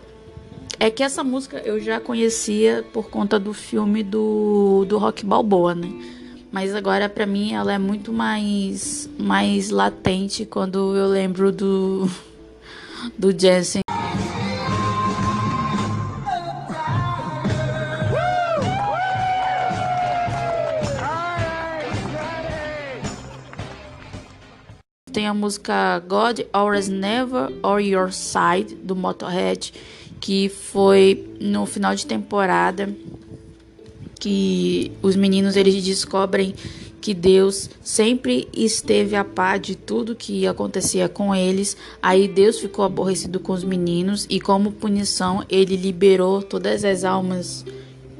É 0.79 0.91
que 0.91 1.01
essa 1.01 1.23
música 1.23 1.57
eu 1.65 1.79
já 1.79 1.99
conhecia 1.99 2.85
por 2.93 3.09
conta 3.09 3.39
do 3.39 3.51
filme 3.51 4.03
do, 4.03 4.85
do 4.88 4.99
Rock 4.99 5.25
Balboa, 5.25 5.73
né? 5.73 5.89
Mas 6.51 6.75
agora 6.75 7.09
para 7.09 7.25
mim 7.25 7.53
ela 7.53 7.73
é 7.73 7.79
muito 7.79 8.13
mais 8.13 9.09
mais 9.17 9.71
latente 9.71 10.45
quando 10.45 10.95
eu 10.95 11.07
lembro 11.07 11.51
do 11.51 12.07
do 13.17 13.31
Jensen 13.35 13.85
a 25.27 25.33
música 25.33 25.99
God 26.07 26.41
Always 26.53 26.88
Never 26.88 27.51
or 27.63 27.79
Your 27.79 28.11
Side 28.11 28.75
do 28.75 28.95
Motorhead, 28.95 29.73
que 30.19 30.49
foi 30.49 31.27
no 31.39 31.65
final 31.65 31.95
de 31.95 32.05
temporada 32.05 32.89
que 34.19 34.91
os 35.01 35.15
meninos 35.15 35.55
eles 35.55 35.83
descobrem 35.83 36.55
que 37.05 37.13
Deus 37.13 37.69
sempre 37.83 38.47
esteve 38.51 39.15
a 39.15 39.23
par 39.23 39.59
de 39.59 39.75
tudo 39.75 40.15
que 40.15 40.47
acontecia 40.47 41.07
com 41.07 41.35
eles. 41.35 41.77
Aí 42.01 42.27
Deus 42.27 42.59
ficou 42.59 42.83
aborrecido 42.83 43.39
com 43.39 43.53
os 43.53 43.63
meninos 43.63 44.25
e, 44.27 44.41
como 44.41 44.71
punição, 44.71 45.45
ele 45.47 45.75
liberou 45.75 46.41
todas 46.41 46.83
as 46.83 47.03
almas 47.03 47.63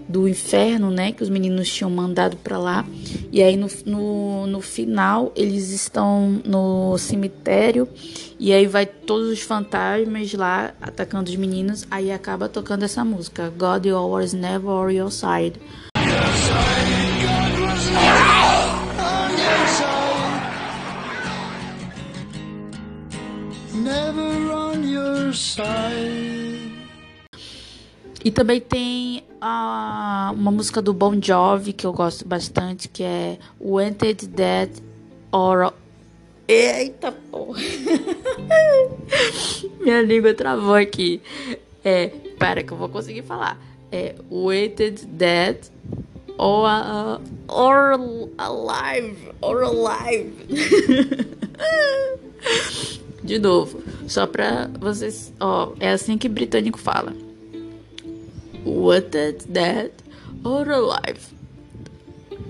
do 0.08 0.28
inferno, 0.28 0.92
né, 0.92 1.12
que 1.12 1.24
os 1.24 1.30
meninos 1.30 1.72
tinham 1.72 1.90
mandado 1.90 2.38
para 2.38 2.58
lá. 2.58 2.86
E 3.32 3.42
aí 3.42 3.58
no, 3.58 3.68
no, 3.86 4.48
no, 4.48 4.62
final 4.62 5.32
eles 5.36 5.72
estão 5.72 6.42
no 6.46 6.98
cemitério 6.98 7.88
e 8.40 8.54
aí 8.54 8.68
vai 8.68 8.86
todos 8.86 9.30
os 9.30 9.42
fantasmas 9.42 10.34
lá 10.34 10.74
atacando 10.82 11.30
os 11.30 11.36
meninos. 11.36 11.86
Aí 11.90 12.12
acaba 12.12 12.48
tocando 12.48 12.84
essa 12.84 13.04
música, 13.04 13.52
God 13.58 13.86
You 13.86 13.98
Always 13.98 14.34
Never 14.34 14.70
on 14.70 14.90
Your 14.92 15.12
Side. 15.12 15.60
Never 23.74 24.52
on 24.52 24.84
your 24.84 25.34
side. 25.34 26.56
E 28.26 28.32
também 28.32 28.60
tem 28.60 29.05
a, 29.46 30.34
uma 30.36 30.52
música 30.52 30.82
do 30.82 30.92
Bon 30.92 31.22
Jovi 31.22 31.72
que 31.72 31.86
eu 31.86 31.94
gosto 31.94 32.28
bastante, 32.28 32.88
que 32.88 33.04
é 33.04 33.38
Wanted 33.62 34.26
Dead 34.28 34.72
or 35.32 35.72
Eita 36.48 37.12
porra! 37.12 37.62
Minha 39.80 40.02
língua 40.02 40.34
travou 40.34 40.74
aqui. 40.76 41.22
É, 41.84 42.08
para 42.40 42.64
que 42.64 42.74
eu 42.74 42.78
vou 42.78 42.90
conseguir 42.90 43.22
falar. 43.22 43.60
É 43.92 44.16
Dead 45.08 45.58
or, 46.38 46.68
uh, 46.68 47.22
or 47.48 47.94
Alive 48.38 49.30
or 49.42 49.64
Alive. 49.64 50.34
De 53.24 53.40
novo, 53.40 53.82
só 54.08 54.28
pra 54.28 54.70
vocês. 54.80 55.34
Ó, 55.40 55.74
é 55.80 55.90
assim 55.92 56.16
que 56.18 56.30
britânico 56.30 56.78
fala. 56.78 57.25
Wanted 58.66 59.46
Dead 59.48 59.92
or 60.44 60.68
Alive 60.70 61.36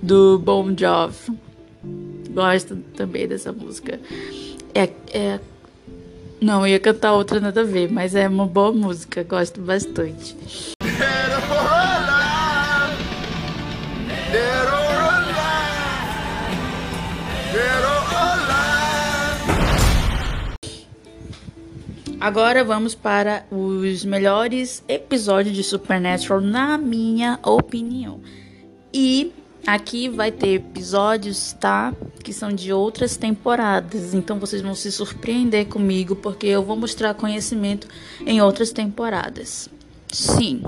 do 0.01 0.39
Bon 0.39 0.75
Jovi. 0.75 1.37
Gosto 2.33 2.77
também 2.95 3.27
dessa 3.27 3.51
música. 3.51 3.99
É, 4.73 4.89
é, 5.13 5.39
não, 6.41 6.67
ia 6.67 6.79
cantar 6.79 7.13
outra 7.13 7.39
nada 7.39 7.61
a 7.61 7.63
ver, 7.63 7.91
mas 7.91 8.13
é 8.15 8.27
uma 8.27 8.45
boa 8.45 8.71
música, 8.71 9.23
gosto 9.23 9.61
bastante. 9.61 10.35
Agora 22.25 22.63
vamos 22.63 22.95
para 22.95 23.45
os 23.51 24.03
melhores 24.03 24.83
episódios 24.87 25.55
de 25.55 25.63
Supernatural, 25.63 26.41
na 26.41 26.75
minha 26.75 27.37
opinião. 27.43 28.19
E 28.91 29.31
aqui 29.67 30.09
vai 30.09 30.31
ter 30.31 30.55
episódios, 30.55 31.53
tá? 31.53 31.93
Que 32.23 32.33
são 32.33 32.51
de 32.51 32.73
outras 32.73 33.15
temporadas. 33.15 34.15
Então 34.15 34.39
vocês 34.39 34.63
vão 34.63 34.73
se 34.73 34.91
surpreender 34.91 35.67
comigo, 35.67 36.15
porque 36.15 36.47
eu 36.47 36.63
vou 36.63 36.75
mostrar 36.75 37.13
conhecimento 37.13 37.87
em 38.25 38.41
outras 38.41 38.71
temporadas. 38.71 39.69
Sim, 40.11 40.63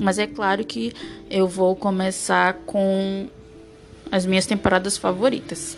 mas 0.00 0.18
é 0.18 0.26
claro 0.26 0.64
que 0.64 0.94
eu 1.28 1.46
vou 1.46 1.76
começar 1.76 2.54
com 2.64 3.28
as 4.10 4.24
minhas 4.24 4.46
temporadas 4.46 4.96
favoritas. 4.96 5.76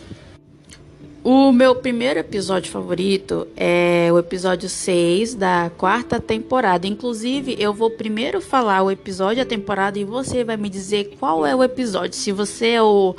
O 1.28 1.50
meu 1.50 1.74
primeiro 1.74 2.20
episódio 2.20 2.70
favorito 2.70 3.48
é 3.56 4.08
o 4.12 4.18
episódio 4.20 4.68
6 4.68 5.34
da 5.34 5.72
quarta 5.76 6.20
temporada. 6.20 6.86
Inclusive, 6.86 7.56
eu 7.58 7.74
vou 7.74 7.90
primeiro 7.90 8.40
falar 8.40 8.84
o 8.84 8.92
episódio 8.92 9.42
da 9.42 9.44
temporada 9.44 9.98
e 9.98 10.04
você 10.04 10.44
vai 10.44 10.56
me 10.56 10.70
dizer 10.70 11.16
qual 11.18 11.44
é 11.44 11.52
o 11.52 11.64
episódio. 11.64 12.16
Se 12.16 12.30
você 12.30 12.68
é 12.68 12.82
o 12.82 13.16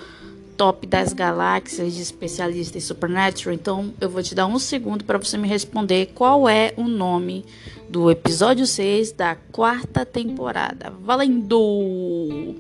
top 0.56 0.88
das 0.88 1.12
galáxias 1.12 1.96
de 1.96 2.02
especialista 2.02 2.78
em 2.78 2.82
Supernatural, 2.82 3.54
então 3.54 3.94
eu 4.00 4.10
vou 4.10 4.24
te 4.24 4.34
dar 4.34 4.46
um 4.46 4.58
segundo 4.58 5.04
para 5.04 5.18
você 5.18 5.38
me 5.38 5.46
responder 5.46 6.12
qual 6.16 6.48
é 6.48 6.74
o 6.78 6.84
nome 6.84 7.44
do 7.90 8.10
episódio 8.10 8.66
6 8.66 9.12
da 9.12 9.36
quarta 9.36 10.06
temporada. 10.06 10.94
Valendo! 11.04 12.56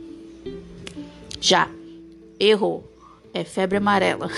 Já. 1.39 1.69
Errou. 2.37 2.96
É 3.33 3.43
febre 3.43 3.77
amarela. 3.77 4.29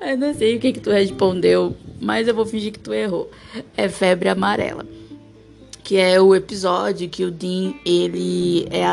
eu 0.00 0.16
não 0.18 0.34
sei 0.34 0.56
o 0.56 0.60
que, 0.60 0.72
que 0.72 0.80
tu 0.80 0.90
respondeu, 0.90 1.76
mas 2.00 2.26
eu 2.26 2.34
vou 2.34 2.46
fingir 2.46 2.72
que 2.72 2.78
tu 2.78 2.92
errou. 2.92 3.30
É 3.76 3.88
febre 3.88 4.28
amarela. 4.28 4.86
Que 5.82 5.96
é 5.96 6.20
o 6.20 6.34
episódio 6.34 7.08
que 7.08 7.24
o 7.24 7.30
Dean, 7.30 7.74
ele 7.84 8.66
é 8.70 8.84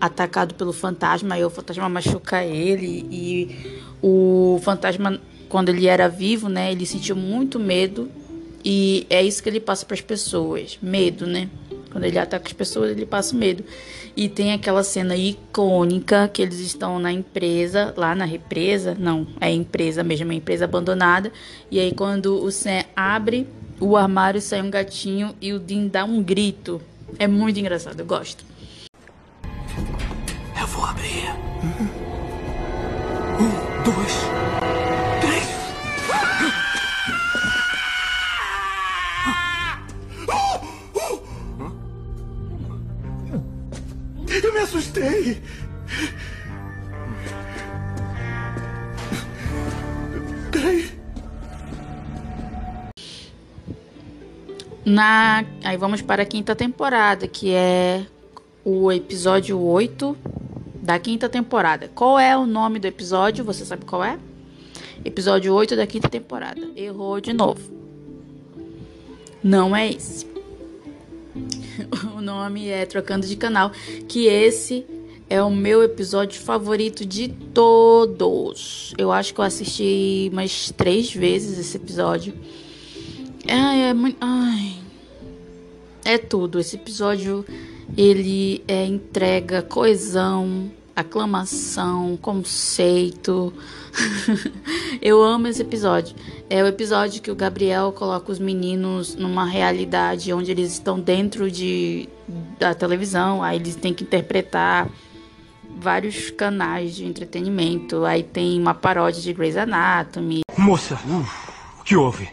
atacado 0.00 0.54
pelo 0.54 0.72
fantasma 0.72 1.38
e 1.38 1.44
o 1.44 1.50
fantasma 1.50 1.88
machuca 1.88 2.44
ele 2.44 3.06
e 3.10 3.78
o 4.02 4.60
fantasma 4.62 5.20
quando 5.48 5.70
ele 5.70 5.86
era 5.86 6.08
vivo, 6.08 6.48
né, 6.48 6.70
ele 6.70 6.84
sentiu 6.86 7.16
muito 7.16 7.58
medo 7.58 8.10
e 8.64 9.06
é 9.08 9.22
isso 9.22 9.42
que 9.42 9.48
ele 9.48 9.60
passa 9.60 9.86
para 9.86 9.94
as 9.94 10.00
pessoas, 10.00 10.78
medo, 10.82 11.26
né? 11.26 11.48
Quando 11.90 12.04
ele 12.04 12.18
ataca 12.18 12.46
as 12.46 12.52
pessoas, 12.52 12.90
ele 12.90 13.06
passa 13.06 13.34
medo. 13.34 13.64
E 14.16 14.28
tem 14.28 14.52
aquela 14.52 14.82
cena 14.82 15.16
icônica 15.16 16.28
que 16.28 16.42
eles 16.42 16.58
estão 16.58 16.98
na 16.98 17.12
empresa, 17.12 17.94
lá 17.96 18.14
na 18.14 18.24
represa, 18.24 18.96
não, 18.98 19.26
é 19.40 19.50
empresa 19.50 20.02
mesmo, 20.02 20.32
é 20.32 20.34
empresa 20.34 20.64
abandonada. 20.64 21.32
E 21.70 21.78
aí 21.78 21.92
quando 21.92 22.42
o 22.42 22.50
Sam 22.50 22.84
abre 22.94 23.46
o 23.80 23.96
armário, 23.96 24.40
sai 24.40 24.60
um 24.60 24.70
gatinho 24.70 25.34
e 25.40 25.52
o 25.52 25.58
Dean 25.58 25.86
dá 25.86 26.04
um 26.04 26.22
grito. 26.22 26.80
É 27.18 27.26
muito 27.26 27.58
engraçado, 27.58 28.00
eu 28.00 28.06
gosto. 28.06 28.44
Eu 30.60 30.66
vou 30.66 30.84
abrir. 30.84 31.30
Um, 33.40 33.84
dois, 33.84 34.67
Eu 44.42 44.52
me 44.52 44.60
assustei. 44.60 45.42
Peraí. 50.52 50.90
Na... 54.84 55.44
Aí 55.64 55.76
vamos 55.76 56.02
para 56.02 56.22
a 56.22 56.26
quinta 56.26 56.54
temporada, 56.54 57.26
que 57.26 57.52
é 57.52 58.06
o 58.64 58.92
episódio 58.92 59.60
8 59.60 60.16
da 60.82 60.98
quinta 60.98 61.28
temporada. 61.28 61.90
Qual 61.94 62.18
é 62.18 62.36
o 62.36 62.46
nome 62.46 62.78
do 62.78 62.86
episódio? 62.86 63.44
Você 63.44 63.64
sabe 63.64 63.84
qual 63.84 64.04
é? 64.04 64.18
Episódio 65.04 65.52
8 65.52 65.76
da 65.76 65.86
quinta 65.86 66.08
temporada. 66.08 66.60
Errou 66.76 67.20
de 67.20 67.32
novo. 67.32 67.60
Não 69.42 69.74
é 69.74 69.90
esse. 69.90 70.26
o 72.16 72.20
nome 72.20 72.68
é 72.68 72.84
Trocando 72.86 73.26
de 73.26 73.36
Canal, 73.36 73.70
que 74.08 74.26
esse 74.26 74.84
é 75.28 75.42
o 75.42 75.50
meu 75.50 75.82
episódio 75.82 76.40
favorito 76.40 77.04
de 77.04 77.28
todos. 77.28 78.94
Eu 78.96 79.12
acho 79.12 79.34
que 79.34 79.40
eu 79.40 79.44
assisti 79.44 80.30
umas 80.32 80.72
três 80.72 81.12
vezes 81.12 81.58
esse 81.58 81.76
episódio. 81.76 82.34
É 83.46 83.92
muito. 83.92 84.16
Ai. 84.20 84.76
É 86.04 86.16
tudo. 86.16 86.58
Esse 86.58 86.76
episódio 86.76 87.44
ele 87.96 88.62
é 88.66 88.84
entrega 88.84 89.62
coesão, 89.62 90.70
aclamação, 91.00 92.16
conceito. 92.20 93.52
eu 95.00 95.22
amo 95.22 95.46
esse 95.46 95.62
episódio. 95.62 96.16
É 96.50 96.62
o 96.62 96.66
episódio 96.66 97.22
que 97.22 97.30
o 97.30 97.36
Gabriel 97.36 97.92
coloca 97.92 98.32
os 98.32 98.38
meninos 98.38 99.14
numa 99.14 99.46
realidade 99.46 100.32
onde 100.32 100.50
eles 100.50 100.72
estão 100.72 100.98
dentro 100.98 101.50
de, 101.50 102.08
da 102.58 102.74
televisão, 102.74 103.42
aí 103.42 103.56
eles 103.56 103.76
têm 103.76 103.94
que 103.94 104.02
interpretar 104.02 104.88
vários 105.78 106.30
canais 106.30 106.96
de 106.96 107.04
entretenimento. 107.04 108.04
Aí 108.04 108.22
tem 108.22 108.58
uma 108.60 108.74
paródia 108.74 109.22
de 109.22 109.32
Grey's 109.32 109.56
Anatomy. 109.56 110.40
Moça, 110.56 110.98
o 111.78 111.84
que 111.84 111.94
houve? 111.94 112.28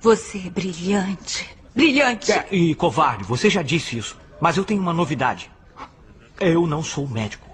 Você 0.00 0.38
é 0.46 0.50
brilhante. 0.50 1.48
Brilhante! 1.74 2.30
É, 2.30 2.46
e 2.50 2.74
covarde, 2.74 3.24
você 3.24 3.48
já 3.48 3.62
disse 3.62 3.98
isso. 3.98 4.16
Mas 4.40 4.56
eu 4.56 4.64
tenho 4.64 4.80
uma 4.80 4.92
novidade. 4.92 5.50
Eu 6.40 6.66
não 6.66 6.82
sou 6.82 7.08
médico. 7.08 7.51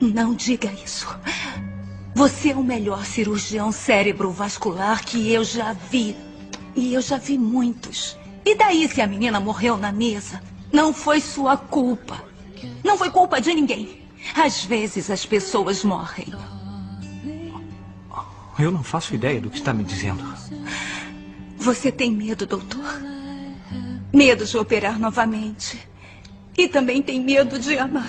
Não 0.00 0.34
diga 0.34 0.72
isso. 0.72 1.08
Você 2.14 2.50
é 2.50 2.56
o 2.56 2.62
melhor 2.62 3.04
cirurgião 3.04 3.70
cérebro-vascular 3.70 5.04
que 5.04 5.32
eu 5.32 5.44
já 5.44 5.72
vi. 5.72 6.16
E 6.74 6.94
eu 6.94 7.00
já 7.00 7.16
vi 7.16 7.38
muitos. 7.38 8.16
E 8.44 8.54
daí 8.54 8.88
se 8.88 9.00
a 9.00 9.06
menina 9.06 9.38
morreu 9.40 9.76
na 9.76 9.92
mesa? 9.92 10.40
Não 10.72 10.92
foi 10.92 11.20
sua 11.20 11.56
culpa. 11.56 12.22
Não 12.84 12.96
foi 12.96 13.10
culpa 13.10 13.40
de 13.40 13.52
ninguém. 13.54 14.02
Às 14.34 14.64
vezes 14.64 15.10
as 15.10 15.24
pessoas 15.24 15.84
morrem. 15.84 16.32
Eu 18.58 18.72
não 18.72 18.82
faço 18.82 19.14
ideia 19.14 19.40
do 19.40 19.50
que 19.50 19.58
está 19.58 19.72
me 19.72 19.84
dizendo. 19.84 20.24
Você 21.56 21.92
tem 21.92 22.10
medo, 22.10 22.46
doutor? 22.46 23.00
Medo 24.12 24.44
de 24.44 24.56
operar 24.58 24.98
novamente. 24.98 25.78
E 26.58 26.66
também 26.66 27.00
tem 27.00 27.20
medo 27.20 27.56
de 27.56 27.78
amar. 27.78 28.04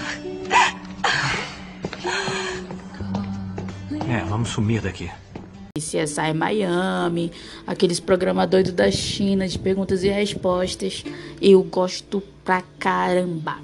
É, 4.10 4.26
vamos 4.28 4.50
sumir 4.50 4.82
daqui. 4.82 5.08
CSI 5.78 6.34
Miami, 6.34 7.32
aqueles 7.68 8.00
programas 8.00 8.50
doidos 8.50 8.74
da 8.74 8.90
China 8.90 9.48
de 9.48 9.60
perguntas 9.60 10.04
e 10.04 10.10
respostas. 10.10 11.06
Eu 11.40 11.62
gosto 11.62 12.24
pra 12.44 12.64
caramba. 12.80 13.58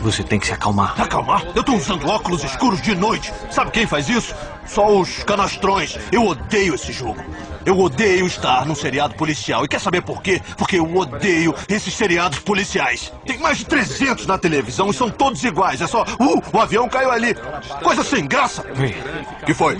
Você 0.00 0.22
tem 0.22 0.38
que 0.38 0.46
se 0.46 0.52
acalmar. 0.52 0.98
Acalmar? 1.00 1.44
Eu 1.56 1.64
tô 1.64 1.74
usando 1.74 2.06
óculos 2.06 2.44
escuros 2.44 2.80
de 2.80 2.94
noite. 2.94 3.32
Sabe 3.50 3.72
quem 3.72 3.84
faz 3.84 4.08
isso? 4.08 4.32
Só 4.68 5.00
os 5.00 5.24
canastrões. 5.24 5.98
Eu 6.12 6.26
odeio 6.26 6.74
esse 6.74 6.92
jogo. 6.92 7.16
Eu 7.64 7.78
odeio 7.78 8.26
estar 8.26 8.64
num 8.64 8.74
seriado 8.74 9.14
policial. 9.14 9.64
E 9.64 9.68
quer 9.68 9.80
saber 9.80 10.02
por 10.02 10.22
quê? 10.22 10.40
Porque 10.56 10.78
eu 10.78 10.96
odeio 10.96 11.54
esses 11.68 11.92
seriados 11.94 12.38
policiais. 12.38 13.12
Tem 13.26 13.38
mais 13.38 13.58
de 13.58 13.66
300 13.66 14.26
na 14.26 14.38
televisão 14.38 14.90
e 14.90 14.94
são 14.94 15.10
todos 15.10 15.42
iguais. 15.44 15.80
É 15.80 15.86
só, 15.86 16.02
uh, 16.02 16.42
o 16.52 16.60
avião 16.60 16.88
caiu 16.88 17.10
ali. 17.10 17.34
Coisa 17.82 18.02
sem 18.04 18.26
graça. 18.26 18.64
Ei, 18.78 18.96
que 19.44 19.54
foi? 19.54 19.78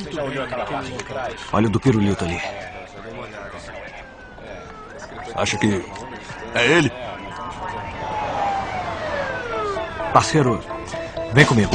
olha 1.53 1.67
o 1.67 1.71
do 1.71 1.81
pirulito 1.81 2.25
ali. 2.25 2.41
Acha 5.35 5.57
que 5.57 5.83
é 6.55 6.67
ele? 6.67 6.93
Parceiro, 10.13 10.61
vem 11.33 11.45
comigo. 11.45 11.71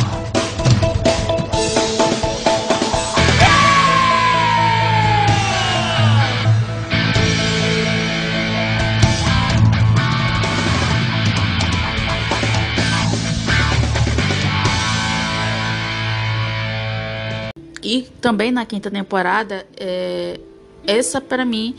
Também 18.23 18.53
na 18.53 18.65
quinta 18.65 18.89
temporada, 18.89 19.67
é, 19.75 20.39
essa 20.87 21.19
para 21.19 21.43
mim 21.43 21.75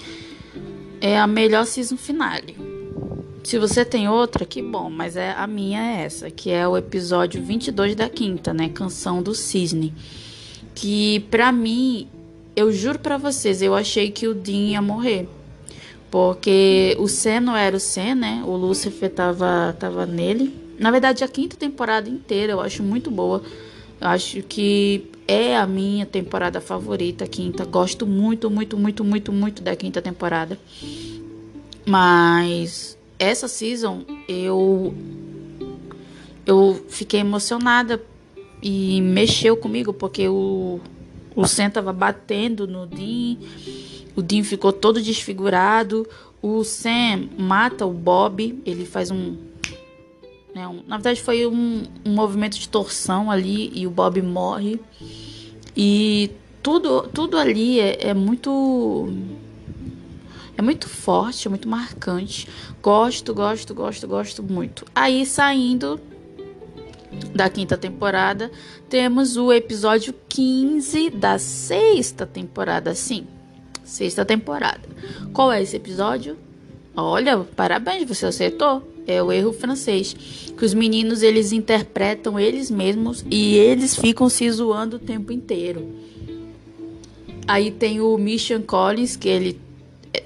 é 1.01 1.19
a 1.19 1.27
melhor 1.27 1.65
season 1.65 1.97
finale. 1.97 2.55
Se 3.43 3.59
você 3.59 3.83
tem 3.83 4.11
outra, 4.11 4.45
que 4.45 4.61
bom, 4.61 4.91
mas 4.91 5.17
é 5.17 5.33
a 5.33 5.47
minha 5.47 5.81
é 5.81 6.05
essa, 6.05 6.31
que 6.31 6.51
é 6.51 6.69
o 6.69 6.77
episódio 6.77 7.43
22 7.43 7.97
da 7.97 8.11
quinta, 8.11 8.53
né, 8.53 8.69
Canção 8.69 9.23
do 9.23 9.35
Cisne. 9.35 9.95
Que 10.75 11.21
pra 11.31 11.51
mim, 11.51 12.09
eu 12.55 12.71
juro 12.71 12.99
pra 12.99 13.17
vocês, 13.17 13.63
eu 13.63 13.75
achei 13.75 14.11
que 14.11 14.29
o 14.29 14.35
Dean 14.35 14.73
ia 14.73 14.83
morrer. 14.83 15.27
Porque 16.11 16.95
o 16.99 17.09
Sen 17.09 17.41
não 17.41 17.57
era 17.57 17.75
o 17.75 17.81
Sen, 17.81 18.15
né? 18.15 18.43
O 18.47 18.55
Lucifer 18.55 19.11
tava, 19.11 19.75
tava 19.81 20.05
nele. 20.05 20.55
Na 20.79 20.91
verdade, 20.91 21.25
a 21.25 21.29
quinta 21.29 21.57
temporada 21.57 22.09
inteira 22.09 22.53
eu 22.53 22.61
acho 22.61 22.83
muito 22.83 23.11
boa. 23.11 23.43
Eu 24.01 24.09
acho 24.09 24.43
que 24.43 25.11
é 25.27 25.57
a 25.57 25.67
minha 25.67 26.07
temporada 26.07 26.61
favorita, 26.61 27.25
a 27.25 27.29
quinta. 27.29 27.65
Gosto 27.65 28.07
muito, 28.07 28.51
muito, 28.51 28.77
muito, 28.77 29.05
muito, 29.05 29.33
muito 29.33 29.63
da 29.63 29.75
quinta 29.75 30.03
temporada. 30.03 30.59
Mas 31.87 32.97
essa 33.19 33.49
season 33.49 34.05
eu 34.29 34.95
eu 36.47 36.85
fiquei 36.89 37.21
emocionada 37.21 38.03
e 38.63 39.01
mexeu 39.01 39.57
comigo 39.57 39.93
porque 39.93 40.29
o 40.29 40.81
o 41.37 41.47
Sam 41.47 41.69
tava 41.69 41.93
batendo 41.93 42.67
no 42.67 42.87
Dean, 42.87 43.37
o 44.15 44.23
Dean 44.23 44.45
ficou 44.45 44.73
todo 44.73 45.03
desfigurado, 45.03 46.07
o 46.41 46.63
Sam 46.63 47.29
mata 47.37 47.85
o 47.85 47.93
Bob, 47.93 48.63
ele 48.65 48.85
faz 48.85 49.11
um 49.11 49.37
né, 50.55 50.69
um, 50.69 50.83
na 50.87 50.97
verdade 50.97 51.21
foi 51.21 51.47
um, 51.47 51.83
um 52.05 52.15
movimento 52.15 52.59
de 52.59 52.69
torção 52.69 53.31
ali 53.31 53.73
e 53.75 53.87
o 53.87 53.91
Bob 53.91 54.23
morre. 54.23 54.81
E 55.77 56.31
tudo, 56.63 57.09
tudo 57.09 57.37
ali 57.37 57.81
é, 57.81 58.09
é 58.09 58.15
muito. 58.15 59.09
É 60.57 60.63
muito 60.63 60.89
forte, 60.89 61.49
é 61.49 61.51
muito 61.51 61.69
marcante. 61.69 62.49
Gosto, 62.81 63.35
gosto, 63.35 63.75
gosto, 63.75 64.07
gosto 64.07 64.43
muito. 64.43 64.87
Aí 64.95 65.27
saindo 65.27 66.01
da 67.35 67.49
quinta 67.49 67.77
temporada, 67.77 68.51
temos 68.89 69.37
o 69.37 69.53
episódio 69.53 70.15
15 70.29 71.11
da 71.11 71.39
sexta 71.39 72.25
temporada, 72.25 72.95
sim. 72.95 73.27
Sexta 73.83 74.25
temporada. 74.25 74.89
Qual 75.33 75.51
é 75.51 75.61
esse 75.61 75.77
episódio? 75.77 76.39
Olha, 76.97 77.39
parabéns, 77.41 78.09
você 78.09 78.27
acertou. 78.27 78.94
É 79.07 79.23
o 79.23 79.31
erro 79.31 79.53
francês, 79.53 80.15
que 80.57 80.65
os 80.65 80.73
meninos 80.73 81.23
eles 81.23 81.53
interpretam 81.53 82.39
eles 82.39 82.71
mesmos 82.71 83.25
e 83.31 83.57
eles 83.57 83.97
ficam 83.97 84.29
se 84.29 84.51
zoando 84.51 84.97
o 84.97 84.99
tempo 84.99 85.31
inteiro. 85.31 85.95
Aí 87.47 87.71
tem 87.71 88.01
o 88.01 88.17
Mission 88.17 88.63
Collins, 88.63 89.17
que 89.17 89.29
ele 89.29 89.61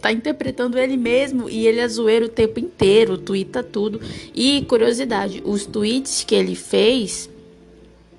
tá 0.00 0.12
interpretando 0.12 0.78
ele 0.78 0.96
mesmo 0.96 1.48
e 1.48 1.66
ele 1.66 1.80
é 1.80 1.88
zoeiro 1.88 2.26
o 2.26 2.28
tempo 2.28 2.60
inteiro, 2.60 3.18
twitta 3.18 3.62
tudo. 3.62 4.00
E 4.34 4.62
curiosidade, 4.62 5.42
os 5.44 5.66
tweets 5.66 6.24
que 6.24 6.34
ele 6.34 6.54
fez 6.54 7.28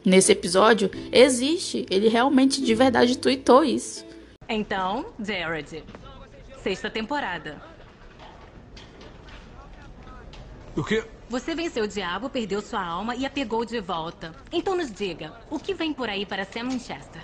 nesse 0.04 0.32
episódio 0.32 0.90
existe, 1.12 1.86
ele 1.90 2.10
realmente 2.10 2.62
de 2.62 2.76
verdade 2.76 3.18
tweetou 3.18 3.64
isso. 3.64 4.06
Então, 4.48 5.06
Jared, 5.24 5.84
sexta 6.64 6.90
temporada. 6.90 7.62
O 10.80 10.84
quê? 10.84 11.04
Você 11.28 11.54
venceu 11.54 11.84
o 11.84 11.88
diabo, 11.90 12.30
perdeu 12.30 12.62
sua 12.62 12.82
alma 12.82 13.14
e 13.14 13.26
a 13.26 13.30
pegou 13.30 13.66
de 13.66 13.82
volta. 13.82 14.34
Então 14.50 14.78
nos 14.78 14.90
diga, 14.90 15.38
o 15.50 15.60
que 15.60 15.74
vem 15.74 15.94
por 15.94 16.10
aí 16.10 16.26
para 16.26 16.46
Sam 16.46 16.70
Winchester? 16.70 17.22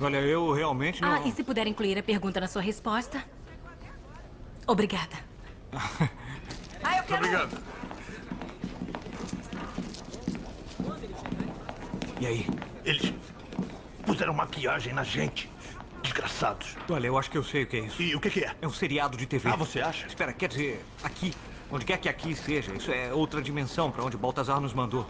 Olha, 0.00 0.16
eu 0.16 0.50
realmente 0.50 1.02
não. 1.02 1.12
Ah, 1.12 1.28
e 1.28 1.32
se 1.32 1.44
puder 1.44 1.66
incluir 1.66 1.98
a 1.98 2.02
pergunta 2.02 2.40
na 2.40 2.48
sua 2.48 2.62
resposta? 2.62 3.22
Obrigada. 4.66 5.16
Ah, 6.82 6.96
eu 6.96 7.04
quero... 7.04 7.18
Obrigado. 7.18 7.62
E 12.18 12.26
aí? 12.26 12.46
Eles 12.86 13.12
puseram 14.06 14.32
maquiagem 14.32 14.94
na 14.94 15.04
gente. 15.04 15.52
Desgraçados. 16.02 16.76
Olha, 16.90 17.06
eu 17.06 17.18
acho 17.18 17.30
que 17.30 17.38
eu 17.38 17.44
sei 17.44 17.64
o 17.64 17.66
que 17.66 17.76
é 17.76 17.80
isso. 17.80 18.02
E 18.02 18.14
o 18.14 18.20
que, 18.20 18.30
que 18.30 18.44
é? 18.44 18.54
É 18.60 18.66
um 18.66 18.72
seriado 18.72 19.16
de 19.16 19.26
TV. 19.26 19.48
Ah, 19.48 19.56
você 19.56 19.80
acha? 19.80 20.06
Espera, 20.06 20.32
quer 20.32 20.48
dizer, 20.48 20.84
aqui. 21.02 21.34
Onde 21.70 21.84
quer 21.84 21.98
que 21.98 22.08
aqui 22.08 22.34
seja. 22.34 22.74
Isso 22.74 22.90
é 22.90 23.12
outra 23.12 23.40
dimensão 23.40 23.90
para 23.90 24.02
onde 24.04 24.16
Baltazar 24.16 24.60
nos 24.60 24.72
mandou. 24.72 25.06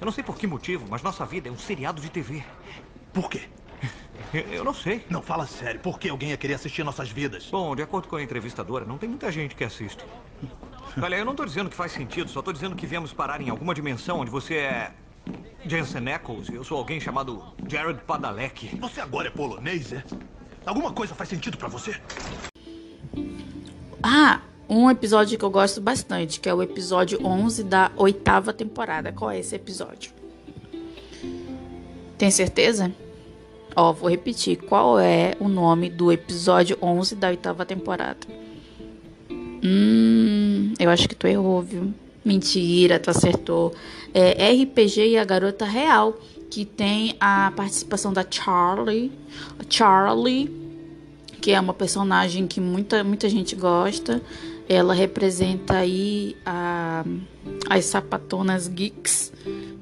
Eu 0.00 0.04
não 0.04 0.12
sei 0.12 0.24
por 0.24 0.38
que 0.38 0.46
motivo, 0.46 0.86
mas 0.88 1.02
nossa 1.02 1.24
vida 1.26 1.48
é 1.48 1.52
um 1.52 1.58
seriado 1.58 2.00
de 2.00 2.08
TV. 2.10 2.42
Por 3.12 3.28
quê? 3.28 3.42
Eu 4.52 4.64
não 4.64 4.74
sei. 4.74 5.04
Não, 5.08 5.22
fala 5.22 5.46
sério. 5.46 5.80
Por 5.80 5.98
que 5.98 6.08
alguém 6.08 6.30
ia 6.30 6.36
querer 6.36 6.54
assistir 6.54 6.82
nossas 6.84 7.10
vidas? 7.10 7.48
Bom, 7.50 7.76
de 7.76 7.82
acordo 7.82 8.08
com 8.08 8.16
a 8.16 8.22
entrevistadora, 8.22 8.84
não 8.84 8.98
tem 8.98 9.08
muita 9.08 9.30
gente 9.30 9.54
que 9.54 9.62
assiste. 9.62 10.04
Olha, 11.00 11.16
eu 11.16 11.24
não 11.24 11.34
tô 11.34 11.44
dizendo 11.44 11.70
que 11.70 11.76
faz 11.76 11.92
sentido, 11.92 12.30
só 12.30 12.42
tô 12.42 12.52
dizendo 12.52 12.76
que 12.76 12.86
viemos 12.86 13.12
parar 13.12 13.40
em 13.40 13.48
alguma 13.48 13.74
dimensão 13.74 14.20
onde 14.20 14.30
você 14.30 14.56
é. 14.56 15.03
Jensen 15.66 16.08
Eccles 16.08 16.48
e 16.48 16.54
eu 16.54 16.64
sou 16.64 16.78
alguém 16.78 17.00
chamado 17.00 17.42
Jared 17.68 18.00
Padalecki. 18.06 18.76
Você 18.80 19.00
agora 19.00 19.28
é 19.28 19.30
polonês, 19.30 19.92
é? 19.92 20.04
Alguma 20.66 20.92
coisa 20.92 21.14
faz 21.14 21.28
sentido 21.28 21.56
para 21.56 21.68
você? 21.68 21.94
Ah, 24.02 24.40
um 24.68 24.90
episódio 24.90 25.38
que 25.38 25.44
eu 25.44 25.50
gosto 25.50 25.80
bastante, 25.80 26.40
que 26.40 26.48
é 26.48 26.54
o 26.54 26.62
episódio 26.62 27.24
11 27.24 27.64
da 27.64 27.90
oitava 27.96 28.52
temporada. 28.52 29.12
Qual 29.12 29.30
é 29.30 29.38
esse 29.38 29.54
episódio? 29.54 30.12
Tem 32.16 32.30
certeza? 32.30 32.92
Ó, 33.76 33.92
vou 33.92 34.08
repetir. 34.08 34.56
Qual 34.56 34.98
é 34.98 35.34
o 35.40 35.48
nome 35.48 35.90
do 35.90 36.12
episódio 36.12 36.78
11 36.80 37.16
da 37.16 37.28
oitava 37.28 37.66
temporada? 37.66 38.26
Hum, 39.30 40.74
eu 40.78 40.90
acho 40.90 41.08
que 41.08 41.14
tu 41.14 41.26
errou, 41.26 41.62
viu? 41.62 41.92
Mentira, 42.24 42.98
tu 42.98 43.10
acertou. 43.10 43.74
É 44.14 44.52
RPG 44.52 45.08
e 45.08 45.18
a 45.18 45.24
Garota 45.24 45.64
Real, 45.64 46.16
que 46.48 46.64
tem 46.64 47.16
a 47.18 47.52
participação 47.56 48.12
da 48.12 48.24
Charlie. 48.28 49.10
Charlie, 49.68 50.48
que 51.40 51.50
é 51.50 51.60
uma 51.60 51.74
personagem 51.74 52.46
que 52.46 52.60
muita, 52.60 53.02
muita 53.02 53.28
gente 53.28 53.56
gosta. 53.56 54.22
Ela 54.68 54.94
representa 54.94 55.78
aí 55.78 56.36
a, 56.46 57.04
as 57.68 57.86
sapatonas 57.86 58.68
geeks 58.68 59.32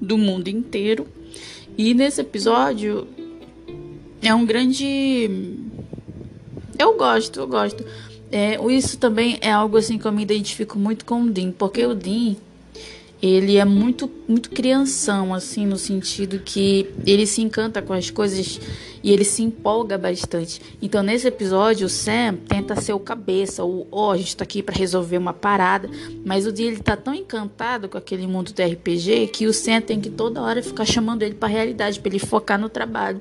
do 0.01 0.17
mundo 0.17 0.49
inteiro. 0.49 1.07
E 1.77 1.95
nesse 1.95 2.21
episódio 2.21 3.07
é 4.23 4.35
um 4.35 4.47
grande. 4.47 5.29
Eu 6.79 6.97
gosto, 6.97 7.41
eu 7.41 7.47
gosto. 7.47 7.85
É, 8.31 8.59
isso 8.73 8.97
também 8.97 9.39
é 9.43 9.53
algo 9.53 9.77
assim 9.77 9.99
que 9.99 10.07
eu 10.07 10.13
me 10.13 10.23
identifico 10.23 10.79
muito 10.79 11.05
com 11.05 11.23
o 11.23 11.31
Dean, 11.31 11.53
porque 11.53 11.85
o 11.85 11.95
Dean 11.95 12.35
ele 13.23 13.57
é 13.57 13.65
muito 13.65 14.11
muito 14.27 14.51
crianção 14.51 15.33
assim 15.33 15.65
no 15.65 15.79
sentido 15.79 16.41
que 16.41 16.91
ele 17.07 17.25
se 17.25 17.41
encanta 17.41 17.81
com 17.81 17.93
as 17.93 18.11
coisas 18.11 18.59
e 19.01 19.11
ele 19.13 19.25
se 19.25 19.43
empolga 19.43 19.97
bastante. 19.97 20.61
Então 20.81 21.03
nesse 21.03 21.29
episódio 21.29 21.87
o 21.87 21.91
Sam 21.91 22.37
tenta 22.49 22.81
ser 22.81 22.93
o 22.93 22.99
cabeça, 22.99 23.65
o 23.65 23.87
ó, 23.93 24.09
oh, 24.09 24.11
a 24.11 24.17
gente 24.17 24.37
tá 24.37 24.43
aqui 24.43 24.63
para 24.63 24.77
resolver 24.77 25.19
uma 25.19 25.33
parada, 25.33 25.89
mas 26.25 26.47
o 26.47 26.53
dia 26.53 26.67
ele 26.67 26.81
tá 26.81 26.97
tão 26.97 27.15
encantado 27.15 27.89
com 27.89 27.97
aquele 27.97 28.27
mundo 28.27 28.53
do 28.53 28.63
RPG 28.63 29.29
que 29.29 29.47
o 29.47 29.53
Sam 29.53 29.81
tem 29.81 30.01
que 30.01 30.11
toda 30.11 30.43
hora 30.43 30.63
ficar 30.63 30.85
chamando 30.85 31.23
ele 31.23 31.35
para 31.35 31.49
realidade, 31.49 32.01
para 32.01 32.09
ele 32.11 32.19
focar 32.19 32.59
no 32.59 32.69
trabalho. 32.69 33.21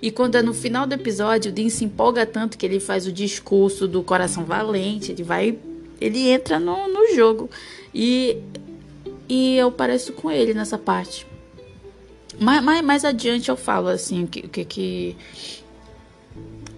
E 0.00 0.10
quando 0.10 0.36
é 0.36 0.42
no 0.42 0.54
final 0.54 0.86
do 0.86 0.94
episódio, 0.94 1.50
o 1.50 1.54
Dean 1.54 1.68
se 1.68 1.84
empolga 1.84 2.24
tanto 2.24 2.56
que 2.56 2.64
ele 2.64 2.80
faz 2.80 3.06
o 3.06 3.12
discurso 3.12 3.86
do 3.86 4.02
coração 4.02 4.44
valente, 4.44 5.12
ele 5.12 5.22
vai 5.22 5.58
ele 6.00 6.28
entra 6.30 6.58
no, 6.58 6.88
no 6.88 7.14
jogo. 7.14 7.48
E 7.94 8.38
e 9.28 9.56
eu 9.56 9.70
pareço 9.70 10.12
com 10.12 10.30
ele 10.30 10.54
nessa 10.54 10.78
parte. 10.78 11.26
Mais, 12.40 12.62
mais, 12.62 12.82
mais 12.82 13.04
adiante 13.04 13.48
eu 13.48 13.56
falo 13.56 13.88
assim 13.88 14.24
o 14.24 14.26
que, 14.26 14.48
que, 14.48 14.64
que 14.64 15.16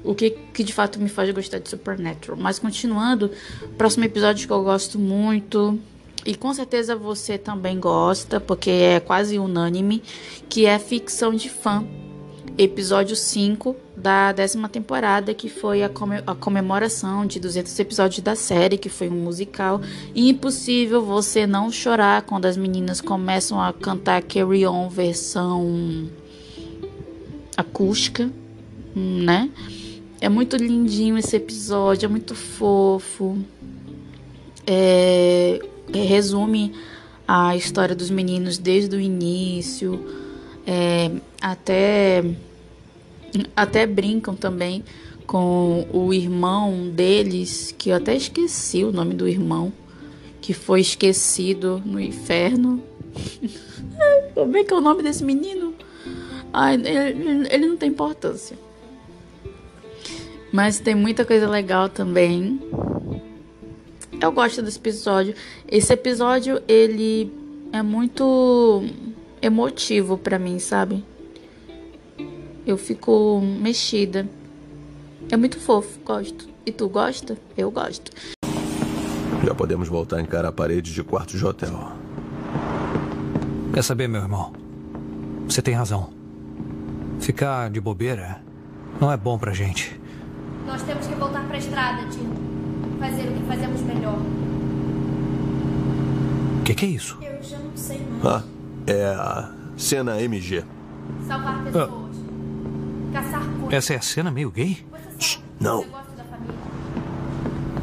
o 0.02 0.14
que, 0.14 0.30
que 0.30 0.62
de 0.62 0.72
fato 0.72 0.98
me 0.98 1.08
faz 1.08 1.30
gostar 1.30 1.58
de 1.58 1.68
Supernatural. 1.68 2.36
Mas 2.38 2.58
continuando, 2.58 3.30
próximo 3.78 4.04
episódio 4.04 4.46
que 4.46 4.52
eu 4.52 4.62
gosto 4.62 4.98
muito 4.98 5.78
e 6.26 6.34
com 6.34 6.52
certeza 6.52 6.94
você 6.94 7.38
também 7.38 7.78
gosta, 7.78 8.40
porque 8.40 8.70
é 8.70 9.00
quase 9.00 9.38
unânime, 9.38 10.02
que 10.48 10.66
é 10.66 10.78
ficção 10.78 11.34
de 11.34 11.48
fã 11.48 11.86
episódio 12.56 13.16
5 13.16 13.76
da 14.04 14.32
décima 14.32 14.68
temporada, 14.68 15.32
que 15.32 15.48
foi 15.48 15.82
a, 15.82 15.90
a, 16.26 16.34
comemoração 16.34 17.24
de 17.24 17.40
200 17.40 17.78
episódios 17.78 18.20
da 18.20 18.36
série, 18.36 18.76
que 18.76 18.90
foi 18.90 19.08
um 19.08 19.16
musical. 19.16 19.80
E 20.14 20.28
impossível 20.28 21.02
você 21.02 21.46
não 21.46 21.72
chorar 21.72 22.20
quando 22.20 22.44
as 22.44 22.54
meninas 22.54 23.00
começam 23.00 23.58
a 23.58 23.72
cantar 23.72 24.20
Carry 24.20 24.66
On 24.66 24.90
versão 24.90 26.06
acústica, 27.56 28.30
né? 28.94 29.48
É 30.20 30.28
muito 30.28 30.54
lindinho 30.58 31.16
esse 31.16 31.36
episódio, 31.36 32.04
é 32.04 32.08
muito 32.08 32.34
fofo. 32.34 33.38
É, 34.66 35.60
resume 35.94 36.74
a 37.26 37.56
história 37.56 37.94
dos 37.96 38.10
meninos 38.10 38.58
desde 38.58 38.94
o 38.96 39.00
início 39.00 39.98
é, 40.66 41.10
até, 41.40 42.22
até 43.56 43.86
brincam 43.86 44.34
também 44.34 44.84
com 45.26 45.86
o 45.92 46.12
irmão 46.12 46.90
deles, 46.90 47.74
que 47.76 47.90
eu 47.90 47.96
até 47.96 48.14
esqueci 48.14 48.84
o 48.84 48.92
nome 48.92 49.14
do 49.14 49.26
irmão, 49.26 49.72
que 50.40 50.52
foi 50.52 50.80
esquecido 50.80 51.82
no 51.84 51.98
inferno. 51.98 52.82
Como 54.34 54.56
é 54.56 54.64
que 54.64 54.72
é 54.72 54.76
o 54.76 54.80
nome 54.80 55.02
desse 55.02 55.24
menino? 55.24 55.74
Ai, 56.52 56.74
ele, 56.74 57.48
ele 57.50 57.66
não 57.66 57.76
tem 57.76 57.88
importância. 57.88 58.56
Mas 60.52 60.78
tem 60.78 60.94
muita 60.94 61.24
coisa 61.24 61.48
legal 61.48 61.88
também. 61.88 62.60
Eu 64.20 64.30
gosto 64.30 64.62
desse 64.62 64.78
episódio. 64.78 65.34
Esse 65.66 65.92
episódio, 65.92 66.62
ele 66.68 67.32
é 67.72 67.82
muito 67.82 68.84
emotivo 69.42 70.16
para 70.16 70.38
mim, 70.38 70.58
sabe? 70.58 71.02
Eu 72.66 72.78
fico 72.78 73.40
mexida. 73.40 74.28
É 75.30 75.36
muito 75.36 75.58
fofo, 75.60 75.98
gosto. 76.04 76.48
E 76.64 76.72
tu 76.72 76.88
gosta? 76.88 77.36
Eu 77.56 77.70
gosto. 77.70 78.10
Já 79.44 79.54
podemos 79.54 79.88
voltar 79.88 80.16
a 80.16 80.22
encarar 80.22 80.48
a 80.48 80.52
parede 80.52 80.94
de 80.94 81.02
quartos 81.02 81.38
de 81.38 81.44
hotel. 81.44 81.92
Quer 83.74 83.82
saber, 83.82 84.08
meu 84.08 84.22
irmão? 84.22 84.52
Você 85.46 85.60
tem 85.60 85.74
razão. 85.74 86.10
Ficar 87.20 87.68
de 87.68 87.80
bobeira 87.80 88.42
não 89.00 89.12
é 89.12 89.16
bom 89.16 89.38
pra 89.38 89.52
gente. 89.52 90.00
Nós 90.66 90.82
temos 90.82 91.06
que 91.06 91.14
voltar 91.14 91.46
pra 91.46 91.58
estrada, 91.58 92.08
tio. 92.08 92.26
Fazer 92.98 93.28
o 93.28 93.32
que 93.32 93.42
fazemos 93.46 93.82
melhor. 93.82 94.18
O 96.60 96.64
que, 96.64 96.74
que, 96.74 96.86
é 96.86 96.88
isso? 96.88 97.18
Eu 97.20 97.42
já 97.42 97.58
não 97.58 97.76
sei 97.76 97.98
mais. 97.98 98.24
Ah. 98.24 98.42
É 98.86 99.04
a 99.06 99.52
cena 99.76 100.20
MG. 100.22 100.64
Salvar 101.26 101.58
ah. 101.58 101.62
pessoas. 101.64 101.88
Coisas. 101.88 102.03
Essa 103.70 103.94
é 103.94 103.96
a 103.96 104.02
cena 104.02 104.30
meio 104.30 104.50
gay? 104.50 104.84
Shh, 105.18 105.38
não. 105.60 105.84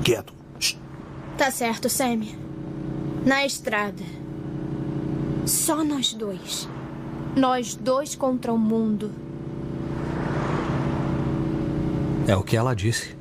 Quieto. 0.04 0.34
Shh. 0.60 0.76
Tá 1.38 1.52
certo, 1.52 1.90
Sam. 1.90 2.22
Na 3.26 3.46
estrada. 3.46 4.04
Só 5.46 5.84
nós 5.84 6.14
dois. 6.14 6.68
Nós 7.36 7.76
dois 7.76 8.16
contra 8.16 8.54
o 8.54 8.58
mundo. 8.58 9.12
É 12.28 12.36
o 12.36 12.44
que 12.44 12.56
ela 12.56 12.76
disse. 12.76 13.21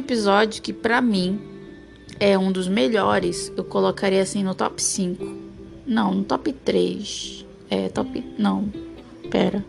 Episódio, 0.00 0.62
que 0.62 0.72
para 0.72 1.00
mim 1.00 1.40
é 2.18 2.36
um 2.36 2.52
dos 2.52 2.68
melhores, 2.68 3.52
eu 3.56 3.64
colocaria 3.64 4.20
assim 4.20 4.42
no 4.42 4.54
top 4.54 4.82
5. 4.82 5.24
Não, 5.86 6.14
no 6.14 6.24
top 6.24 6.52
3. 6.52 7.46
É, 7.70 7.88
top. 7.88 8.24
Não, 8.38 8.70
pera. 9.30 9.64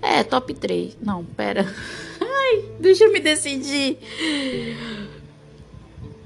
É, 0.00 0.22
top 0.24 0.54
3. 0.54 0.96
Não, 1.00 1.24
pera. 1.24 1.66
Ai, 2.20 2.64
deixa 2.80 3.04
eu 3.04 3.12
me 3.12 3.20
decidir. 3.20 3.98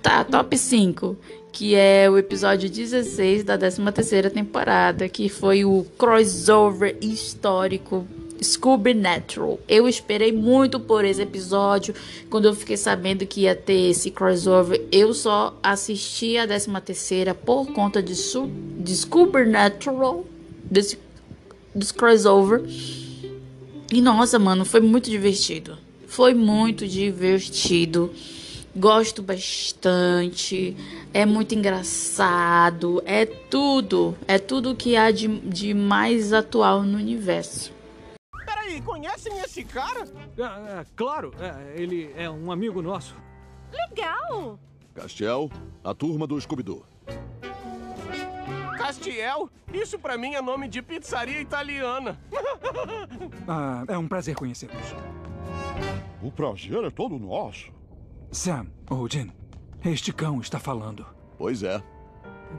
Tá, 0.00 0.24
top 0.24 0.56
5. 0.56 1.16
Que 1.50 1.74
é 1.74 2.08
o 2.08 2.16
episódio 2.16 2.70
16 2.70 3.42
da 3.44 3.58
13 3.58 3.82
terceira 3.92 4.30
temporada. 4.30 5.08
Que 5.08 5.28
foi 5.28 5.64
o 5.64 5.84
crossover 5.98 6.96
histórico 7.00 8.06
Scooby 8.42 8.94
Natural. 8.94 9.58
Eu 9.68 9.88
esperei 9.88 10.32
muito 10.32 10.78
por 10.78 11.04
esse 11.04 11.22
episódio. 11.22 11.94
Quando 12.30 12.46
eu 12.46 12.54
fiquei 12.54 12.76
sabendo 12.76 13.26
que 13.26 13.42
ia 13.42 13.54
ter 13.54 13.90
esse 13.90 14.10
crossover, 14.10 14.82
eu 14.92 15.12
só 15.12 15.58
assisti 15.62 16.36
a 16.36 16.46
13 16.46 16.68
terceira 16.84 17.34
por 17.34 17.66
conta 17.72 18.02
de, 18.02 18.14
de 18.14 18.96
Scooby 18.96 19.44
Natural, 19.44 20.24
desse, 20.62 20.98
desse 21.74 21.94
crossover. 21.94 22.62
E 23.92 24.00
nossa, 24.00 24.38
mano, 24.38 24.64
foi 24.64 24.80
muito 24.80 25.10
divertido. 25.10 25.76
Foi 26.06 26.34
muito 26.34 26.86
divertido. 26.86 28.12
Gosto 28.76 29.22
bastante. 29.22 30.76
É 31.12 31.26
muito 31.26 31.54
engraçado. 31.54 33.02
É 33.04 33.26
tudo. 33.26 34.14
É 34.26 34.38
tudo 34.38 34.74
que 34.74 34.94
há 34.94 35.10
de, 35.10 35.26
de 35.26 35.74
mais 35.74 36.32
atual 36.32 36.82
no 36.82 36.98
universo 36.98 37.77
conhecem 38.82 39.38
esse 39.40 39.64
cara? 39.64 40.04
É, 40.36 40.80
é, 40.80 40.86
claro, 40.94 41.32
é, 41.40 41.80
ele 41.80 42.12
é 42.16 42.28
um 42.28 42.52
amigo 42.52 42.80
nosso. 42.82 43.16
Legal! 43.72 44.58
Castiel, 44.94 45.50
a 45.84 45.94
turma 45.94 46.26
do 46.26 46.40
Scooby-Doo. 46.40 46.84
Castiel? 48.76 49.50
Isso 49.72 49.98
pra 49.98 50.16
mim 50.16 50.34
é 50.34 50.40
nome 50.40 50.68
de 50.68 50.80
pizzaria 50.80 51.40
italiana. 51.40 52.18
ah, 53.46 53.84
é 53.86 53.98
um 53.98 54.08
prazer 54.08 54.34
conhecê-los. 54.34 54.94
O 56.22 56.30
prazer 56.32 56.82
é 56.84 56.90
todo 56.90 57.18
nosso. 57.18 57.72
Sam, 58.30 58.66
ou 58.88 59.08
Jim, 59.08 59.30
este 59.84 60.12
cão 60.12 60.40
está 60.40 60.58
falando. 60.58 61.06
Pois 61.36 61.62
é. 61.62 61.82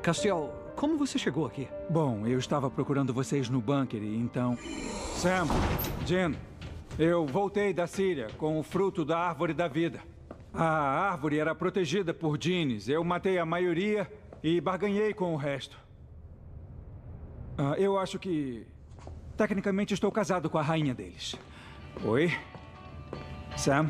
Castiel, 0.01 0.53
como 0.80 0.97
você 0.97 1.19
chegou 1.19 1.45
aqui? 1.45 1.67
Bom, 1.89 2.25
eu 2.25 2.39
estava 2.39 2.69
procurando 2.69 3.13
vocês 3.13 3.49
no 3.49 3.59
bunker 3.59 4.01
e 4.01 4.15
então... 4.15 4.57
Sam, 5.17 5.45
Jim, 6.05 6.38
eu 6.97 7.25
voltei 7.25 7.73
da 7.73 7.86
Síria 7.86 8.30
com 8.38 8.57
o 8.57 8.63
fruto 8.63 9.03
da 9.03 9.19
árvore 9.19 9.53
da 9.53 9.67
vida. 9.67 9.99
A 10.53 11.11
árvore 11.11 11.38
era 11.38 11.53
protegida 11.53 12.13
por 12.13 12.38
jeans. 12.38 12.88
Eu 12.88 13.03
matei 13.03 13.38
a 13.38 13.45
maioria 13.45 14.09
e 14.41 14.61
barganhei 14.61 15.13
com 15.13 15.34
o 15.34 15.38
resto. 15.38 15.77
Ah, 17.57 17.75
eu 17.77 17.99
acho 17.99 18.17
que... 18.17 18.65
Tecnicamente 19.36 19.93
estou 19.93 20.09
casado 20.09 20.49
com 20.49 20.57
a 20.57 20.61
rainha 20.61 20.95
deles. 20.95 21.36
Oi? 22.05 22.32
Sam? 23.57 23.89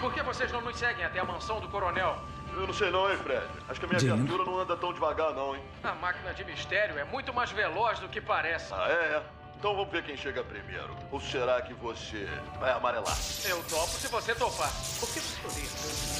por 0.00 0.14
que 0.14 0.22
vocês 0.22 0.50
não 0.52 0.62
nos 0.62 0.78
seguem 0.78 1.04
até 1.04 1.18
a 1.18 1.24
mansão 1.24 1.60
do 1.60 1.68
coronel? 1.68 2.16
Eu 2.56 2.66
não 2.66 2.72
sei 2.72 2.90
não, 2.90 3.10
hein, 3.10 3.18
Fred. 3.18 3.44
Acho 3.68 3.78
que 3.78 3.84
a 3.84 3.88
minha 3.88 4.00
Jim. 4.00 4.06
viatura 4.16 4.44
não 4.44 4.58
anda 4.58 4.74
tão 4.78 4.90
devagar, 4.90 5.34
não, 5.34 5.54
hein? 5.54 5.62
A 5.84 5.94
máquina 5.94 6.32
de 6.32 6.42
mistério 6.44 6.98
é 6.98 7.04
muito 7.04 7.32
mais 7.34 7.52
veloz 7.52 7.98
do 7.98 8.08
que 8.08 8.18
parece. 8.18 8.72
Ah, 8.72 8.88
é? 8.88 9.22
Então 9.58 9.74
vamos 9.76 9.92
ver 9.92 10.02
quem 10.02 10.16
chega 10.16 10.42
primeiro. 10.42 10.96
Ou 11.10 11.20
será 11.20 11.60
que 11.60 11.74
você 11.74 12.26
vai 12.58 12.72
amarelar? 12.72 13.16
Eu 13.44 13.62
topo 13.64 13.92
se 13.92 14.08
você 14.08 14.34
topar. 14.34 14.70
Por 14.98 15.08
que 15.12 15.20
você 15.20 15.46
odeia 15.46 15.68
tanto 15.68 16.16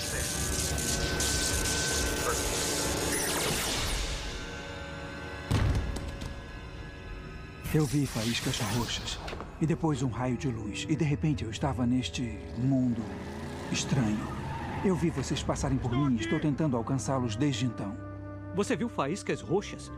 Eu 7.75 7.85
vi 7.85 8.07
faíscas 8.07 8.59
roxas 8.61 9.19
e 9.61 9.67
depois 9.67 10.03
um 10.03 10.09
raio 10.09 10.37
de 10.37 10.49
luz. 10.49 10.87
E 10.89 10.97
de 10.97 11.05
repente 11.05 11.45
eu 11.45 11.51
estava 11.51 11.87
neste 11.87 12.23
mundo 12.59 13.03
estranho. 13.71 14.46
Eu 14.87 14.95
vi 14.95 15.11
vocês 15.11 15.43
passarem 15.43 15.77
por 15.77 15.91
mim 15.91 16.15
e 16.15 16.21
estou 16.21 16.39
tentando 16.39 16.77
alcançá-los 16.77 17.35
desde 17.35 17.67
então. 17.67 17.93
Você 18.55 18.77
viu 18.77 18.89
faíscas 18.89 19.41
roxas? 19.41 19.91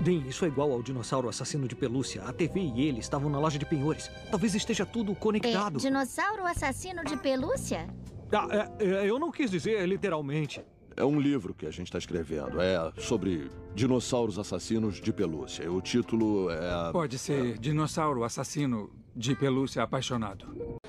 Bem, 0.00 0.26
isso 0.26 0.44
é 0.44 0.48
igual 0.48 0.72
ao 0.72 0.82
dinossauro 0.82 1.28
assassino 1.28 1.68
de 1.68 1.76
pelúcia. 1.76 2.24
A 2.24 2.32
TV 2.32 2.72
e 2.74 2.88
ele 2.88 2.98
estavam 2.98 3.30
na 3.30 3.38
loja 3.38 3.56
de 3.56 3.64
penhores. 3.64 4.10
Talvez 4.32 4.52
esteja 4.56 4.84
tudo 4.84 5.14
conectado. 5.14 5.76
É, 5.76 5.80
dinossauro 5.80 6.44
assassino 6.44 7.04
de 7.04 7.16
pelúcia? 7.16 7.86
Ah, 8.32 8.48
é, 8.80 8.84
é, 8.84 9.08
eu 9.08 9.16
não 9.20 9.30
quis 9.30 9.48
dizer 9.48 9.86
literalmente. 9.86 10.60
É 10.96 11.04
um 11.04 11.20
livro 11.20 11.54
que 11.54 11.64
a 11.64 11.70
gente 11.70 11.86
está 11.86 11.98
escrevendo. 11.98 12.60
É 12.60 12.92
sobre 12.98 13.48
dinossauros 13.76 14.40
assassinos 14.40 15.00
de 15.00 15.12
pelúcia. 15.12 15.70
O 15.70 15.80
título 15.80 16.50
é. 16.50 16.90
Pode 16.90 17.16
ser 17.16 17.58
Dinossauro 17.58 18.24
Assassino 18.24 18.90
de 19.14 19.36
Pelúcia 19.36 19.84
Apaixonado. 19.84 20.80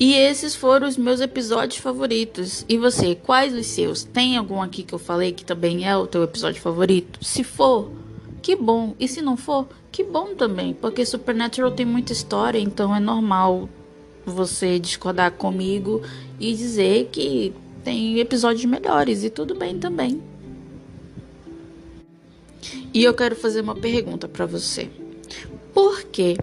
E 0.00 0.14
esses 0.14 0.56
foram 0.56 0.88
os 0.88 0.96
meus 0.96 1.20
episódios 1.20 1.78
favoritos. 1.78 2.64
E 2.66 2.78
você, 2.78 3.14
quais 3.14 3.52
os 3.52 3.66
seus? 3.66 4.02
Tem 4.02 4.38
algum 4.38 4.62
aqui 4.62 4.82
que 4.82 4.94
eu 4.94 4.98
falei 4.98 5.30
que 5.30 5.44
também 5.44 5.86
é 5.86 5.94
o 5.94 6.06
teu 6.06 6.22
episódio 6.22 6.62
favorito? 6.62 7.22
Se 7.22 7.44
for, 7.44 7.90
que 8.40 8.56
bom. 8.56 8.94
E 8.98 9.06
se 9.06 9.20
não 9.20 9.36
for, 9.36 9.68
que 9.92 10.02
bom 10.02 10.34
também. 10.34 10.72
Porque 10.72 11.04
Supernatural 11.04 11.72
tem 11.72 11.84
muita 11.84 12.14
história, 12.14 12.58
então 12.58 12.96
é 12.96 12.98
normal 12.98 13.68
você 14.24 14.78
discordar 14.78 15.32
comigo 15.32 16.00
e 16.38 16.54
dizer 16.54 17.10
que 17.12 17.52
tem 17.84 18.18
episódios 18.20 18.64
melhores. 18.64 19.22
E 19.22 19.28
tudo 19.28 19.54
bem 19.54 19.78
também. 19.78 20.22
E 22.94 23.04
eu 23.04 23.12
quero 23.12 23.36
fazer 23.36 23.60
uma 23.60 23.76
pergunta 23.76 24.26
para 24.26 24.46
você. 24.46 24.88
Por 25.74 26.04
que 26.04 26.38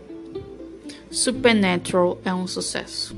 Supernatural 1.09 2.19
é 2.23 2.31
um 2.31 2.45
sucesso? 2.45 3.15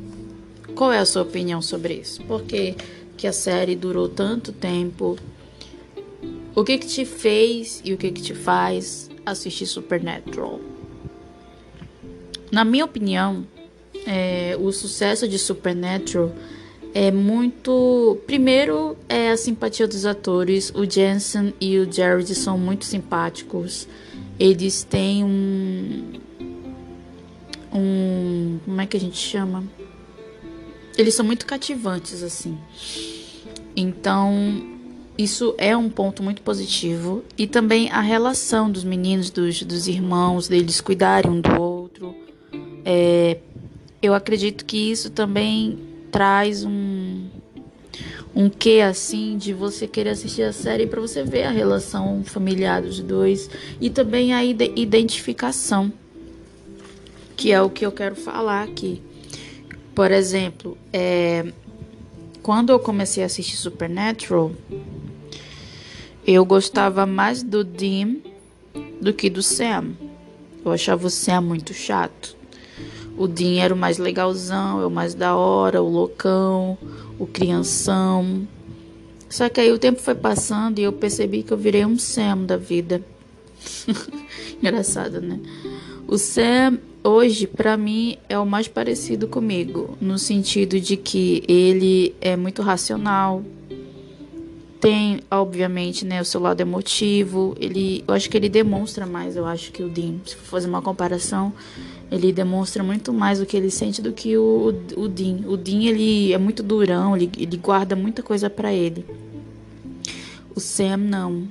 Qual 0.80 0.93
é 0.93 0.97
a 0.97 1.05
sua 1.05 1.23
opinião 1.23 1.61
sobre 1.61 1.95
isso? 1.95 2.23
Por 2.23 2.43
que, 2.43 2.73
que 3.17 3.27
a 3.27 3.34
série 3.34 3.75
durou 3.75 4.07
tanto 4.07 4.53
tempo? 4.53 5.17
O 6.55 6.63
que 6.63 6.77
que 6.77 6.88
te 6.88 7.03
fez 7.03 7.82
e 7.84 7.93
o 7.93 7.97
que 7.97 8.09
que 8.09 8.21
te 8.21 8.34
faz 8.34 9.11
assistir 9.25 9.65
Supernatural? 9.65 10.61
Na 12.49 12.63
minha 12.63 12.86
opinião, 12.86 13.45
é, 14.07 14.55
o 14.57 14.71
sucesso 14.71 15.27
de 15.27 15.38
Supernatural 15.38 16.32
é 16.93 17.11
muito. 17.11 18.17
Primeiro, 18.25 18.95
é 19.09 19.32
a 19.32 19.36
simpatia 19.36 19.86
dos 19.86 20.05
atores. 20.05 20.71
O 20.73 20.89
Jensen 20.89 21.53
e 21.59 21.77
o 21.77 21.91
Jared 21.91 22.34
são 22.34 22.57
muito 22.57 22.86
simpáticos. 22.86 23.86
Eles 24.39 24.84
têm 24.86 25.25
um. 25.25 26.13
Um. 27.73 28.59
Como 28.63 28.80
é 28.80 28.86
que 28.86 28.95
a 28.95 28.99
gente 29.01 29.17
chama? 29.17 29.65
Eles 30.97 31.13
são 31.13 31.25
muito 31.25 31.45
cativantes, 31.45 32.21
assim. 32.23 32.57
Então, 33.75 34.77
isso 35.17 35.53
é 35.57 35.75
um 35.75 35.89
ponto 35.89 36.21
muito 36.23 36.41
positivo. 36.41 37.23
E 37.37 37.47
também 37.47 37.89
a 37.89 38.01
relação 38.01 38.71
dos 38.71 38.83
meninos, 38.83 39.29
dos, 39.29 39.63
dos 39.63 39.87
irmãos, 39.87 40.47
deles 40.47 40.81
cuidarem 40.81 41.31
um 41.31 41.41
do 41.41 41.61
outro. 41.61 42.15
É, 42.85 43.37
eu 44.01 44.13
acredito 44.13 44.65
que 44.65 44.91
isso 44.91 45.09
também 45.09 45.77
traz 46.11 46.63
um 46.63 47.27
um 48.35 48.47
quê 48.49 48.81
assim 48.87 49.37
de 49.37 49.53
você 49.53 49.87
querer 49.87 50.11
assistir 50.11 50.43
a 50.43 50.53
série 50.53 50.85
para 50.85 51.01
você 51.01 51.23
ver 51.23 51.43
a 51.43 51.49
relação 51.49 52.23
familiar 52.23 52.81
dos 52.81 52.99
dois 52.99 53.49
e 53.81 53.89
também 53.89 54.33
a 54.33 54.45
ide- 54.45 54.71
identificação 54.75 55.91
que 57.35 57.51
é 57.51 57.61
o 57.61 57.69
que 57.69 57.85
eu 57.85 57.91
quero 57.91 58.15
falar 58.15 58.63
aqui 58.63 59.01
por 59.99 60.11
exemplo 60.11 60.77
é, 60.93 61.51
quando 62.41 62.69
eu 62.69 62.79
comecei 62.79 63.21
a 63.21 63.25
assistir 63.25 63.57
Supernatural 63.57 64.49
eu 66.25 66.45
gostava 66.45 67.05
mais 67.05 67.43
do 67.43 67.65
Dean 67.65 68.15
do 69.01 69.13
que 69.13 69.29
do 69.29 69.43
Sam 69.43 69.89
eu 70.63 70.71
achava 70.71 71.05
o 71.05 71.09
Sam 71.09 71.41
muito 71.41 71.73
chato 71.73 72.37
o 73.17 73.27
Dean 73.27 73.61
era 73.61 73.73
o 73.73 73.77
mais 73.77 73.97
legalzão, 73.97 74.79
é 74.79 74.85
o 74.85 74.89
mais 74.89 75.13
da 75.13 75.35
hora, 75.35 75.83
o 75.83 75.89
loucão, 75.89 76.77
o 77.19 77.27
crianção. 77.27 78.47
Só 79.29 79.49
que 79.49 79.59
aí 79.59 79.73
o 79.73 79.77
tempo 79.77 79.99
foi 79.99 80.15
passando 80.15 80.79
e 80.79 80.83
eu 80.83 80.93
percebi 80.93 81.43
que 81.43 81.51
eu 81.51 81.57
virei 81.57 81.85
um 81.85 81.99
Sam 81.99 82.45
da 82.45 82.55
vida. 82.55 83.03
Engraçado, 84.63 85.19
né? 85.19 85.37
O 86.07 86.17
Sam 86.17 86.79
hoje 87.03 87.47
para 87.47 87.77
mim 87.77 88.17
é 88.27 88.37
o 88.37 88.45
mais 88.45 88.67
parecido 88.67 89.27
comigo, 89.27 89.97
no 90.01 90.17
sentido 90.17 90.79
de 90.79 90.97
que 90.97 91.43
ele 91.47 92.15
é 92.21 92.35
muito 92.35 92.61
racional. 92.61 93.43
Tem, 94.79 95.19
obviamente, 95.29 96.05
né, 96.05 96.21
o 96.21 96.25
seu 96.25 96.39
lado 96.39 96.61
emotivo. 96.61 97.53
Ele, 97.59 98.03
eu 98.07 98.13
acho 98.13 98.29
que 98.29 98.37
ele 98.37 98.47
demonstra 98.47 99.05
mais, 99.05 99.35
eu 99.35 99.45
acho 99.45 99.71
que 99.73 99.83
o 99.83 99.89
Dean, 99.89 100.15
se 100.25 100.35
for 100.35 100.45
fazer 100.45 100.69
uma 100.69 100.81
comparação, 100.81 101.53
ele 102.09 102.31
demonstra 102.31 102.81
muito 102.81 103.13
mais 103.13 103.41
o 103.41 103.45
que 103.45 103.57
ele 103.57 103.69
sente 103.69 104.01
do 104.01 104.13
que 104.13 104.37
o, 104.37 104.73
o 104.95 105.07
Dean. 105.07 105.39
O 105.47 105.57
Dean 105.57 105.83
ele 105.83 106.31
é 106.31 106.37
muito 106.37 106.63
durão, 106.63 107.15
ele, 107.15 107.29
ele 107.37 107.57
guarda 107.57 107.95
muita 107.95 108.23
coisa 108.23 108.49
para 108.49 108.73
ele. 108.73 109.05
O 110.55 110.59
Sam 110.59 110.97
não. 110.97 111.47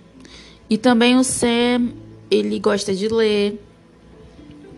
E 0.68 0.76
também 0.76 1.16
o 1.16 1.24
Sam, 1.24 1.90
ele 2.30 2.58
gosta 2.58 2.94
de 2.94 3.08
ler. 3.08 3.62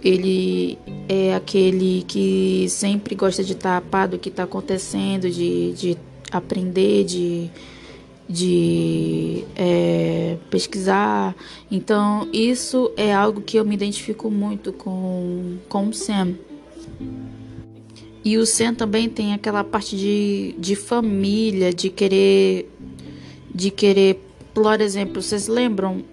Ele 0.02 0.78
é 1.08 1.34
aquele 1.34 2.04
que 2.08 2.66
sempre 2.68 3.14
gosta 3.14 3.44
de 3.44 3.52
estar 3.52 3.82
a 3.92 4.06
do 4.06 4.18
que 4.18 4.28
está 4.28 4.44
acontecendo, 4.44 5.28
de, 5.28 5.72
de 5.72 5.98
aprender, 6.30 7.04
de, 7.04 7.50
de 8.28 9.44
é, 9.56 10.38
pesquisar. 10.48 11.34
Então, 11.70 12.28
isso 12.32 12.90
é 12.96 13.12
algo 13.12 13.40
que 13.40 13.58
eu 13.58 13.64
me 13.64 13.74
identifico 13.74 14.30
muito 14.30 14.72
com, 14.72 15.58
com 15.68 15.88
o 15.88 15.92
Sam. 15.92 16.34
E 18.24 18.36
o 18.36 18.46
Sam 18.46 18.74
também 18.74 19.08
tem 19.08 19.32
aquela 19.32 19.64
parte 19.64 19.96
de, 19.96 20.54
de 20.58 20.76
família, 20.76 21.72
de 21.72 21.90
querer. 21.90 22.70
De 23.52 23.70
querer. 23.70 24.22
Por 24.54 24.80
exemplo, 24.80 25.22
vocês 25.22 25.48
lembram 25.48 26.04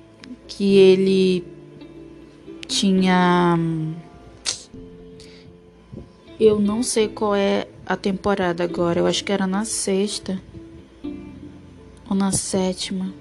que 0.47 0.77
ele 0.77 1.43
tinha. 2.67 3.57
Eu 6.39 6.59
não 6.59 6.83
sei 6.83 7.07
qual 7.07 7.35
é 7.35 7.67
a 7.85 7.95
temporada 7.95 8.63
agora, 8.63 8.99
eu 8.99 9.07
acho 9.07 9.23
que 9.23 9.31
era 9.31 9.47
na 9.47 9.65
sexta 9.65 10.39
ou 12.09 12.15
na 12.15 12.31
sétima. 12.31 13.13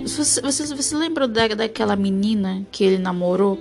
Você, 0.00 0.40
você, 0.40 0.74
você 0.74 0.96
lembra 0.96 1.28
da, 1.28 1.48
daquela 1.48 1.94
menina 1.94 2.66
que 2.72 2.82
ele 2.82 2.98
namorou? 2.98 3.60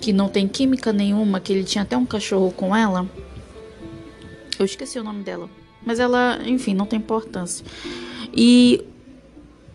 Que 0.00 0.12
não 0.12 0.28
tem 0.28 0.46
química 0.46 0.92
nenhuma, 0.92 1.40
que 1.40 1.52
ele 1.52 1.64
tinha 1.64 1.82
até 1.82 1.96
um 1.96 2.06
cachorro 2.06 2.52
com 2.52 2.74
ela? 2.74 3.08
Eu 4.58 4.64
esqueci 4.64 4.98
o 4.98 5.04
nome 5.04 5.24
dela. 5.24 5.50
Mas 5.84 5.98
ela, 5.98 6.38
enfim, 6.46 6.74
não 6.74 6.86
tem 6.86 6.98
importância. 6.98 7.66
E, 8.32 8.84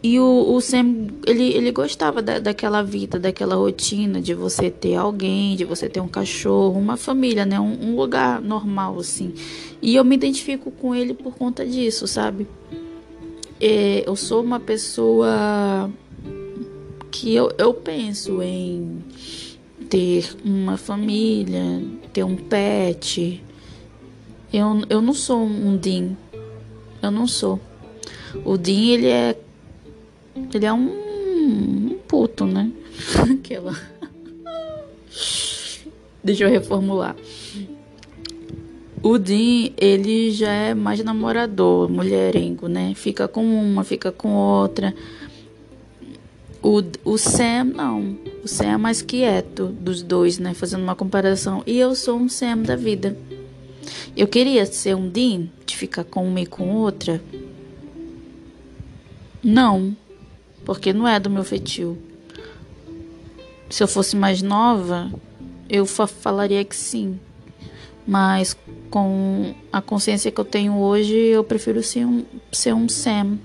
e 0.02 0.18
o, 0.18 0.54
o 0.54 0.62
Sam, 0.62 1.08
ele, 1.28 1.54
ele 1.54 1.72
gostava 1.72 2.22
da, 2.22 2.40
daquela 2.40 2.82
vida, 2.82 3.20
daquela 3.20 3.56
rotina 3.56 4.22
de 4.22 4.34
você 4.34 4.70
ter 4.70 4.96
alguém, 4.96 5.58
de 5.58 5.66
você 5.66 5.90
ter 5.90 6.00
um 6.00 6.08
cachorro, 6.08 6.80
uma 6.80 6.96
família, 6.96 7.46
né? 7.46 7.60
Um, 7.60 7.90
um 7.90 7.96
lugar 7.98 8.42
normal, 8.42 8.98
assim. 8.98 9.34
E 9.82 9.96
eu 9.96 10.06
me 10.06 10.16
identifico 10.16 10.72
com 10.72 10.96
ele 10.96 11.14
por 11.14 11.36
conta 11.36 11.66
disso, 11.66 12.08
sabe? 12.08 12.48
É, 13.60 14.04
eu 14.08 14.16
sou 14.16 14.42
uma 14.42 14.60
pessoa 14.60 15.92
que 17.12 17.36
eu, 17.36 17.52
eu 17.58 17.74
penso 17.74 18.42
em 18.42 19.04
ter 19.90 20.34
uma 20.46 20.78
família, 20.78 21.84
ter 22.14 22.24
um 22.24 22.38
pet. 22.38 23.44
Eu, 24.54 24.82
eu 24.90 25.02
não 25.02 25.14
sou 25.14 25.44
um 25.44 25.76
Dean. 25.76 26.16
Eu 27.02 27.12
não 27.12 27.28
sou. 27.28 27.60
O 28.46 28.58
Dean, 28.58 28.94
ele 28.94 29.08
é. 29.08 29.38
Ele 30.54 30.66
é 30.66 30.74
um, 30.74 30.88
um 30.88 31.98
puto, 32.08 32.46
né? 32.46 32.72
Aquela. 33.32 33.76
Deixa 36.24 36.44
eu 36.44 36.50
reformular. 36.50 37.16
O 39.02 39.18
Dean, 39.18 39.72
ele 39.78 40.30
já 40.32 40.52
é 40.52 40.74
mais 40.74 41.02
namorador, 41.02 41.90
mulherengo, 41.90 42.68
né? 42.68 42.94
Fica 42.96 43.28
com 43.30 43.44
uma, 43.44 43.84
fica 43.86 44.12
com 44.12 44.34
outra. 44.34 44.94
O, 46.62 46.84
o 47.06 47.18
Sam, 47.18 47.64
não. 47.64 48.18
O 48.44 48.48
Sam 48.48 48.74
é 48.74 48.78
mais 48.78 49.02
quieto 49.02 49.68
dos 49.68 50.02
dois, 50.02 50.38
né? 50.38 50.54
Fazendo 50.54 50.84
uma 50.84 50.96
comparação. 50.96 51.64
E 51.66 51.80
eu 51.80 51.96
sou 51.96 52.18
um 52.18 52.28
Sam 52.28 52.58
da 52.58 52.76
vida. 52.76 53.18
Eu 54.18 54.28
queria 54.28 54.66
ser 54.66 54.96
um 54.96 55.08
Dean, 55.08 55.48
de 55.66 55.78
ficar 55.78 56.04
com 56.04 56.28
uma 56.28 56.42
e 56.42 56.46
com 56.46 56.76
outra. 56.76 57.22
Não, 59.42 59.96
porque 60.70 60.94
não 60.94 61.08
é 61.08 61.20
do 61.20 61.32
meu 61.32 61.44
feitio. 61.44 61.98
Se 63.72 63.82
eu 63.82 63.88
fosse 63.88 64.16
mais 64.16 64.40
nova, 64.44 65.12
eu 65.68 65.84
fa 65.84 66.06
falaria 66.06 66.64
que 66.64 66.76
sim. 66.76 67.20
Mas 68.06 68.56
com 68.92 69.56
a 69.74 69.82
consciência 69.82 70.30
que 70.30 70.40
eu 70.40 70.46
tenho 70.46 70.78
hoje, 70.78 71.16
eu 71.16 71.44
prefiro 71.44 71.82
ser 71.82 72.06
um, 72.06 72.24
ser 72.52 72.76
um 72.76 72.88
Sam. 72.88 73.40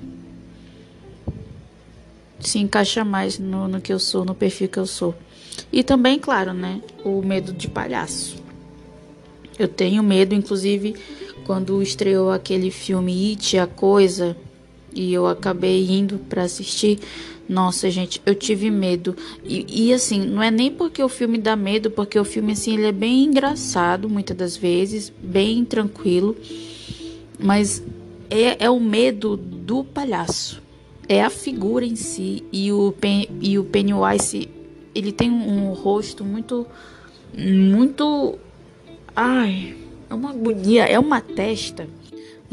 Se 2.41 2.59
encaixa 2.59 3.03
mais 3.07 3.39
no, 3.39 3.69
no 3.69 3.81
que 3.81 3.91
eu 3.91 3.99
sou, 3.99 4.23
no 4.23 4.35
perfil 4.35 4.69
que 4.69 4.79
eu 4.79 4.87
sou. 4.87 5.15
E 5.73 5.83
também, 5.83 6.19
claro, 6.19 6.53
né? 6.53 6.83
O 7.07 7.23
medo 7.23 7.55
de 7.55 7.69
palhaço. 7.69 8.37
Eu 9.59 9.67
tenho 9.69 10.03
medo, 10.03 10.35
inclusive, 10.35 10.95
quando 11.47 11.83
estreou 11.83 12.31
aquele 12.31 12.71
filme 12.71 13.31
It, 13.31 13.57
a 13.57 13.67
Coisa, 13.67 14.37
e 14.95 15.13
eu 15.13 15.27
acabei 15.27 15.87
indo 15.91 16.19
para 16.19 16.43
assistir. 16.43 16.99
Nossa, 17.49 17.91
gente, 17.91 18.23
eu 18.25 18.35
tive 18.35 18.71
medo. 18.71 19.15
E, 19.45 19.89
e, 19.89 19.93
assim, 19.93 20.25
não 20.25 20.43
é 20.43 20.51
nem 20.51 20.71
porque 20.71 21.03
o 21.03 21.09
filme 21.09 21.37
dá 21.37 21.55
medo, 21.55 21.91
porque 21.91 22.19
o 22.19 22.25
filme, 22.25 22.53
assim, 22.53 22.75
ele 22.75 22.87
é 22.87 22.93
bem 22.93 23.25
engraçado, 23.25 24.09
muitas 24.09 24.37
das 24.37 24.57
vezes, 24.57 25.13
bem 25.23 25.65
tranquilo. 25.65 26.37
Mas 27.39 27.83
é, 28.31 28.65
é 28.65 28.71
o 28.71 28.81
medo 28.81 29.37
do 29.37 29.85
palhaço. 29.85 30.63
É 31.07 31.23
a 31.23 31.29
figura 31.29 31.85
em 31.85 31.97
si. 31.97 32.45
E 32.51 32.73
o, 32.73 32.93
Pen, 32.93 33.29
e 33.43 33.59
o 33.59 33.65
Pennywise, 33.65 34.49
ele 34.95 35.13
tem 35.13 35.31
um, 35.31 35.69
um 35.69 35.73
rosto 35.73 36.25
muito. 36.25 36.67
Muito. 37.37 38.39
Ai, 39.15 39.77
é 40.09 40.15
uma 40.15 40.31
agonia, 40.31 40.85
é 40.85 40.99
uma 40.99 41.21
testa 41.21 41.87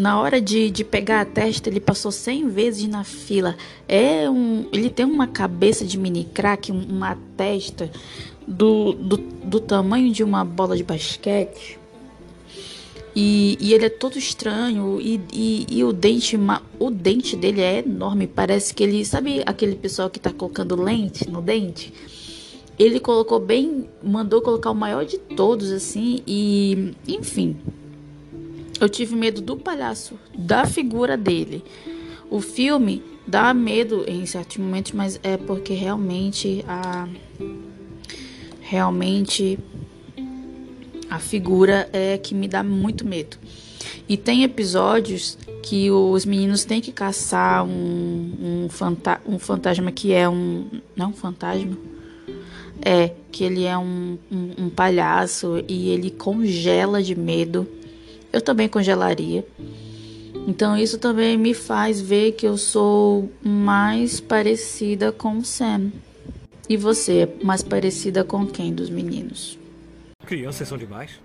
na 0.01 0.19
hora 0.19 0.41
de, 0.41 0.71
de 0.71 0.83
pegar 0.83 1.21
a 1.21 1.25
testa, 1.25 1.69
ele 1.69 1.79
passou 1.79 2.11
100 2.11 2.49
vezes 2.49 2.87
na 2.87 3.03
fila. 3.03 3.55
É 3.87 4.27
um, 4.27 4.65
ele 4.73 4.89
tem 4.89 5.05
uma 5.05 5.27
cabeça 5.27 5.85
de 5.85 5.95
mini 5.95 6.23
crack, 6.23 6.71
uma 6.71 7.15
testa 7.37 7.91
do, 8.47 8.93
do, 8.93 9.17
do 9.17 9.59
tamanho 9.59 10.11
de 10.11 10.23
uma 10.23 10.43
bola 10.43 10.75
de 10.75 10.83
basquete. 10.83 11.77
E, 13.15 13.59
e 13.61 13.75
ele 13.75 13.85
é 13.85 13.89
todo 13.89 14.17
estranho 14.17 14.99
e, 14.99 15.21
e, 15.31 15.67
e, 15.69 15.83
o 15.83 15.93
dente 15.93 16.39
o 16.79 16.89
dente 16.89 17.35
dele 17.35 17.61
é 17.61 17.79
enorme. 17.79 18.25
Parece 18.25 18.73
que 18.73 18.81
ele. 18.81 19.05
Sabe 19.05 19.43
aquele 19.45 19.75
pessoal 19.75 20.09
que 20.09 20.19
tá 20.19 20.33
colocando 20.33 20.81
lente 20.81 21.29
no 21.29 21.43
dente? 21.43 21.93
Ele 22.79 22.99
colocou 22.99 23.39
bem. 23.39 23.87
Mandou 24.01 24.41
colocar 24.41 24.71
o 24.71 24.75
maior 24.75 25.05
de 25.05 25.19
todos, 25.19 25.71
assim. 25.71 26.23
E. 26.25 26.95
Enfim. 27.07 27.55
Eu 28.82 28.89
tive 28.89 29.15
medo 29.15 29.41
do 29.41 29.55
palhaço, 29.55 30.19
da 30.36 30.65
figura 30.65 31.15
dele. 31.15 31.63
O 32.32 32.41
filme 32.41 33.03
dá 33.27 33.53
medo 33.53 34.03
em 34.07 34.25
certos 34.25 34.57
momentos, 34.57 34.91
mas 34.93 35.19
é 35.21 35.38
porque 35.38 35.73
realmente 35.73 36.65
a 36.67 37.07
realmente 38.59 39.59
a 41.07 41.19
figura 41.19 41.88
é 41.93 42.17
que 42.17 42.34
me 42.34 42.47
dá 42.47 42.63
muito 42.63 43.05
medo. 43.05 43.38
E 44.09 44.17
tem 44.17 44.43
episódios 44.43 45.38
que 45.61 45.91
os 45.91 46.25
meninos 46.25 46.65
têm 46.65 46.82
que 46.82 46.91
caçar 46.91 47.63
um, 47.63 48.63
um, 48.63 48.67
fanta 48.67 49.21
um 49.27 49.38
fantasma 49.38 49.91
que 49.91 50.11
é 50.11 50.27
um. 50.27 50.65
Não 50.95 51.11
um 51.11 51.13
fantasma? 51.13 51.77
É, 52.82 53.11
que 53.32 53.43
ele 53.43 53.63
é 53.63 53.77
um, 53.77 54.17
um, 54.32 54.65
um 54.65 54.69
palhaço 54.71 55.63
e 55.67 55.89
ele 55.89 56.09
congela 56.09 57.03
de 57.03 57.13
medo 57.13 57.67
eu 58.32 58.41
também 58.41 58.67
congelaria. 58.67 59.45
Então 60.47 60.77
isso 60.77 60.97
também 60.97 61.38
me 61.38 61.53
faz 61.53 62.01
ver 62.01 62.32
que 62.34 62.47
eu 62.47 62.57
sou 62.57 63.32
mais 63.43 64.19
parecida 64.19 65.11
com 65.11 65.38
o 65.38 65.45
Sam. 65.45 65.91
E 66.67 66.77
você, 66.77 67.27
mais 67.43 67.61
parecida 67.61 68.23
com 68.23 68.47
quem 68.47 68.73
dos 68.73 68.89
meninos? 68.89 69.59
Crianças 70.25 70.67
são 70.67 70.77
demais. 70.77 71.19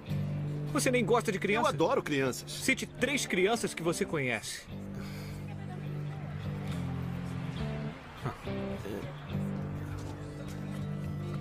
Você 0.72 0.90
nem 0.90 1.04
gosta 1.04 1.30
de 1.30 1.38
crianças? 1.38 1.64
Eu 1.64 1.74
adoro 1.74 2.02
crianças. 2.02 2.50
Cite 2.50 2.84
três 2.84 3.24
crianças 3.24 3.72
que 3.72 3.82
você 3.82 4.04
conhece. 4.04 4.62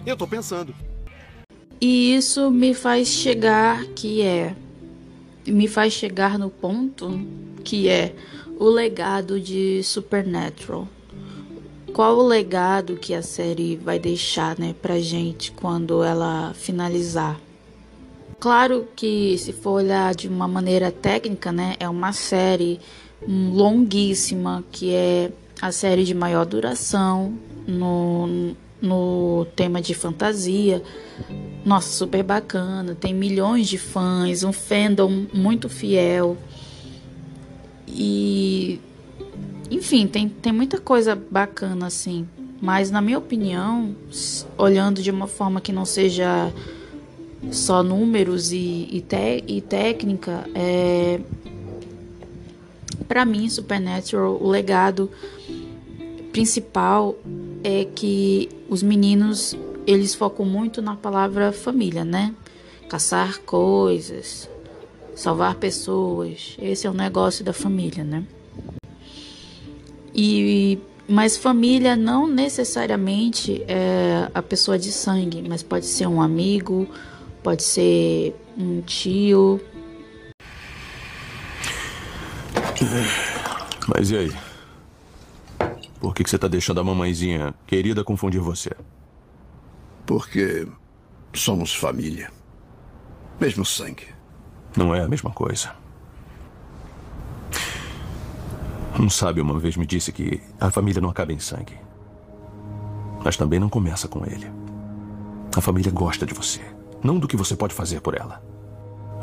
Eu 0.06 0.16
tô 0.16 0.28
pensando. 0.28 0.74
E 1.82 2.16
isso 2.16 2.52
me 2.52 2.74
faz 2.74 3.08
chegar 3.08 3.84
que 3.96 4.22
é 4.22 4.56
me 5.48 5.68
faz 5.68 5.94
chegar 5.94 6.38
no 6.40 6.50
ponto 6.50 7.20
que 7.64 7.90
é 7.90 8.14
o 8.60 8.66
legado 8.66 9.40
de 9.40 9.84
Supernatural. 9.84 10.88
Qual 11.94 12.18
o 12.18 12.28
legado 12.28 12.98
que 12.98 13.14
a 13.14 13.22
série 13.22 13.78
vai 13.78 13.98
deixar, 13.98 14.58
né, 14.60 14.76
pra 14.82 15.00
gente 15.00 15.52
quando 15.52 16.04
ela 16.04 16.54
finalizar? 16.54 17.40
Claro 18.40 18.88
que 18.96 19.38
se 19.38 19.54
for 19.54 19.82
olhar 19.82 20.14
de 20.14 20.28
uma 20.28 20.48
maneira 20.48 20.92
técnica, 20.92 21.52
né, 21.52 21.76
é 21.80 21.88
uma 21.88 22.12
série 22.12 22.80
longuíssima, 23.26 24.64
que 24.72 24.94
é 24.94 25.32
a 25.62 25.72
série 25.72 26.04
de 26.04 26.14
maior 26.14 26.46
duração 26.46 27.34
no, 27.66 28.56
no 28.82 29.46
tema 29.56 29.82
de 29.82 29.94
fantasia. 29.94 30.82
Nossa, 31.64 31.90
super 31.90 32.24
bacana. 32.24 32.96
Tem 32.96 33.14
milhões 33.14 33.68
de 33.68 33.78
fãs, 33.78 34.44
um 34.44 34.54
fandom 34.54 35.26
muito 35.34 35.70
fiel. 35.70 36.38
E. 37.88 38.80
Enfim, 39.72 40.06
tem, 40.06 40.30
tem 40.30 40.54
muita 40.54 40.80
coisa 40.80 41.16
bacana 41.16 41.88
assim. 41.88 42.28
Mas, 42.62 42.92
na 42.92 43.02
minha 43.02 43.18
opinião, 43.18 43.96
olhando 44.58 45.02
de 45.02 45.12
uma 45.12 45.28
forma 45.28 45.60
que 45.60 45.72
não 45.72 45.86
seja 45.86 46.52
só 47.52 47.84
números 47.84 48.52
e, 48.52 48.88
e, 48.92 49.02
te, 49.02 49.44
e 49.48 49.62
técnica, 49.62 50.48
é. 50.54 51.20
Para 53.08 53.24
mim, 53.26 53.50
Supernatural, 53.50 54.38
o 54.42 54.50
legado 54.50 55.12
principal 56.32 57.16
é 57.66 57.84
que 57.84 58.48
os 58.70 58.84
meninos 58.84 59.58
eles 59.88 60.14
focam 60.14 60.46
muito 60.46 60.84
na 60.84 60.96
palavra 60.96 61.52
família, 61.52 62.06
né? 62.06 62.32
Caçar 62.88 63.40
coisas, 63.40 64.48
salvar 65.16 65.56
pessoas. 65.56 66.56
Esse 66.62 66.86
é 66.86 66.90
o 66.92 66.94
negócio 66.94 67.44
da 67.44 67.54
família, 67.54 68.04
né? 68.04 68.24
E 70.14 70.78
mas 71.08 71.38
família 71.38 71.96
não 71.96 72.28
necessariamente 72.28 73.64
é 73.68 74.30
a 74.32 74.44
pessoa 74.44 74.78
de 74.78 74.92
sangue, 74.92 75.44
mas 75.48 75.64
pode 75.64 75.88
ser 75.88 76.08
um 76.08 76.22
amigo, 76.22 76.88
pode 77.42 77.64
ser 77.64 78.36
um 78.56 78.82
tio. 78.82 79.60
Mas 83.88 84.12
e 84.12 84.18
aí? 84.18 84.45
Por 86.06 86.14
que, 86.14 86.24
que 86.24 86.30
você 86.30 86.38
tá 86.38 86.48
deixando 86.48 86.80
a 86.80 86.84
mamãezinha 86.84 87.56
querida 87.66 88.04
confundir 88.04 88.40
você? 88.40 88.70
Porque 90.06 90.68
somos 91.34 91.74
família. 91.74 92.32
Mesmo 93.42 93.66
sangue. 93.66 94.06
Não 94.78 94.94
é 94.94 95.02
a 95.02 95.08
mesma 95.08 95.32
coisa. 95.32 95.76
Um 99.00 99.10
sábio 99.10 99.44
uma 99.44 99.58
vez 99.58 99.76
me 99.76 99.88
disse 99.88 100.12
que 100.12 100.40
a 100.60 100.70
família 100.70 101.02
não 101.02 101.10
acaba 101.10 101.34
em 101.34 101.40
sangue. 101.40 101.76
Mas 103.24 103.36
também 103.36 103.60
não 103.60 103.68
começa 103.68 104.08
com 104.08 104.24
ele. 104.28 104.46
A 105.58 105.60
família 105.60 105.92
gosta 105.92 106.24
de 106.24 106.36
você, 106.36 106.62
não 107.04 107.18
do 107.18 107.28
que 107.28 107.36
você 107.36 107.56
pode 107.56 107.74
fazer 107.74 108.00
por 108.02 108.14
ela. 108.14 108.44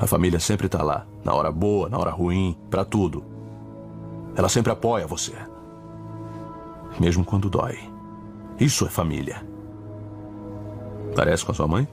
A 0.01 0.07
família 0.09 0.41
sempre 0.41 0.67
está 0.67 0.83
lá, 0.83 1.07
na 1.25 1.33
hora 1.33 1.53
boa, 1.53 1.89
na 1.89 1.97
hora 1.97 2.11
ruim, 2.11 2.59
para 2.69 2.85
tudo. 2.85 3.25
Ela 4.35 4.49
sempre 4.49 4.73
apoia 4.73 5.07
você 5.07 5.33
mesmo 6.99 7.25
quando 7.25 7.51
dói. 7.51 7.79
Isso 8.59 8.85
é 8.85 8.89
família. 8.89 9.43
Parece 11.15 11.45
com 11.45 11.53
a 11.53 11.55
sua 11.55 11.69
mãe? 11.69 11.87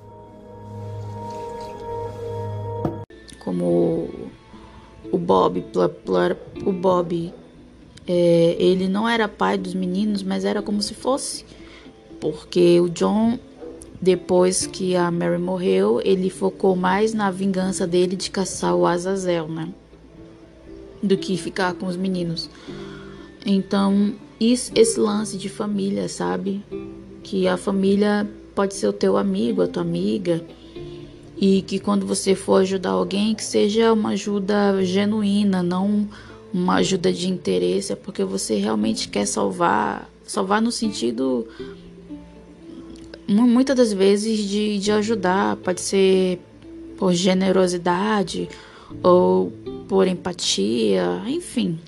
Como 3.39 4.09
o 5.11 5.17
Bob, 5.17 5.65
o 6.65 6.71
Bob, 6.71 7.33
é, 8.07 8.55
ele 8.59 8.87
não 8.87 9.07
era 9.07 9.27
pai 9.27 9.57
dos 9.57 9.73
meninos, 9.73 10.23
mas 10.23 10.45
era 10.45 10.61
como 10.61 10.81
se 10.81 10.93
fosse, 10.93 11.45
porque 12.19 12.79
o 12.79 12.89
John 12.89 13.39
depois 14.01 14.65
que 14.65 14.95
a 14.95 15.11
Mary 15.11 15.37
morreu, 15.37 16.01
ele 16.03 16.29
focou 16.29 16.75
mais 16.75 17.13
na 17.13 17.29
vingança 17.29 17.85
dele 17.85 18.15
de 18.15 18.31
caçar 18.31 18.73
o 18.73 18.85
Azazel, 18.85 19.47
né? 19.49 19.69
Do 21.03 21.17
que 21.17 21.35
ficar 21.37 21.73
com 21.73 21.85
os 21.85 21.97
meninos. 21.97 22.49
Então, 23.45 24.13
isso, 24.39 24.71
esse 24.75 24.99
lance 24.99 25.37
de 25.37 25.49
família, 25.49 26.07
sabe? 26.07 26.63
Que 27.23 27.47
a 27.47 27.57
família 27.57 28.29
pode 28.55 28.73
ser 28.73 28.87
o 28.87 28.93
teu 28.93 29.17
amigo, 29.17 29.61
a 29.61 29.67
tua 29.67 29.81
amiga. 29.81 30.43
E 31.37 31.61
que 31.61 31.79
quando 31.79 32.05
você 32.05 32.35
for 32.35 32.61
ajudar 32.61 32.91
alguém, 32.91 33.33
que 33.33 33.43
seja 33.43 33.93
uma 33.93 34.09
ajuda 34.09 34.83
genuína, 34.83 35.63
não 35.63 36.07
uma 36.53 36.75
ajuda 36.75 37.13
de 37.13 37.29
interesse, 37.29 37.93
é 37.93 37.95
porque 37.95 38.23
você 38.23 38.55
realmente 38.55 39.07
quer 39.07 39.25
salvar, 39.25 40.09
salvar 40.25 40.61
no 40.61 40.71
sentido 40.71 41.47
muitas 43.27 43.75
das 43.75 43.93
vezes 43.93 44.39
de, 44.39 44.79
de 44.79 44.91
ajudar, 44.91 45.55
pode 45.57 45.81
ser 45.81 46.39
por 46.97 47.13
generosidade 47.13 48.49
ou 49.03 49.53
por 49.87 50.07
empatia, 50.07 51.21
enfim. 51.27 51.79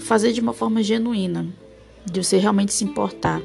Fazer 0.00 0.32
de 0.32 0.40
uma 0.40 0.52
forma 0.52 0.82
genuína, 0.82 1.46
de 2.04 2.22
você 2.22 2.36
realmente 2.36 2.72
se 2.72 2.84
importar. 2.84 3.40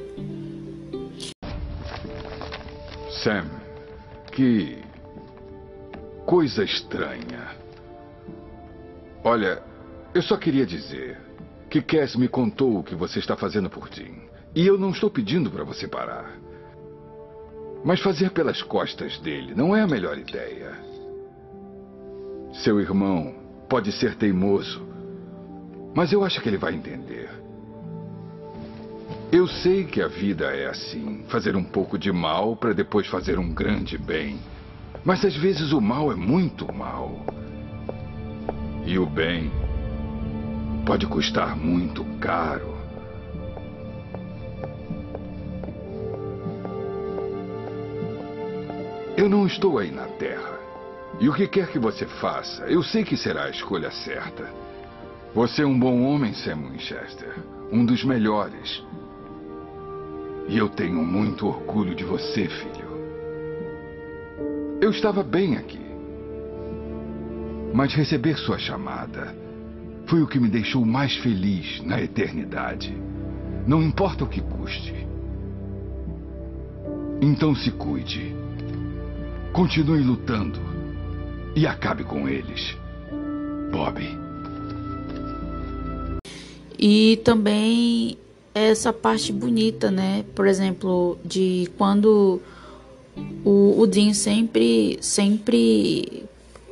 Sam, 3.24 3.46
que 4.32 4.78
coisa 6.26 6.64
estranha. 6.64 7.56
Olha, 9.24 9.62
eu 10.14 10.22
só 10.22 10.38
queria 10.38 10.66
dizer 10.66 11.18
que 11.70 11.82
Cass 11.82 12.16
me 12.16 12.28
contou 12.28 12.80
o 12.80 12.84
que 12.84 12.96
você 12.96 13.20
está 13.20 13.36
fazendo 13.36 13.70
por 13.70 13.90
Jim. 13.92 14.30
E 14.56 14.66
eu 14.66 14.78
não 14.78 14.90
estou 14.90 15.10
pedindo 15.10 15.52
para 15.52 15.64
você 15.64 15.88
parar. 15.88 16.38
Mas 17.84 18.00
fazer 18.00 18.32
pelas 18.32 18.62
costas 18.62 19.20
dele 19.20 19.54
não 19.56 19.76
é 19.76 19.82
a 19.82 19.88
melhor 19.88 20.18
ideia. 20.18 20.72
Seu 22.54 22.80
irmão 22.80 23.36
pode 23.70 23.92
ser 23.92 24.16
teimoso, 24.16 24.89
mas 25.94 26.12
eu 26.12 26.24
acho 26.24 26.42
que 26.42 26.50
ele 26.50 26.58
vai 26.58 26.74
entender. 26.74 27.30
Eu 29.32 29.48
sei 29.48 29.84
que 29.84 30.02
a 30.02 30.08
vida 30.08 30.46
é 30.46 30.68
assim: 30.68 31.24
fazer 31.28 31.56
um 31.56 31.64
pouco 31.64 31.98
de 31.98 32.12
mal 32.12 32.56
para 32.56 32.74
depois 32.74 33.08
fazer 33.08 33.38
um 33.38 33.54
grande 33.54 33.98
bem. 33.98 34.40
Mas 35.04 35.24
às 35.24 35.36
vezes 35.36 35.72
o 35.72 35.80
mal 35.80 36.12
é 36.12 36.16
muito 36.16 36.74
mal. 36.74 37.26
E 38.86 38.98
o 38.98 39.06
bem 39.06 39.52
pode 40.86 41.06
custar 41.06 41.56
muito 41.56 42.04
caro. 42.20 42.78
Eu 49.16 49.30
não 49.30 49.46
estou 49.46 49.78
aí 49.78 49.92
na 49.92 50.08
Terra. 50.08 50.58
E 51.20 51.28
o 51.28 51.34
que 51.34 51.48
quer 51.48 51.68
que 51.68 51.78
você 51.78 52.06
faça, 52.06 52.64
eu 52.64 52.82
sei 52.82 53.04
que 53.04 53.18
será 53.18 53.44
a 53.44 53.50
escolha 53.50 53.92
certa. 53.92 54.50
Você 55.34 55.62
é 55.62 55.66
um 55.66 55.80
bom 55.80 56.02
homem, 56.02 56.34
Sam 56.34 56.70
Winchester. 56.72 57.36
Um 57.72 57.86
dos 57.86 58.04
melhores. 58.04 58.84
E 60.48 60.58
eu 60.58 60.68
tenho 60.68 61.06
muito 61.06 61.46
orgulho 61.46 61.94
de 61.94 62.04
você, 62.04 62.48
filho. 62.48 62.90
Eu 64.82 64.90
estava 64.90 65.22
bem 65.22 65.56
aqui. 65.56 65.80
Mas 67.72 67.94
receber 67.94 68.38
sua 68.38 68.58
chamada 68.58 69.36
foi 70.08 70.24
o 70.24 70.28
que 70.28 70.40
me 70.40 70.50
deixou 70.50 70.84
mais 70.84 71.16
feliz 71.18 71.80
na 71.84 72.02
eternidade. 72.02 72.98
Não 73.68 73.84
importa 73.84 74.24
o 74.24 74.28
que 74.28 74.42
custe. 74.42 75.08
Então 77.22 77.54
se 77.54 77.70
cuide. 77.70 78.36
Continue 79.54 80.02
lutando. 80.02 80.60
E 81.56 81.68
acabe 81.68 82.04
com 82.04 82.28
eles. 82.28 82.76
Bob. 83.72 84.29
E 86.80 87.18
também 87.26 88.18
essa 88.54 88.94
parte 88.94 89.34
bonita, 89.34 89.92
né? 89.92 90.24
Por 90.34 90.48
exemplo, 90.48 91.18
de 91.26 91.70
quando 91.78 92.42
o, 93.44 93.82
o 93.82 93.86
Dean 93.86 94.14
sempre, 94.14 94.98
sempre 95.02 96.24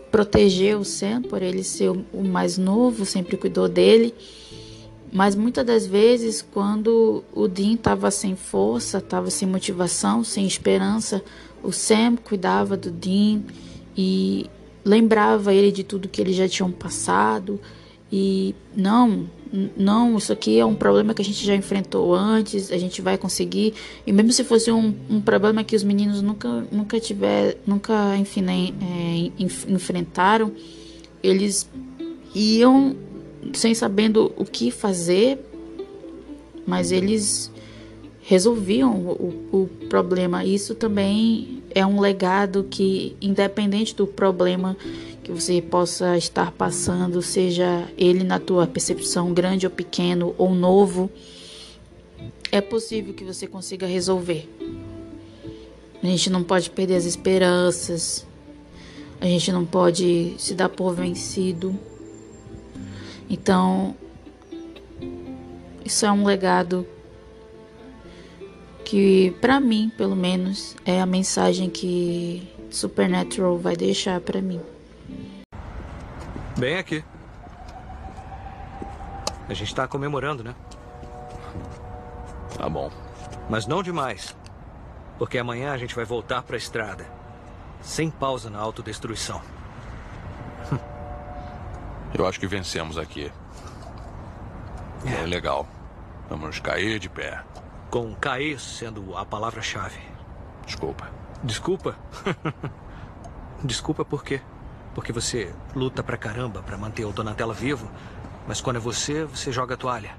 protegeu 0.09 0.79
o 0.79 0.85
Sam 0.85 1.21
por 1.23 1.41
ele 1.41 1.61
ser 1.61 1.89
o 1.89 2.23
mais 2.23 2.57
novo, 2.57 3.05
sempre 3.05 3.35
cuidou 3.35 3.67
dele. 3.67 4.13
Mas 5.11 5.35
muitas 5.35 5.65
das 5.65 5.85
vezes, 5.85 6.41
quando 6.41 7.21
o 7.33 7.47
Dean 7.47 7.73
estava 7.73 8.09
sem 8.09 8.33
força, 8.35 8.99
estava 8.99 9.29
sem 9.29 9.47
motivação, 9.47 10.23
sem 10.23 10.45
esperança, 10.45 11.21
o 11.61 11.73
Sam 11.73 12.15
cuidava 12.15 12.77
do 12.77 12.91
Dean 12.91 13.41
e 13.95 14.49
lembrava 14.85 15.53
ele 15.53 15.71
de 15.71 15.83
tudo 15.83 16.07
que 16.07 16.21
eles 16.21 16.35
já 16.35 16.47
tinham 16.47 16.71
passado. 16.71 17.59
E 18.11 18.55
não, 18.75 19.27
não, 19.75 20.17
isso 20.17 20.31
aqui 20.31 20.59
é 20.59 20.65
um 20.65 20.75
problema 20.75 21.13
que 21.13 21.21
a 21.21 21.25
gente 21.25 21.45
já 21.45 21.55
enfrentou 21.55 22.13
antes, 22.13 22.71
a 22.71 22.77
gente 22.77 23.01
vai 23.01 23.17
conseguir. 23.17 23.73
E 24.05 24.11
mesmo 24.11 24.31
se 24.31 24.43
fosse 24.43 24.71
um, 24.71 24.93
um 25.09 25.21
problema 25.21 25.63
que 25.63 25.75
os 25.75 25.83
meninos 25.83 26.21
nunca, 26.21 26.65
nunca 26.71 26.99
tiver, 26.99 27.57
nunca, 27.65 28.17
enfim, 28.17 28.41
né, 28.41 28.69
é, 28.81 29.31
enfrentaram, 29.67 30.51
eles 31.23 31.69
iam 32.33 32.95
sem 33.53 33.73
sabendo 33.73 34.31
o 34.37 34.45
que 34.45 34.71
fazer, 34.71 35.39
mas 36.65 36.91
eles 36.91 37.51
resolviam 38.21 38.93
o, 38.93 39.47
o 39.51 39.69
problema. 39.87 40.43
Isso 40.43 40.75
também 40.75 41.63
é 41.73 41.85
um 41.85 41.99
legado 41.99 42.65
que, 42.69 43.15
independente 43.21 43.95
do 43.95 44.05
problema 44.05 44.75
que 45.27 45.33
você 45.33 45.61
possa 45.61 46.17
estar 46.17 46.53
passando, 46.53 47.21
seja 47.21 47.85
ele 47.97 48.23
na 48.23 48.39
tua 48.39 48.65
percepção 48.65 49.33
grande 49.33 49.65
ou 49.65 49.69
pequeno 49.69 50.33
ou 50.37 50.55
novo, 50.55 51.11
é 52.49 52.61
possível 52.61 53.13
que 53.13 53.25
você 53.25 53.45
consiga 53.45 53.85
resolver. 53.85 54.49
A 56.01 56.05
gente 56.07 56.29
não 56.29 56.45
pode 56.45 56.69
perder 56.69 56.95
as 56.95 57.03
esperanças, 57.03 58.25
a 59.19 59.25
gente 59.25 59.51
não 59.51 59.65
pode 59.65 60.33
se 60.37 60.55
dar 60.55 60.69
por 60.69 60.95
vencido. 60.95 61.77
Então, 63.29 63.93
isso 65.83 66.05
é 66.05 66.11
um 66.11 66.23
legado 66.23 66.87
que 68.85 69.31
para 69.41 69.59
mim, 69.59 69.91
pelo 69.97 70.15
menos, 70.15 70.73
é 70.85 71.01
a 71.01 71.05
mensagem 71.05 71.69
que 71.69 72.47
Supernatural 72.69 73.57
vai 73.57 73.75
deixar 73.75 74.21
para 74.21 74.41
mim. 74.41 74.61
Bem 76.57 76.77
aqui. 76.77 77.05
A 79.47 79.53
gente 79.53 79.73
tá 79.75 79.87
comemorando, 79.87 80.43
né? 80.43 80.55
Tá 82.57 82.67
bom. 82.67 82.91
Mas 83.47 83.67
não 83.67 83.83
demais. 83.83 84.35
Porque 85.19 85.37
amanhã 85.37 85.71
a 85.71 85.77
gente 85.77 85.95
vai 85.95 86.03
voltar 86.03 86.41
pra 86.41 86.57
estrada. 86.57 87.05
Sem 87.81 88.09
pausa 88.09 88.49
na 88.49 88.59
autodestruição. 88.59 89.41
Eu 92.13 92.25
acho 92.25 92.39
que 92.39 92.47
vencemos 92.47 92.97
aqui. 92.97 93.31
É 95.05 95.25
legal. 95.27 95.67
Vamos 96.27 96.59
cair 96.59 96.97
de 96.97 97.07
pé. 97.07 97.43
Com 97.91 98.15
cair 98.15 98.59
sendo 98.59 99.15
a 99.15 99.23
palavra-chave. 99.23 99.99
Desculpa. 100.65 101.09
Desculpa? 101.43 101.95
Desculpa 103.63 104.03
por 104.03 104.23
quê? 104.23 104.41
Porque 104.97 105.13
você 105.13 105.53
luta 105.75 106.01
pra 106.01 106.17
caramba 106.17 106.63
pra 106.63 106.75
manter 106.75 107.05
o 107.05 107.11
Donatella 107.11 107.53
vivo, 107.53 107.87
mas 108.47 108.59
quando 108.59 108.77
é 108.77 108.79
você, 108.79 109.25
você 109.25 109.51
joga 109.51 109.75
a 109.75 109.77
toalha. 109.77 110.17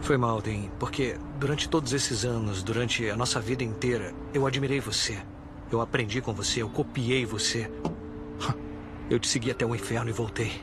Foi 0.00 0.16
mal, 0.16 0.42
Dean, 0.42 0.68
porque 0.80 1.16
durante 1.38 1.68
todos 1.68 1.92
esses 1.92 2.24
anos, 2.24 2.64
durante 2.64 3.08
a 3.08 3.14
nossa 3.14 3.40
vida 3.40 3.62
inteira, 3.62 4.12
eu 4.34 4.48
admirei 4.48 4.80
você. 4.80 5.16
Eu 5.70 5.80
aprendi 5.80 6.20
com 6.20 6.34
você, 6.34 6.60
eu 6.60 6.68
copiei 6.68 7.24
você. 7.24 7.70
Eu 9.08 9.20
te 9.20 9.28
segui 9.28 9.52
até 9.52 9.64
o 9.64 9.72
inferno 9.72 10.10
e 10.10 10.12
voltei. 10.12 10.60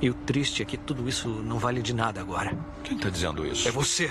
E 0.00 0.10
o 0.10 0.14
triste 0.14 0.60
é 0.60 0.64
que 0.64 0.76
tudo 0.76 1.08
isso 1.08 1.28
não 1.28 1.60
vale 1.60 1.82
de 1.82 1.94
nada 1.94 2.20
agora. 2.20 2.58
Quem 2.82 2.96
está 2.96 3.10
dizendo 3.10 3.46
isso? 3.46 3.68
É 3.68 3.70
você. 3.70 4.10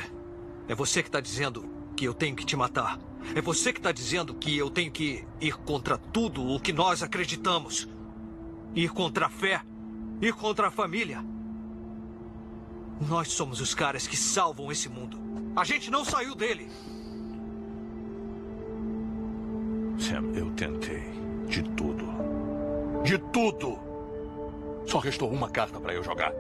É 0.70 0.74
você 0.74 1.03
que 1.03 1.09
está 1.09 1.20
dizendo 1.20 1.66
que 1.94 2.06
eu 2.06 2.14
tenho 2.14 2.36
que 2.36 2.46
te 2.46 2.56
matar. 2.56 3.00
É 3.36 3.41
você 3.41 3.72
que 3.72 3.80
está 3.80 3.91
dizendo 3.91 4.34
que 4.34 4.58
eu 4.58 4.70
tenho 4.70 4.91
que 4.91 5.26
ir 5.39 5.56
contra 5.58 5.98
tudo 5.98 6.46
o 6.46 6.60
que 6.60 6.74
nós 6.74 7.02
acreditamos. 7.02 7.88
Ir 8.76 8.89
contra 8.89 9.28
a 9.28 9.30
fé. 9.30 9.62
Ir 10.22 10.34
contra 10.34 10.68
a 10.68 10.72
família. 10.72 11.24
Nós 13.02 13.30
somos 13.30 13.60
os 13.60 13.74
caras 13.74 14.08
que 14.08 14.18
salvam 14.18 14.72
esse 14.72 14.89
mundo. 14.89 15.18
A 15.56 15.64
gente 15.64 15.89
não 15.89 16.04
saiu 16.04 16.36
dele. 16.36 16.70
Sam, 19.98 20.32
eu 20.36 20.52
tentei. 20.52 21.04
De 21.48 21.64
tudo. 21.64 22.06
De 23.04 23.18
tudo! 23.18 23.78
Só 24.88 24.98
restou 24.98 25.30
uma 25.30 25.50
carta 25.50 25.80
para 25.80 25.94
eu 25.94 26.04
jogar. 26.04 26.34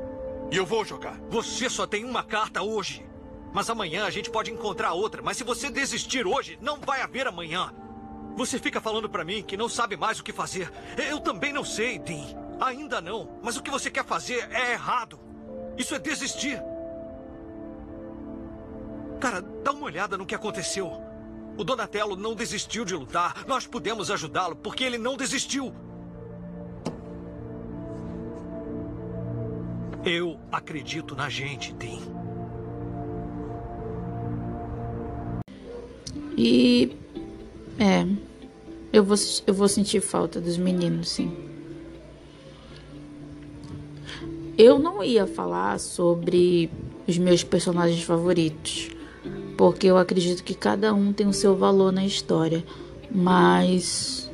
E 0.51 0.57
eu 0.57 0.65
vou 0.65 0.83
jogar. 0.83 1.19
Você 1.29 1.69
só 1.69 1.85
tem 1.85 2.05
uma 2.05 2.23
carta 2.23 2.61
hoje. 2.61 3.05
Mas 3.53 3.69
amanhã 3.69 4.05
a 4.05 4.09
gente 4.09 4.31
pode 4.31 4.51
encontrar 4.51 4.93
outra. 4.93 5.21
Mas 5.21 5.37
se 5.37 5.43
você 5.43 5.69
desistir 5.69 6.25
hoje, 6.25 6.57
não 6.59 6.79
vai 6.79 7.01
haver 7.01 7.27
amanhã. 7.27 7.71
Você 8.35 8.57
fica 8.57 8.81
falando 8.81 9.07
pra 9.07 9.23
mim 9.23 9.43
que 9.43 9.55
não 9.55 9.69
sabe 9.69 9.95
mais 9.95 10.19
o 10.19 10.23
que 10.23 10.33
fazer. 10.33 10.71
Eu 10.97 11.19
também 11.19 11.53
não 11.53 11.63
sei, 11.63 11.99
Dean. 11.99 12.25
Ainda 12.59 12.99
não. 12.99 13.39
Mas 13.43 13.55
o 13.55 13.61
que 13.61 13.69
você 13.69 13.91
quer 13.91 14.03
fazer 14.03 14.49
é 14.51 14.71
errado. 14.71 15.19
Isso 15.77 15.93
é 15.93 15.99
desistir. 15.99 16.59
Cara, 19.19 19.41
dá 19.41 19.71
uma 19.71 19.85
olhada 19.85 20.17
no 20.17 20.25
que 20.25 20.35
aconteceu. 20.35 20.91
O 21.55 21.63
Donatello 21.63 22.15
não 22.15 22.33
desistiu 22.33 22.83
de 22.83 22.95
lutar. 22.95 23.45
Nós 23.45 23.67
pudemos 23.67 24.09
ajudá-lo 24.09 24.55
porque 24.55 24.83
ele 24.83 24.97
não 24.97 25.15
desistiu. 25.15 25.73
Eu 30.03 30.39
acredito 30.51 31.15
na 31.15 31.29
gente, 31.29 31.71
Dean. 31.73 32.22
E. 36.37 36.95
É. 37.79 38.05
Eu 38.91 39.03
vou, 39.03 39.17
eu 39.47 39.53
vou 39.53 39.67
sentir 39.67 40.01
falta 40.01 40.39
dos 40.39 40.57
meninos, 40.57 41.09
sim. 41.09 41.31
Eu 44.55 44.77
não 44.77 45.03
ia 45.03 45.25
falar 45.25 45.79
sobre 45.79 46.69
os 47.07 47.17
meus 47.17 47.43
personagens 47.43 48.03
favoritos, 48.03 48.89
porque 49.57 49.87
eu 49.87 49.97
acredito 49.97 50.43
que 50.43 50.53
cada 50.53 50.93
um 50.93 51.11
tem 51.11 51.27
o 51.27 51.33
seu 51.33 51.55
valor 51.55 51.91
na 51.91 52.05
história, 52.05 52.63
mas 53.09 54.29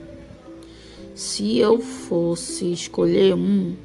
se 1.16 1.58
eu 1.58 1.80
fosse 1.80 2.72
escolher 2.74 3.34
um, 3.34 3.76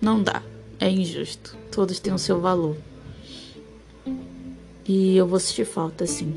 não 0.00 0.22
dá, 0.22 0.42
é 0.78 0.88
injusto. 0.88 1.56
Todos 1.70 2.00
têm 2.00 2.14
o 2.14 2.18
seu 2.18 2.40
valor. 2.40 2.76
E 4.92 5.16
eu 5.16 5.24
vou 5.24 5.38
sentir 5.38 5.64
falta, 5.64 6.04
sim. 6.04 6.34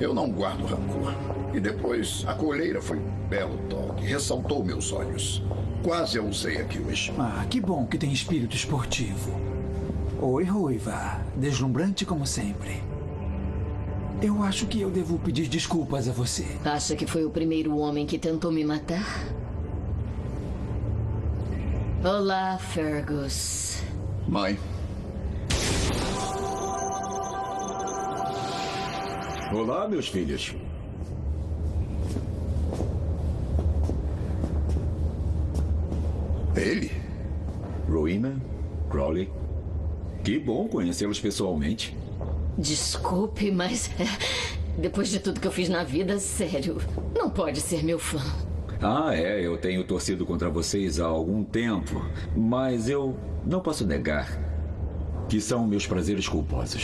Eu 0.00 0.12
não 0.12 0.32
guardo 0.32 0.64
rancor. 0.64 1.14
E 1.54 1.60
depois, 1.60 2.24
a 2.26 2.34
coleira 2.34 2.82
foi 2.82 2.98
um 2.98 3.28
belo 3.28 3.56
toque. 3.68 4.04
Ressaltou 4.04 4.64
meus 4.64 4.92
olhos. 4.92 5.44
Quase 5.84 6.18
a 6.18 6.22
usei 6.24 6.56
aqui 6.56 6.80
hoje. 6.80 7.12
Ah, 7.16 7.46
que 7.48 7.60
bom 7.60 7.86
que 7.86 7.96
tem 7.96 8.12
espírito 8.12 8.56
esportivo. 8.56 9.30
Oi, 10.20 10.42
Ruiva. 10.42 11.20
Deslumbrante 11.36 12.04
como 12.04 12.26
sempre. 12.26 12.82
Eu 14.20 14.42
acho 14.42 14.66
que 14.66 14.80
eu 14.80 14.90
devo 14.90 15.20
pedir 15.20 15.46
desculpas 15.46 16.08
a 16.08 16.12
você. 16.12 16.46
Acha 16.64 16.96
que 16.96 17.06
foi 17.06 17.24
o 17.24 17.30
primeiro 17.30 17.78
homem 17.78 18.06
que 18.06 18.18
tentou 18.18 18.50
me 18.50 18.64
matar? 18.64 19.38
Olá, 22.02 22.56
Fergus. 22.56 23.82
Mãe. 24.26 24.58
Olá, 29.52 29.86
meus 29.86 30.08
filhos. 30.08 30.54
Ele? 36.56 36.90
Rowena, 37.86 38.40
Crowley. 38.88 39.30
Que 40.24 40.38
bom 40.38 40.68
conhecê-los 40.68 41.20
pessoalmente. 41.20 41.94
Desculpe, 42.56 43.50
mas 43.50 43.90
depois 44.78 45.10
de 45.10 45.20
tudo 45.20 45.38
que 45.38 45.46
eu 45.46 45.52
fiz 45.52 45.68
na 45.68 45.84
vida, 45.84 46.18
sério, 46.18 46.78
não 47.14 47.28
pode 47.28 47.60
ser 47.60 47.84
meu 47.84 47.98
fã. 47.98 48.22
Ah, 48.82 49.14
é, 49.14 49.44
eu 49.44 49.58
tenho 49.58 49.84
torcido 49.84 50.24
contra 50.24 50.48
vocês 50.48 50.98
há 50.98 51.06
algum 51.06 51.44
tempo, 51.44 52.04
mas 52.34 52.88
eu 52.88 53.14
não 53.44 53.60
posso 53.60 53.86
negar 53.86 54.26
que 55.28 55.40
são 55.40 55.66
meus 55.66 55.86
prazeres 55.86 56.26
culposos. 56.26 56.82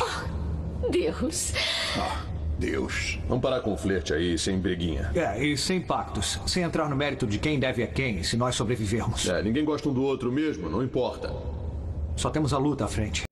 Oh, 0.82 0.90
Deus. 0.90 1.54
Ah, 1.96 2.22
Deus. 2.58 3.18
Vamos 3.26 3.42
parar 3.42 3.60
com 3.60 3.72
o 3.72 3.76
flerte 3.76 4.12
aí, 4.12 4.38
sem 4.38 4.58
briguinha. 4.58 5.10
É, 5.14 5.42
e 5.42 5.56
sem 5.56 5.80
pactos. 5.80 6.38
Sem 6.46 6.62
entrar 6.62 6.88
no 6.88 6.94
mérito 6.94 7.26
de 7.26 7.38
quem 7.38 7.58
deve 7.58 7.82
a 7.82 7.86
quem, 7.86 8.22
se 8.22 8.36
nós 8.36 8.54
sobrevivermos. 8.54 9.26
É, 9.26 9.42
ninguém 9.42 9.64
gosta 9.64 9.88
um 9.88 9.92
do 9.94 10.02
outro 10.02 10.30
mesmo, 10.30 10.68
não 10.68 10.82
importa. 10.82 11.32
Só 12.14 12.28
temos 12.28 12.52
a 12.52 12.58
luta 12.58 12.84
à 12.84 12.88
frente. 12.88 13.22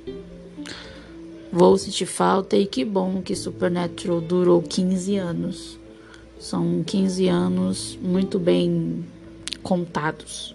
Vou 1.53 1.79
sentir 1.79 2.07
falta 2.07 2.57
e 2.57 2.67
que 2.67 2.85
bom 2.85 3.23
que 3.23 3.37
Supernatural 3.37 4.21
durou 4.21 4.61
15 4.61 5.17
anos. 5.17 5.84
São 6.45 6.85
15 6.85 7.27
anos 7.27 7.99
muito 8.03 8.39
bem 8.39 9.03
contados. 9.63 10.55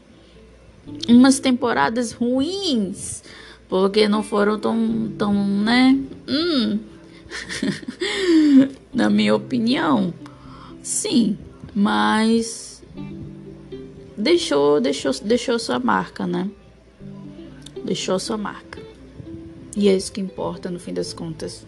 Umas 1.07 1.39
temporadas 1.39 2.11
ruins, 2.11 3.23
porque 3.67 4.07
não 4.07 4.21
foram 4.21 4.59
tão, 4.59 5.11
tão 5.17 5.33
né? 5.33 5.99
Hum. 6.27 6.77
Na 8.93 9.09
minha 9.09 9.35
opinião, 9.35 10.13
sim, 10.83 11.35
mas 11.73 12.83
deixou, 14.15 14.79
deixou, 14.79 15.11
deixou 15.23 15.57
sua 15.57 15.79
marca, 15.79 16.27
né? 16.27 16.51
Deixou 17.83 18.19
sua 18.19 18.37
marca. 18.37 18.79
E 19.75 19.89
é 19.89 19.97
isso 19.97 20.11
que 20.11 20.21
importa 20.21 20.69
no 20.69 20.79
fim 20.79 20.93
das 20.93 21.13
contas. 21.13 21.65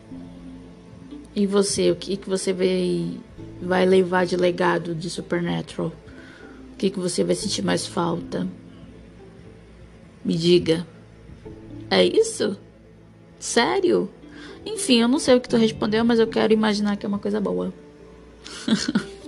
E 1.36 1.47
você, 1.47 1.89
o 1.89 1.95
que, 1.95 2.17
que 2.17 2.30
você 2.30 2.51
vai, 2.53 3.17
vai 3.62 3.86
levar 3.86 4.26
de 4.26 4.36
legado 4.36 4.95
de 4.95 5.09
Supernatural? 5.09 5.91
O 6.74 6.76
que, 6.78 6.89
que 6.89 6.99
você 6.99 7.24
vai 7.24 7.36
sentir 7.36 7.62
mais 7.62 7.86
falta? 7.86 8.47
Me 10.26 10.36
diga. 10.36 10.86
É 11.89 12.03
isso? 12.03 12.57
Sério? 13.39 14.09
Enfim, 14.66 15.01
eu 15.01 15.07
não 15.07 15.20
sei 15.20 15.36
o 15.36 15.41
que 15.41 15.49
tu 15.49 15.57
respondeu, 15.57 16.03
mas 16.03 16.20
eu 16.20 16.28
quero 16.28 16.53
imaginar 16.53 16.97
que 16.97 17.05
é 17.05 17.09
uma 17.09 17.20
coisa 17.20 17.39
boa. 17.39 17.74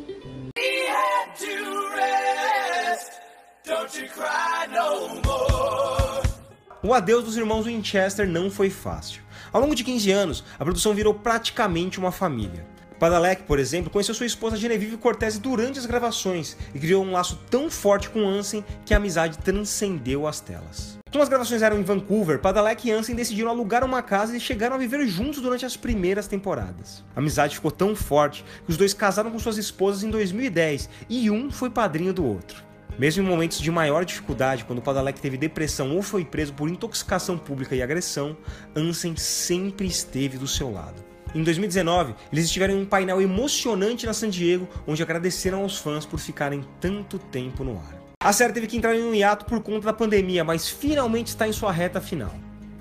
O 6.86 6.94
adeus 6.94 7.24
dos 7.24 7.38
irmãos 7.38 7.66
Winchester 7.66 8.28
não 8.28 8.52
foi 8.52 8.70
fácil. 8.70 9.22
Ao 9.54 9.62
longo 9.62 9.74
de 9.74 9.86
15 9.86 10.12
anos, 10.12 10.44
a 10.60 10.64
produção 10.66 10.94
virou 10.94 11.14
praticamente 11.14 11.98
uma 11.98 12.12
família. 12.12 12.66
Padalecki, 13.04 13.44
por 13.44 13.60
exemplo, 13.60 13.92
conheceu 13.92 14.16
sua 14.16 14.26
esposa 14.26 14.56
Genevieve 14.56 14.96
Cortese 14.96 15.38
durante 15.38 15.78
as 15.78 15.86
gravações 15.86 16.56
e 16.74 16.80
criou 16.80 17.04
um 17.04 17.12
laço 17.12 17.38
tão 17.52 17.70
forte 17.70 18.10
com 18.10 18.26
Ansem 18.26 18.64
que 18.86 18.94
a 18.94 18.98
amizade 18.98 19.40
transcendeu 19.40 20.26
as 20.26 20.40
telas. 20.40 20.98
Como 21.12 21.22
as 21.22 21.28
gravações 21.28 21.62
eram 21.62 21.78
em 21.78 21.84
Vancouver, 21.84 22.40
Padalecki 22.40 22.88
e 22.88 22.92
Ansem 22.94 23.14
decidiram 23.14 23.50
alugar 23.50 23.84
uma 23.84 24.02
casa 24.02 24.38
e 24.38 24.40
chegaram 24.40 24.78
a 24.78 24.80
viver 24.80 25.06
juntos 25.06 25.42
durante 25.42 25.66
as 25.66 25.76
primeiras 25.76 26.30
temporadas. 26.30 27.04
A 27.14 27.20
amizade 27.20 27.56
ficou 27.56 27.72
tão 27.72 27.94
forte 27.94 28.46
que 28.64 28.72
os 28.72 28.78
dois 28.78 28.94
casaram 28.94 29.32
com 29.32 29.38
suas 29.38 29.58
esposas 29.58 30.06
em 30.06 30.10
2010 30.10 30.90
e 31.10 31.30
um 31.30 31.52
foi 31.52 31.70
padrinho 31.70 32.14
do 32.14 32.26
outro. 32.26 32.64
Mesmo 32.98 33.22
em 33.22 33.28
momentos 33.28 33.60
de 33.60 33.70
maior 33.70 34.06
dificuldade, 34.06 34.64
quando 34.64 34.82
Padalecki 34.82 35.20
teve 35.20 35.36
depressão 35.36 35.94
ou 35.94 36.02
foi 36.02 36.24
preso 36.24 36.54
por 36.54 36.70
intoxicação 36.70 37.38
pública 37.38 37.76
e 37.76 37.82
agressão, 37.82 38.38
Ansem 38.74 39.18
sempre 39.18 39.88
esteve 39.88 40.38
do 40.38 40.48
seu 40.48 40.72
lado. 40.72 41.12
Em 41.36 41.42
2019, 41.42 42.14
eles 42.32 42.46
estiveram 42.46 42.76
em 42.76 42.82
um 42.82 42.86
painel 42.86 43.20
emocionante 43.20 44.06
na 44.06 44.14
San 44.14 44.30
Diego, 44.30 44.68
onde 44.86 45.02
agradeceram 45.02 45.62
aos 45.62 45.78
fãs 45.78 46.06
por 46.06 46.20
ficarem 46.20 46.64
tanto 46.80 47.18
tempo 47.18 47.64
no 47.64 47.78
ar. 47.78 48.04
A 48.24 48.32
série 48.32 48.54
teve 48.54 48.68
que 48.68 48.78
entrar 48.78 48.96
em 48.96 49.04
um 49.04 49.16
hiato 49.16 49.46
por 49.46 49.60
conta 49.62 49.88
da 49.88 49.94
pandemia, 49.94 50.44
mas 50.44 50.70
finalmente 50.70 51.28
está 51.28 51.48
em 51.48 51.52
sua 51.52 51.72
reta 51.72 52.00
final. 52.00 52.34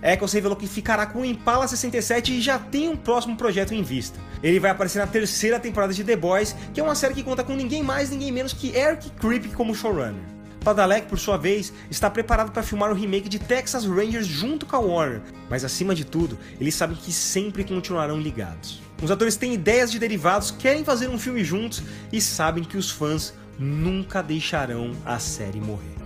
Eccles 0.02 0.32
revelou 0.32 0.56
que 0.56 0.66
ficará 0.66 1.06
com 1.06 1.20
o 1.20 1.24
Impala 1.24 1.66
67 1.66 2.32
e 2.32 2.40
já 2.40 2.58
tem 2.58 2.88
um 2.88 2.96
próximo 2.96 3.36
projeto 3.36 3.72
em 3.72 3.82
vista. 3.82 4.18
Ele 4.42 4.60
vai 4.60 4.70
aparecer 4.70 4.98
na 4.98 5.06
terceira 5.06 5.58
temporada 5.58 5.94
de 5.94 6.04
The 6.04 6.16
Boys, 6.16 6.54
que 6.74 6.80
é 6.80 6.82
uma 6.82 6.94
série 6.94 7.14
que 7.14 7.22
conta 7.22 7.44
com 7.44 7.54
ninguém 7.54 7.82
mais, 7.82 8.10
ninguém 8.10 8.32
menos 8.32 8.52
que 8.52 8.76
Eric 8.76 9.10
Kripke 9.12 9.54
como 9.54 9.74
showrunner. 9.74 10.31
Padalecki, 10.62 11.08
por 11.08 11.18
sua 11.18 11.36
vez, 11.36 11.72
está 11.90 12.08
preparado 12.08 12.52
para 12.52 12.62
filmar 12.62 12.90
o 12.90 12.94
remake 12.94 13.28
de 13.28 13.38
Texas 13.38 13.84
Rangers 13.84 14.26
junto 14.26 14.64
com 14.64 14.76
a 14.76 14.78
Warner, 14.78 15.22
mas 15.50 15.64
acima 15.64 15.94
de 15.94 16.04
tudo, 16.04 16.38
eles 16.60 16.74
sabem 16.74 16.96
que 16.96 17.12
sempre 17.12 17.64
continuarão 17.64 18.20
ligados. 18.20 18.80
Os 19.02 19.10
atores 19.10 19.36
têm 19.36 19.54
ideias 19.54 19.90
de 19.90 19.98
derivados, 19.98 20.52
querem 20.52 20.84
fazer 20.84 21.08
um 21.08 21.18
filme 21.18 21.42
juntos 21.42 21.82
e 22.12 22.20
sabem 22.20 22.62
que 22.62 22.76
os 22.76 22.90
fãs 22.90 23.34
nunca 23.58 24.22
deixarão 24.22 24.92
a 25.04 25.18
série 25.18 25.60
morrer. 25.60 25.96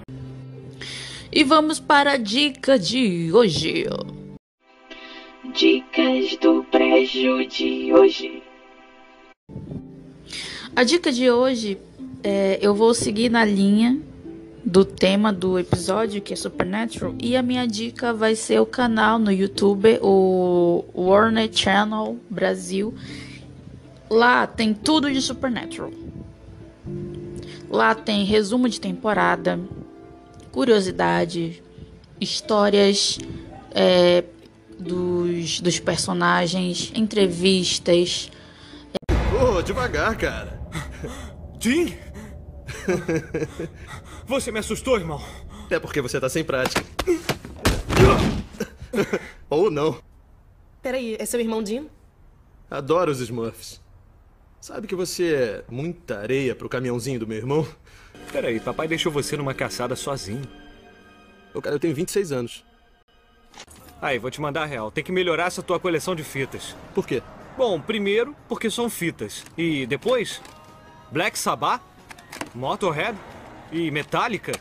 E 1.31 1.45
vamos 1.45 1.79
para 1.79 2.13
a 2.13 2.17
dica 2.17 2.79
de 2.79 3.31
hoje. 3.33 3.85
Dicas 5.55 6.37
do 6.41 6.65
prédio 6.65 7.47
de 7.47 7.93
hoje. 7.93 8.43
A 10.75 10.83
dica 10.83 11.13
de 11.13 11.31
hoje 11.31 11.79
é, 12.25 12.59
eu 12.63 12.75
vou 12.75 12.95
seguir 12.95 13.31
na 13.31 13.45
linha 13.45 14.01
do 14.67 14.85
tema 14.85 15.33
do 15.33 15.61
episódio, 15.61 16.21
que 16.21 16.33
é 16.33 16.37
Supernatural, 16.37 17.15
e 17.21 17.37
a 17.37 17.43
minha 17.43 17.69
dica 17.69 18.13
vai 18.13 18.35
ser 18.35 18.61
o 18.61 18.67
canal 18.67 19.17
no 19.17 19.31
YouTube, 19.31 20.01
o 20.03 20.85
Warner 20.93 21.49
Channel 21.53 22.19
Brasil. 22.29 22.93
Lá 24.11 24.45
tem 24.45 24.75
tudo 24.75 25.09
de 25.09 25.23
Supernatural. 25.23 25.93
Lá 27.71 27.95
tem 27.95 28.25
resumo 28.25 28.69
de 28.69 28.81
temporada, 28.81 29.61
curiosidade, 30.51 31.63
histórias 32.21 33.21
é, 33.73 34.25
dos, 34.81 35.61
dos 35.61 35.79
personagens, 35.79 36.91
entrevistas. 36.93 38.33
Ô, 39.11 39.59
oh, 39.59 39.63
devagar, 39.63 40.17
cara. 40.17 40.61
Jim? 41.61 41.95
Você 44.27 44.51
me 44.51 44.59
assustou, 44.59 44.99
irmão. 44.99 45.23
É 45.71 45.79
porque 45.79 46.01
você 46.01 46.21
tá 46.21 46.29
sem 46.29 46.43
prática. 46.43 46.85
Ou 49.49 49.71
não. 49.71 50.01
Peraí, 50.83 51.17
é 51.19 51.25
seu 51.25 51.39
irmão 51.39 51.65
Jim? 51.65 51.89
Adoro 52.69 53.13
os 53.13 53.21
Smurfs. 53.21 53.81
Sabe 54.61 54.89
que 54.89 54.97
você 54.97 55.35
é 55.35 55.65
muita 55.71 56.19
areia 56.19 56.57
pro 56.57 56.69
caminhãozinho 56.69 57.21
do 57.21 57.27
meu 57.27 57.39
irmão? 57.39 57.67
Peraí, 58.33 58.59
papai 58.59 58.89
deixou 58.89 59.13
você 59.13 59.37
numa 59.37 59.55
caçada 59.55 59.95
sozinho. 59.95 60.43
O 61.55 61.63
cara, 61.63 61.77
eu 61.77 61.81
tenho 61.81 61.95
26 61.95 62.33
anos. 62.33 62.65
Aí, 64.03 64.19
vou 64.19 64.31
te 64.31 64.41
mandar 64.41 64.65
a 64.65 64.67
real. 64.67 64.91
Tem 64.91 65.05
que 65.05 65.13
melhorar 65.13 65.47
essa 65.47 65.63
tua 65.63 65.79
coleção 65.79 66.17
de 66.17 66.25
fitas. 66.25 66.75
Por 66.95 67.07
quê? 67.07 67.23
Bom, 67.57 67.81
primeiro, 67.81 68.35
porque 68.49 68.69
são 68.71 68.91
fitas. 68.91 69.45
E 69.57 69.87
depois, 69.87 70.43
Black 71.13 71.39
Sabbath, 71.39 71.81
Motorhead 72.55 73.17
e 73.77 73.91
Metallica. 73.91 74.53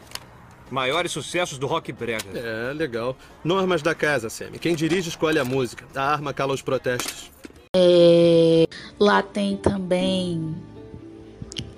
Maiores 0.70 1.11
sucessos 1.11 1.57
do 1.57 1.68
rock 1.68 1.91
brega. 1.91 2.26
É, 2.34 2.74
legal. 2.74 3.16
Normas 3.43 3.82
da 3.82 3.95
casa, 3.95 4.30
Sammy. 4.30 4.59
Quem 4.59 4.76
dirige 4.76 5.09
escolhe 5.09 5.39
a 5.39 5.45
música. 5.45 5.86
A 5.95 6.13
arma 6.13 6.34
cala 6.34 6.53
os 6.53 6.61
protestos. 6.61 7.32
É, 7.76 8.68
lá 8.99 9.22
tem 9.22 9.55
também 9.57 10.55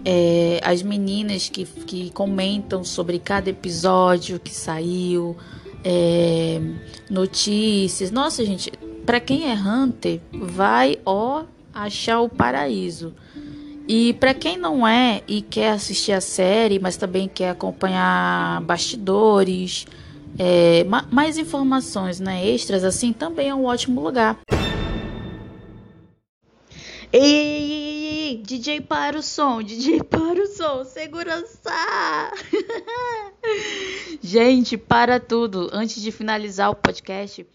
é, 0.06 0.62
as 0.64 0.82
meninas 0.82 1.50
que, 1.50 1.66
que 1.66 2.12
comentam 2.12 2.84
sobre 2.84 3.20
cada 3.20 3.50
episódio 3.50 4.40
que 4.40 4.54
saiu, 4.54 5.36
é, 5.84 6.62
notícias. 7.10 8.10
Nossa, 8.10 8.46
gente, 8.46 8.72
para 9.06 9.20
quem 9.20 9.52
é 9.52 9.54
Hunter, 9.54 10.22
vai 10.32 11.00
ó 11.06 11.44
achar 11.74 12.22
o 12.22 12.30
paraíso. 12.30 13.14
E 13.88 14.14
para 14.16 14.34
quem 14.34 14.58
não 14.58 14.86
é 14.86 15.24
e 15.28 15.42
quer 15.42 15.72
assistir 15.72 16.12
a 16.12 16.20
série, 16.20 16.78
mas 16.78 16.98
também 16.98 17.30
quer 17.30 17.52
acompanhar 17.52 18.62
bastidores, 18.62 19.88
é, 20.38 20.84
mais 21.10 21.38
informações 21.38 22.20
né, 22.20 22.46
extras, 22.46 22.84
assim, 22.84 23.14
também 23.14 23.48
é 23.48 23.56
um 23.56 23.64
ótimo 23.64 24.02
lugar. 24.02 24.38
Ei, 27.14 27.24
ei, 27.24 27.72
ei, 27.72 28.28
ei, 28.28 28.38
DJ 28.44 28.82
para 28.82 29.18
o 29.18 29.24
som, 29.24 29.64
DJ 29.64 30.04
para 30.04 30.44
o 30.44 30.48
som, 30.48 30.84
segurança! 30.84 31.72
Gente, 34.22 34.78
para 34.78 35.18
tudo. 35.18 35.70
Antes 35.72 36.02
de 36.02 36.12
finalizar 36.12 36.70
o 36.70 36.76
podcast, 36.76 37.48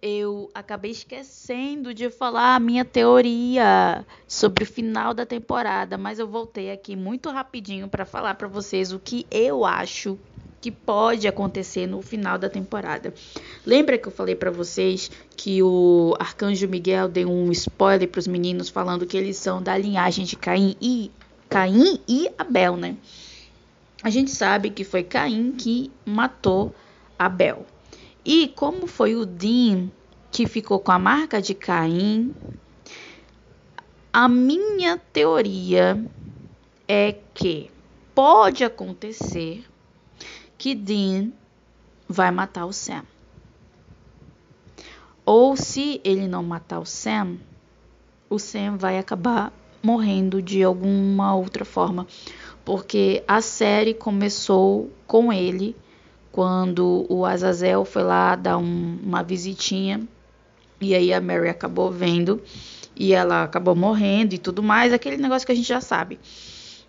eu 0.00 0.48
acabei 0.54 0.92
esquecendo 0.92 1.92
de 1.92 2.08
falar 2.08 2.54
a 2.54 2.60
minha 2.60 2.84
teoria 2.84 4.06
sobre 4.26 4.62
o 4.62 4.66
final 4.66 5.12
da 5.12 5.26
temporada, 5.26 5.98
mas 5.98 6.18
eu 6.18 6.28
voltei 6.28 6.70
aqui 6.70 6.94
muito 6.94 7.30
rapidinho 7.30 7.88
para 7.88 8.04
falar 8.04 8.34
para 8.34 8.46
vocês 8.46 8.92
o 8.92 8.98
que 8.98 9.26
eu 9.30 9.64
acho 9.64 10.18
que 10.60 10.70
pode 10.70 11.26
acontecer 11.26 11.86
no 11.86 12.02
final 12.02 12.38
da 12.38 12.48
temporada. 12.48 13.12
Lembra 13.64 13.98
que 13.98 14.08
eu 14.08 14.12
falei 14.12 14.34
para 14.34 14.50
vocês 14.50 15.10
que 15.36 15.62
o 15.62 16.14
Arcanjo 16.18 16.68
Miguel 16.68 17.08
deu 17.08 17.30
um 17.30 17.50
spoiler 17.52 18.08
para 18.08 18.18
os 18.18 18.26
meninos 18.26 18.68
falando 18.68 19.06
que 19.06 19.16
eles 19.16 19.36
são 19.36 19.62
da 19.62 19.76
linhagem 19.76 20.24
de 20.24 20.36
Caim 20.36 20.76
e 20.80 21.10
Caim 21.48 22.00
e 22.08 22.28
Abel, 22.36 22.76
né? 22.76 22.96
A 24.02 24.10
gente 24.10 24.30
sabe 24.30 24.70
que 24.70 24.84
foi 24.84 25.02
Caim 25.02 25.52
que 25.52 25.90
matou 26.04 26.74
Abel. 27.18 27.66
E 28.30 28.46
como 28.48 28.86
foi 28.86 29.16
o 29.16 29.24
Dean 29.24 29.88
que 30.30 30.46
ficou 30.46 30.78
com 30.78 30.92
a 30.92 30.98
marca 30.98 31.40
de 31.40 31.54
Caim, 31.54 32.34
a 34.12 34.28
minha 34.28 34.98
teoria 34.98 36.04
é 36.86 37.16
que 37.32 37.70
pode 38.14 38.62
acontecer 38.62 39.64
que 40.58 40.74
Dean 40.74 41.32
vai 42.06 42.30
matar 42.30 42.66
o 42.66 42.72
Sam. 42.72 43.02
Ou 45.24 45.56
se 45.56 45.98
ele 46.04 46.28
não 46.28 46.42
matar 46.42 46.80
o 46.80 46.84
Sam, 46.84 47.38
o 48.28 48.38
Sam 48.38 48.76
vai 48.76 48.98
acabar 48.98 49.50
morrendo 49.82 50.42
de 50.42 50.62
alguma 50.62 51.34
outra 51.34 51.64
forma, 51.64 52.06
porque 52.62 53.24
a 53.26 53.40
série 53.40 53.94
começou 53.94 54.90
com 55.06 55.32
ele 55.32 55.74
quando 56.38 57.04
o 57.08 57.26
Azazel 57.26 57.84
foi 57.84 58.04
lá 58.04 58.36
dar 58.36 58.58
um, 58.58 58.96
uma 59.02 59.24
visitinha 59.24 60.00
e 60.80 60.94
aí 60.94 61.12
a 61.12 61.20
Mary 61.20 61.48
acabou 61.48 61.90
vendo 61.90 62.40
e 62.94 63.12
ela 63.12 63.42
acabou 63.42 63.74
morrendo 63.74 64.36
e 64.36 64.38
tudo 64.38 64.62
mais, 64.62 64.92
aquele 64.92 65.16
negócio 65.16 65.44
que 65.44 65.50
a 65.50 65.54
gente 65.56 65.66
já 65.66 65.80
sabe. 65.80 66.16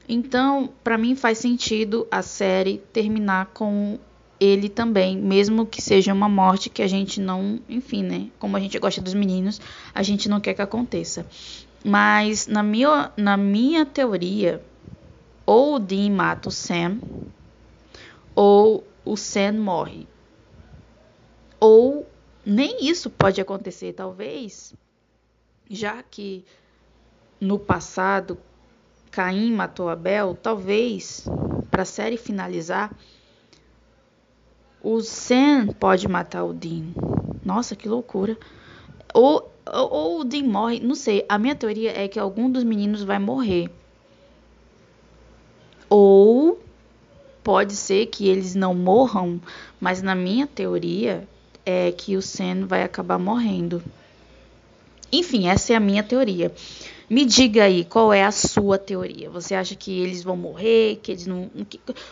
Então, 0.07 0.69
para 0.83 0.99
mim 0.99 1.15
faz 1.15 1.39
sentido 1.39 2.05
a 2.11 2.21
série 2.21 2.77
terminar 2.93 3.47
com 3.47 3.97
ele 4.39 4.69
também, 4.69 5.17
mesmo 5.17 5.65
que 5.65 5.81
seja 5.81 6.13
uma 6.13 6.29
morte 6.29 6.69
que 6.69 6.83
a 6.83 6.87
gente 6.87 7.19
não, 7.19 7.59
enfim, 7.67 8.03
né? 8.03 8.27
Como 8.37 8.55
a 8.55 8.59
gente 8.59 8.77
gosta 8.77 9.01
dos 9.01 9.15
meninos, 9.15 9.59
a 9.95 10.03
gente 10.03 10.29
não 10.29 10.39
quer 10.39 10.53
que 10.53 10.61
aconteça. 10.61 11.25
Mas 11.83 12.45
na 12.45 12.61
minha, 12.61 13.11
na 13.17 13.35
minha 13.35 13.83
teoria, 13.83 14.61
ou 15.43 15.77
o 15.77 15.79
Dean 15.79 16.11
mata 16.11 16.49
o 16.49 16.51
Sam, 16.51 16.99
ou 18.35 18.83
o 19.09 19.17
Sam 19.17 19.53
morre. 19.53 20.07
Ou 21.59 22.07
nem 22.45 22.87
isso 22.87 23.09
pode 23.09 23.41
acontecer, 23.41 23.93
talvez, 23.93 24.73
já 25.69 26.03
que 26.03 26.45
no 27.41 27.57
passado 27.57 28.37
Caim 29.09 29.51
matou 29.51 29.89
Abel, 29.89 30.37
talvez 30.41 31.25
para 31.71 31.81
a 31.81 31.85
série 31.85 32.17
finalizar, 32.17 32.95
o 34.81 35.01
Sam 35.01 35.67
pode 35.67 36.07
matar 36.07 36.43
o 36.43 36.53
Dean. 36.53 36.93
Nossa, 37.43 37.75
que 37.75 37.89
loucura. 37.89 38.37
Ou, 39.13 39.51
ou, 39.65 39.91
ou, 39.91 40.19
o 40.21 40.23
Dean 40.23 40.43
morre, 40.43 40.79
não 40.79 40.95
sei. 40.95 41.25
A 41.27 41.39
minha 41.39 41.55
teoria 41.55 41.99
é 41.99 42.07
que 42.07 42.19
algum 42.19 42.49
dos 42.49 42.63
meninos 42.63 43.03
vai 43.03 43.17
morrer. 43.17 43.69
Ou 45.89 46.59
pode 47.43 47.75
ser 47.75 48.07
que 48.07 48.27
eles 48.27 48.55
não 48.55 48.73
morram, 48.73 49.39
mas 49.79 50.01
na 50.01 50.15
minha 50.15 50.47
teoria 50.47 51.27
é 51.65 51.91
que 51.91 52.15
o 52.15 52.21
Sen 52.21 52.65
vai 52.65 52.83
acabar 52.83 53.19
morrendo. 53.19 53.83
Enfim, 55.11 55.47
essa 55.47 55.73
é 55.73 55.75
a 55.75 55.79
minha 55.79 56.03
teoria. 56.03 56.53
Me 57.09 57.25
diga 57.25 57.63
aí, 57.63 57.83
qual 57.83 58.13
é 58.13 58.23
a 58.23 58.31
sua 58.31 58.77
teoria? 58.77 59.31
Você 59.31 59.55
acha 59.55 59.73
que 59.73 59.99
eles 59.99 60.21
vão 60.21 60.37
morrer? 60.37 60.99
Que 61.01 61.13
eles 61.13 61.25
não? 61.25 61.49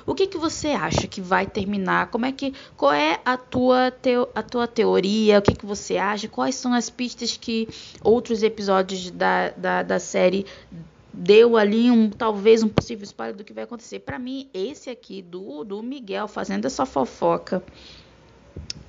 O 0.08 0.16
que, 0.16 0.26
que 0.26 0.40
você 0.40 0.70
acha 0.70 1.08
que 1.08 1.22
vai 1.22 1.46
terminar? 1.46 2.10
Como 2.10 2.26
é 2.26 2.32
que? 2.32 2.52
Qual 2.76 2.92
é 2.92 3.20
a 3.24 3.38
tua 3.38 3.92
teo, 3.92 4.28
a 4.34 4.42
tua 4.42 4.68
teoria? 4.68 5.38
O 5.38 5.42
que, 5.44 5.54
que 5.54 5.68
você 5.68 5.98
acha? 5.98 6.28
Quais 6.28 6.56
são 6.56 6.74
as 6.74 6.90
pistas 6.90 7.38
que 7.38 7.70
outros 8.04 8.42
episódios 8.42 9.12
da, 9.12 9.52
da, 9.52 9.84
da 9.84 10.00
série 10.00 10.48
deu 11.18 11.58
ali 11.58 11.90
um 11.90 12.10
talvez 12.10 12.62
um 12.62 12.68
possível 12.70 13.04
spoiler 13.04 13.36
do 13.36 13.44
que 13.44 13.54
vai 13.54 13.64
acontecer. 13.64 14.00
Para 14.00 14.20
mim, 14.20 14.50
esse 14.54 14.90
aqui 14.90 15.22
do 15.22 15.64
do 15.64 15.82
Miguel 15.82 16.28
fazendo 16.28 16.66
essa 16.66 16.86
fofoca 16.86 17.64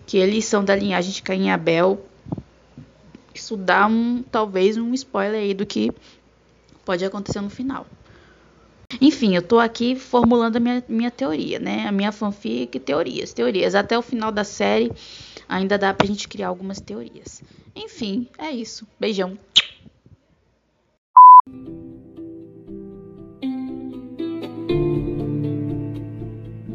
que 0.06 0.18
eles 0.18 0.44
são 0.44 0.64
da 0.64 0.76
linhagem 0.76 1.12
de 1.12 1.22
Caim 1.22 1.46
e 1.46 1.50
Abel. 1.50 2.04
Isso 3.34 3.56
dá 3.56 3.86
um 3.86 4.22
talvez 4.22 4.76
um 4.76 4.92
spoiler 4.94 5.40
aí 5.40 5.54
do 5.54 5.64
que 5.64 5.90
pode 6.84 7.04
acontecer 7.04 7.40
no 7.40 7.50
final. 7.50 7.86
Enfim, 9.00 9.34
eu 9.34 9.42
tô 9.42 9.58
aqui 9.58 9.94
formulando 9.94 10.56
a 10.56 10.60
minha, 10.60 10.84
minha 10.88 11.10
teoria, 11.10 11.58
né? 11.58 11.86
A 11.86 11.92
minha 11.92 12.10
fanfic, 12.10 12.78
teorias, 12.80 13.32
teorias. 13.32 13.74
Até 13.74 13.98
o 13.98 14.02
final 14.02 14.32
da 14.32 14.44
série 14.44 14.90
ainda 15.46 15.76
dá 15.78 15.92
pra 15.92 16.06
gente 16.06 16.26
criar 16.26 16.48
algumas 16.48 16.80
teorias. 16.80 17.42
Enfim, 17.76 18.26
é 18.38 18.50
isso. 18.50 18.86
Beijão. 18.98 19.38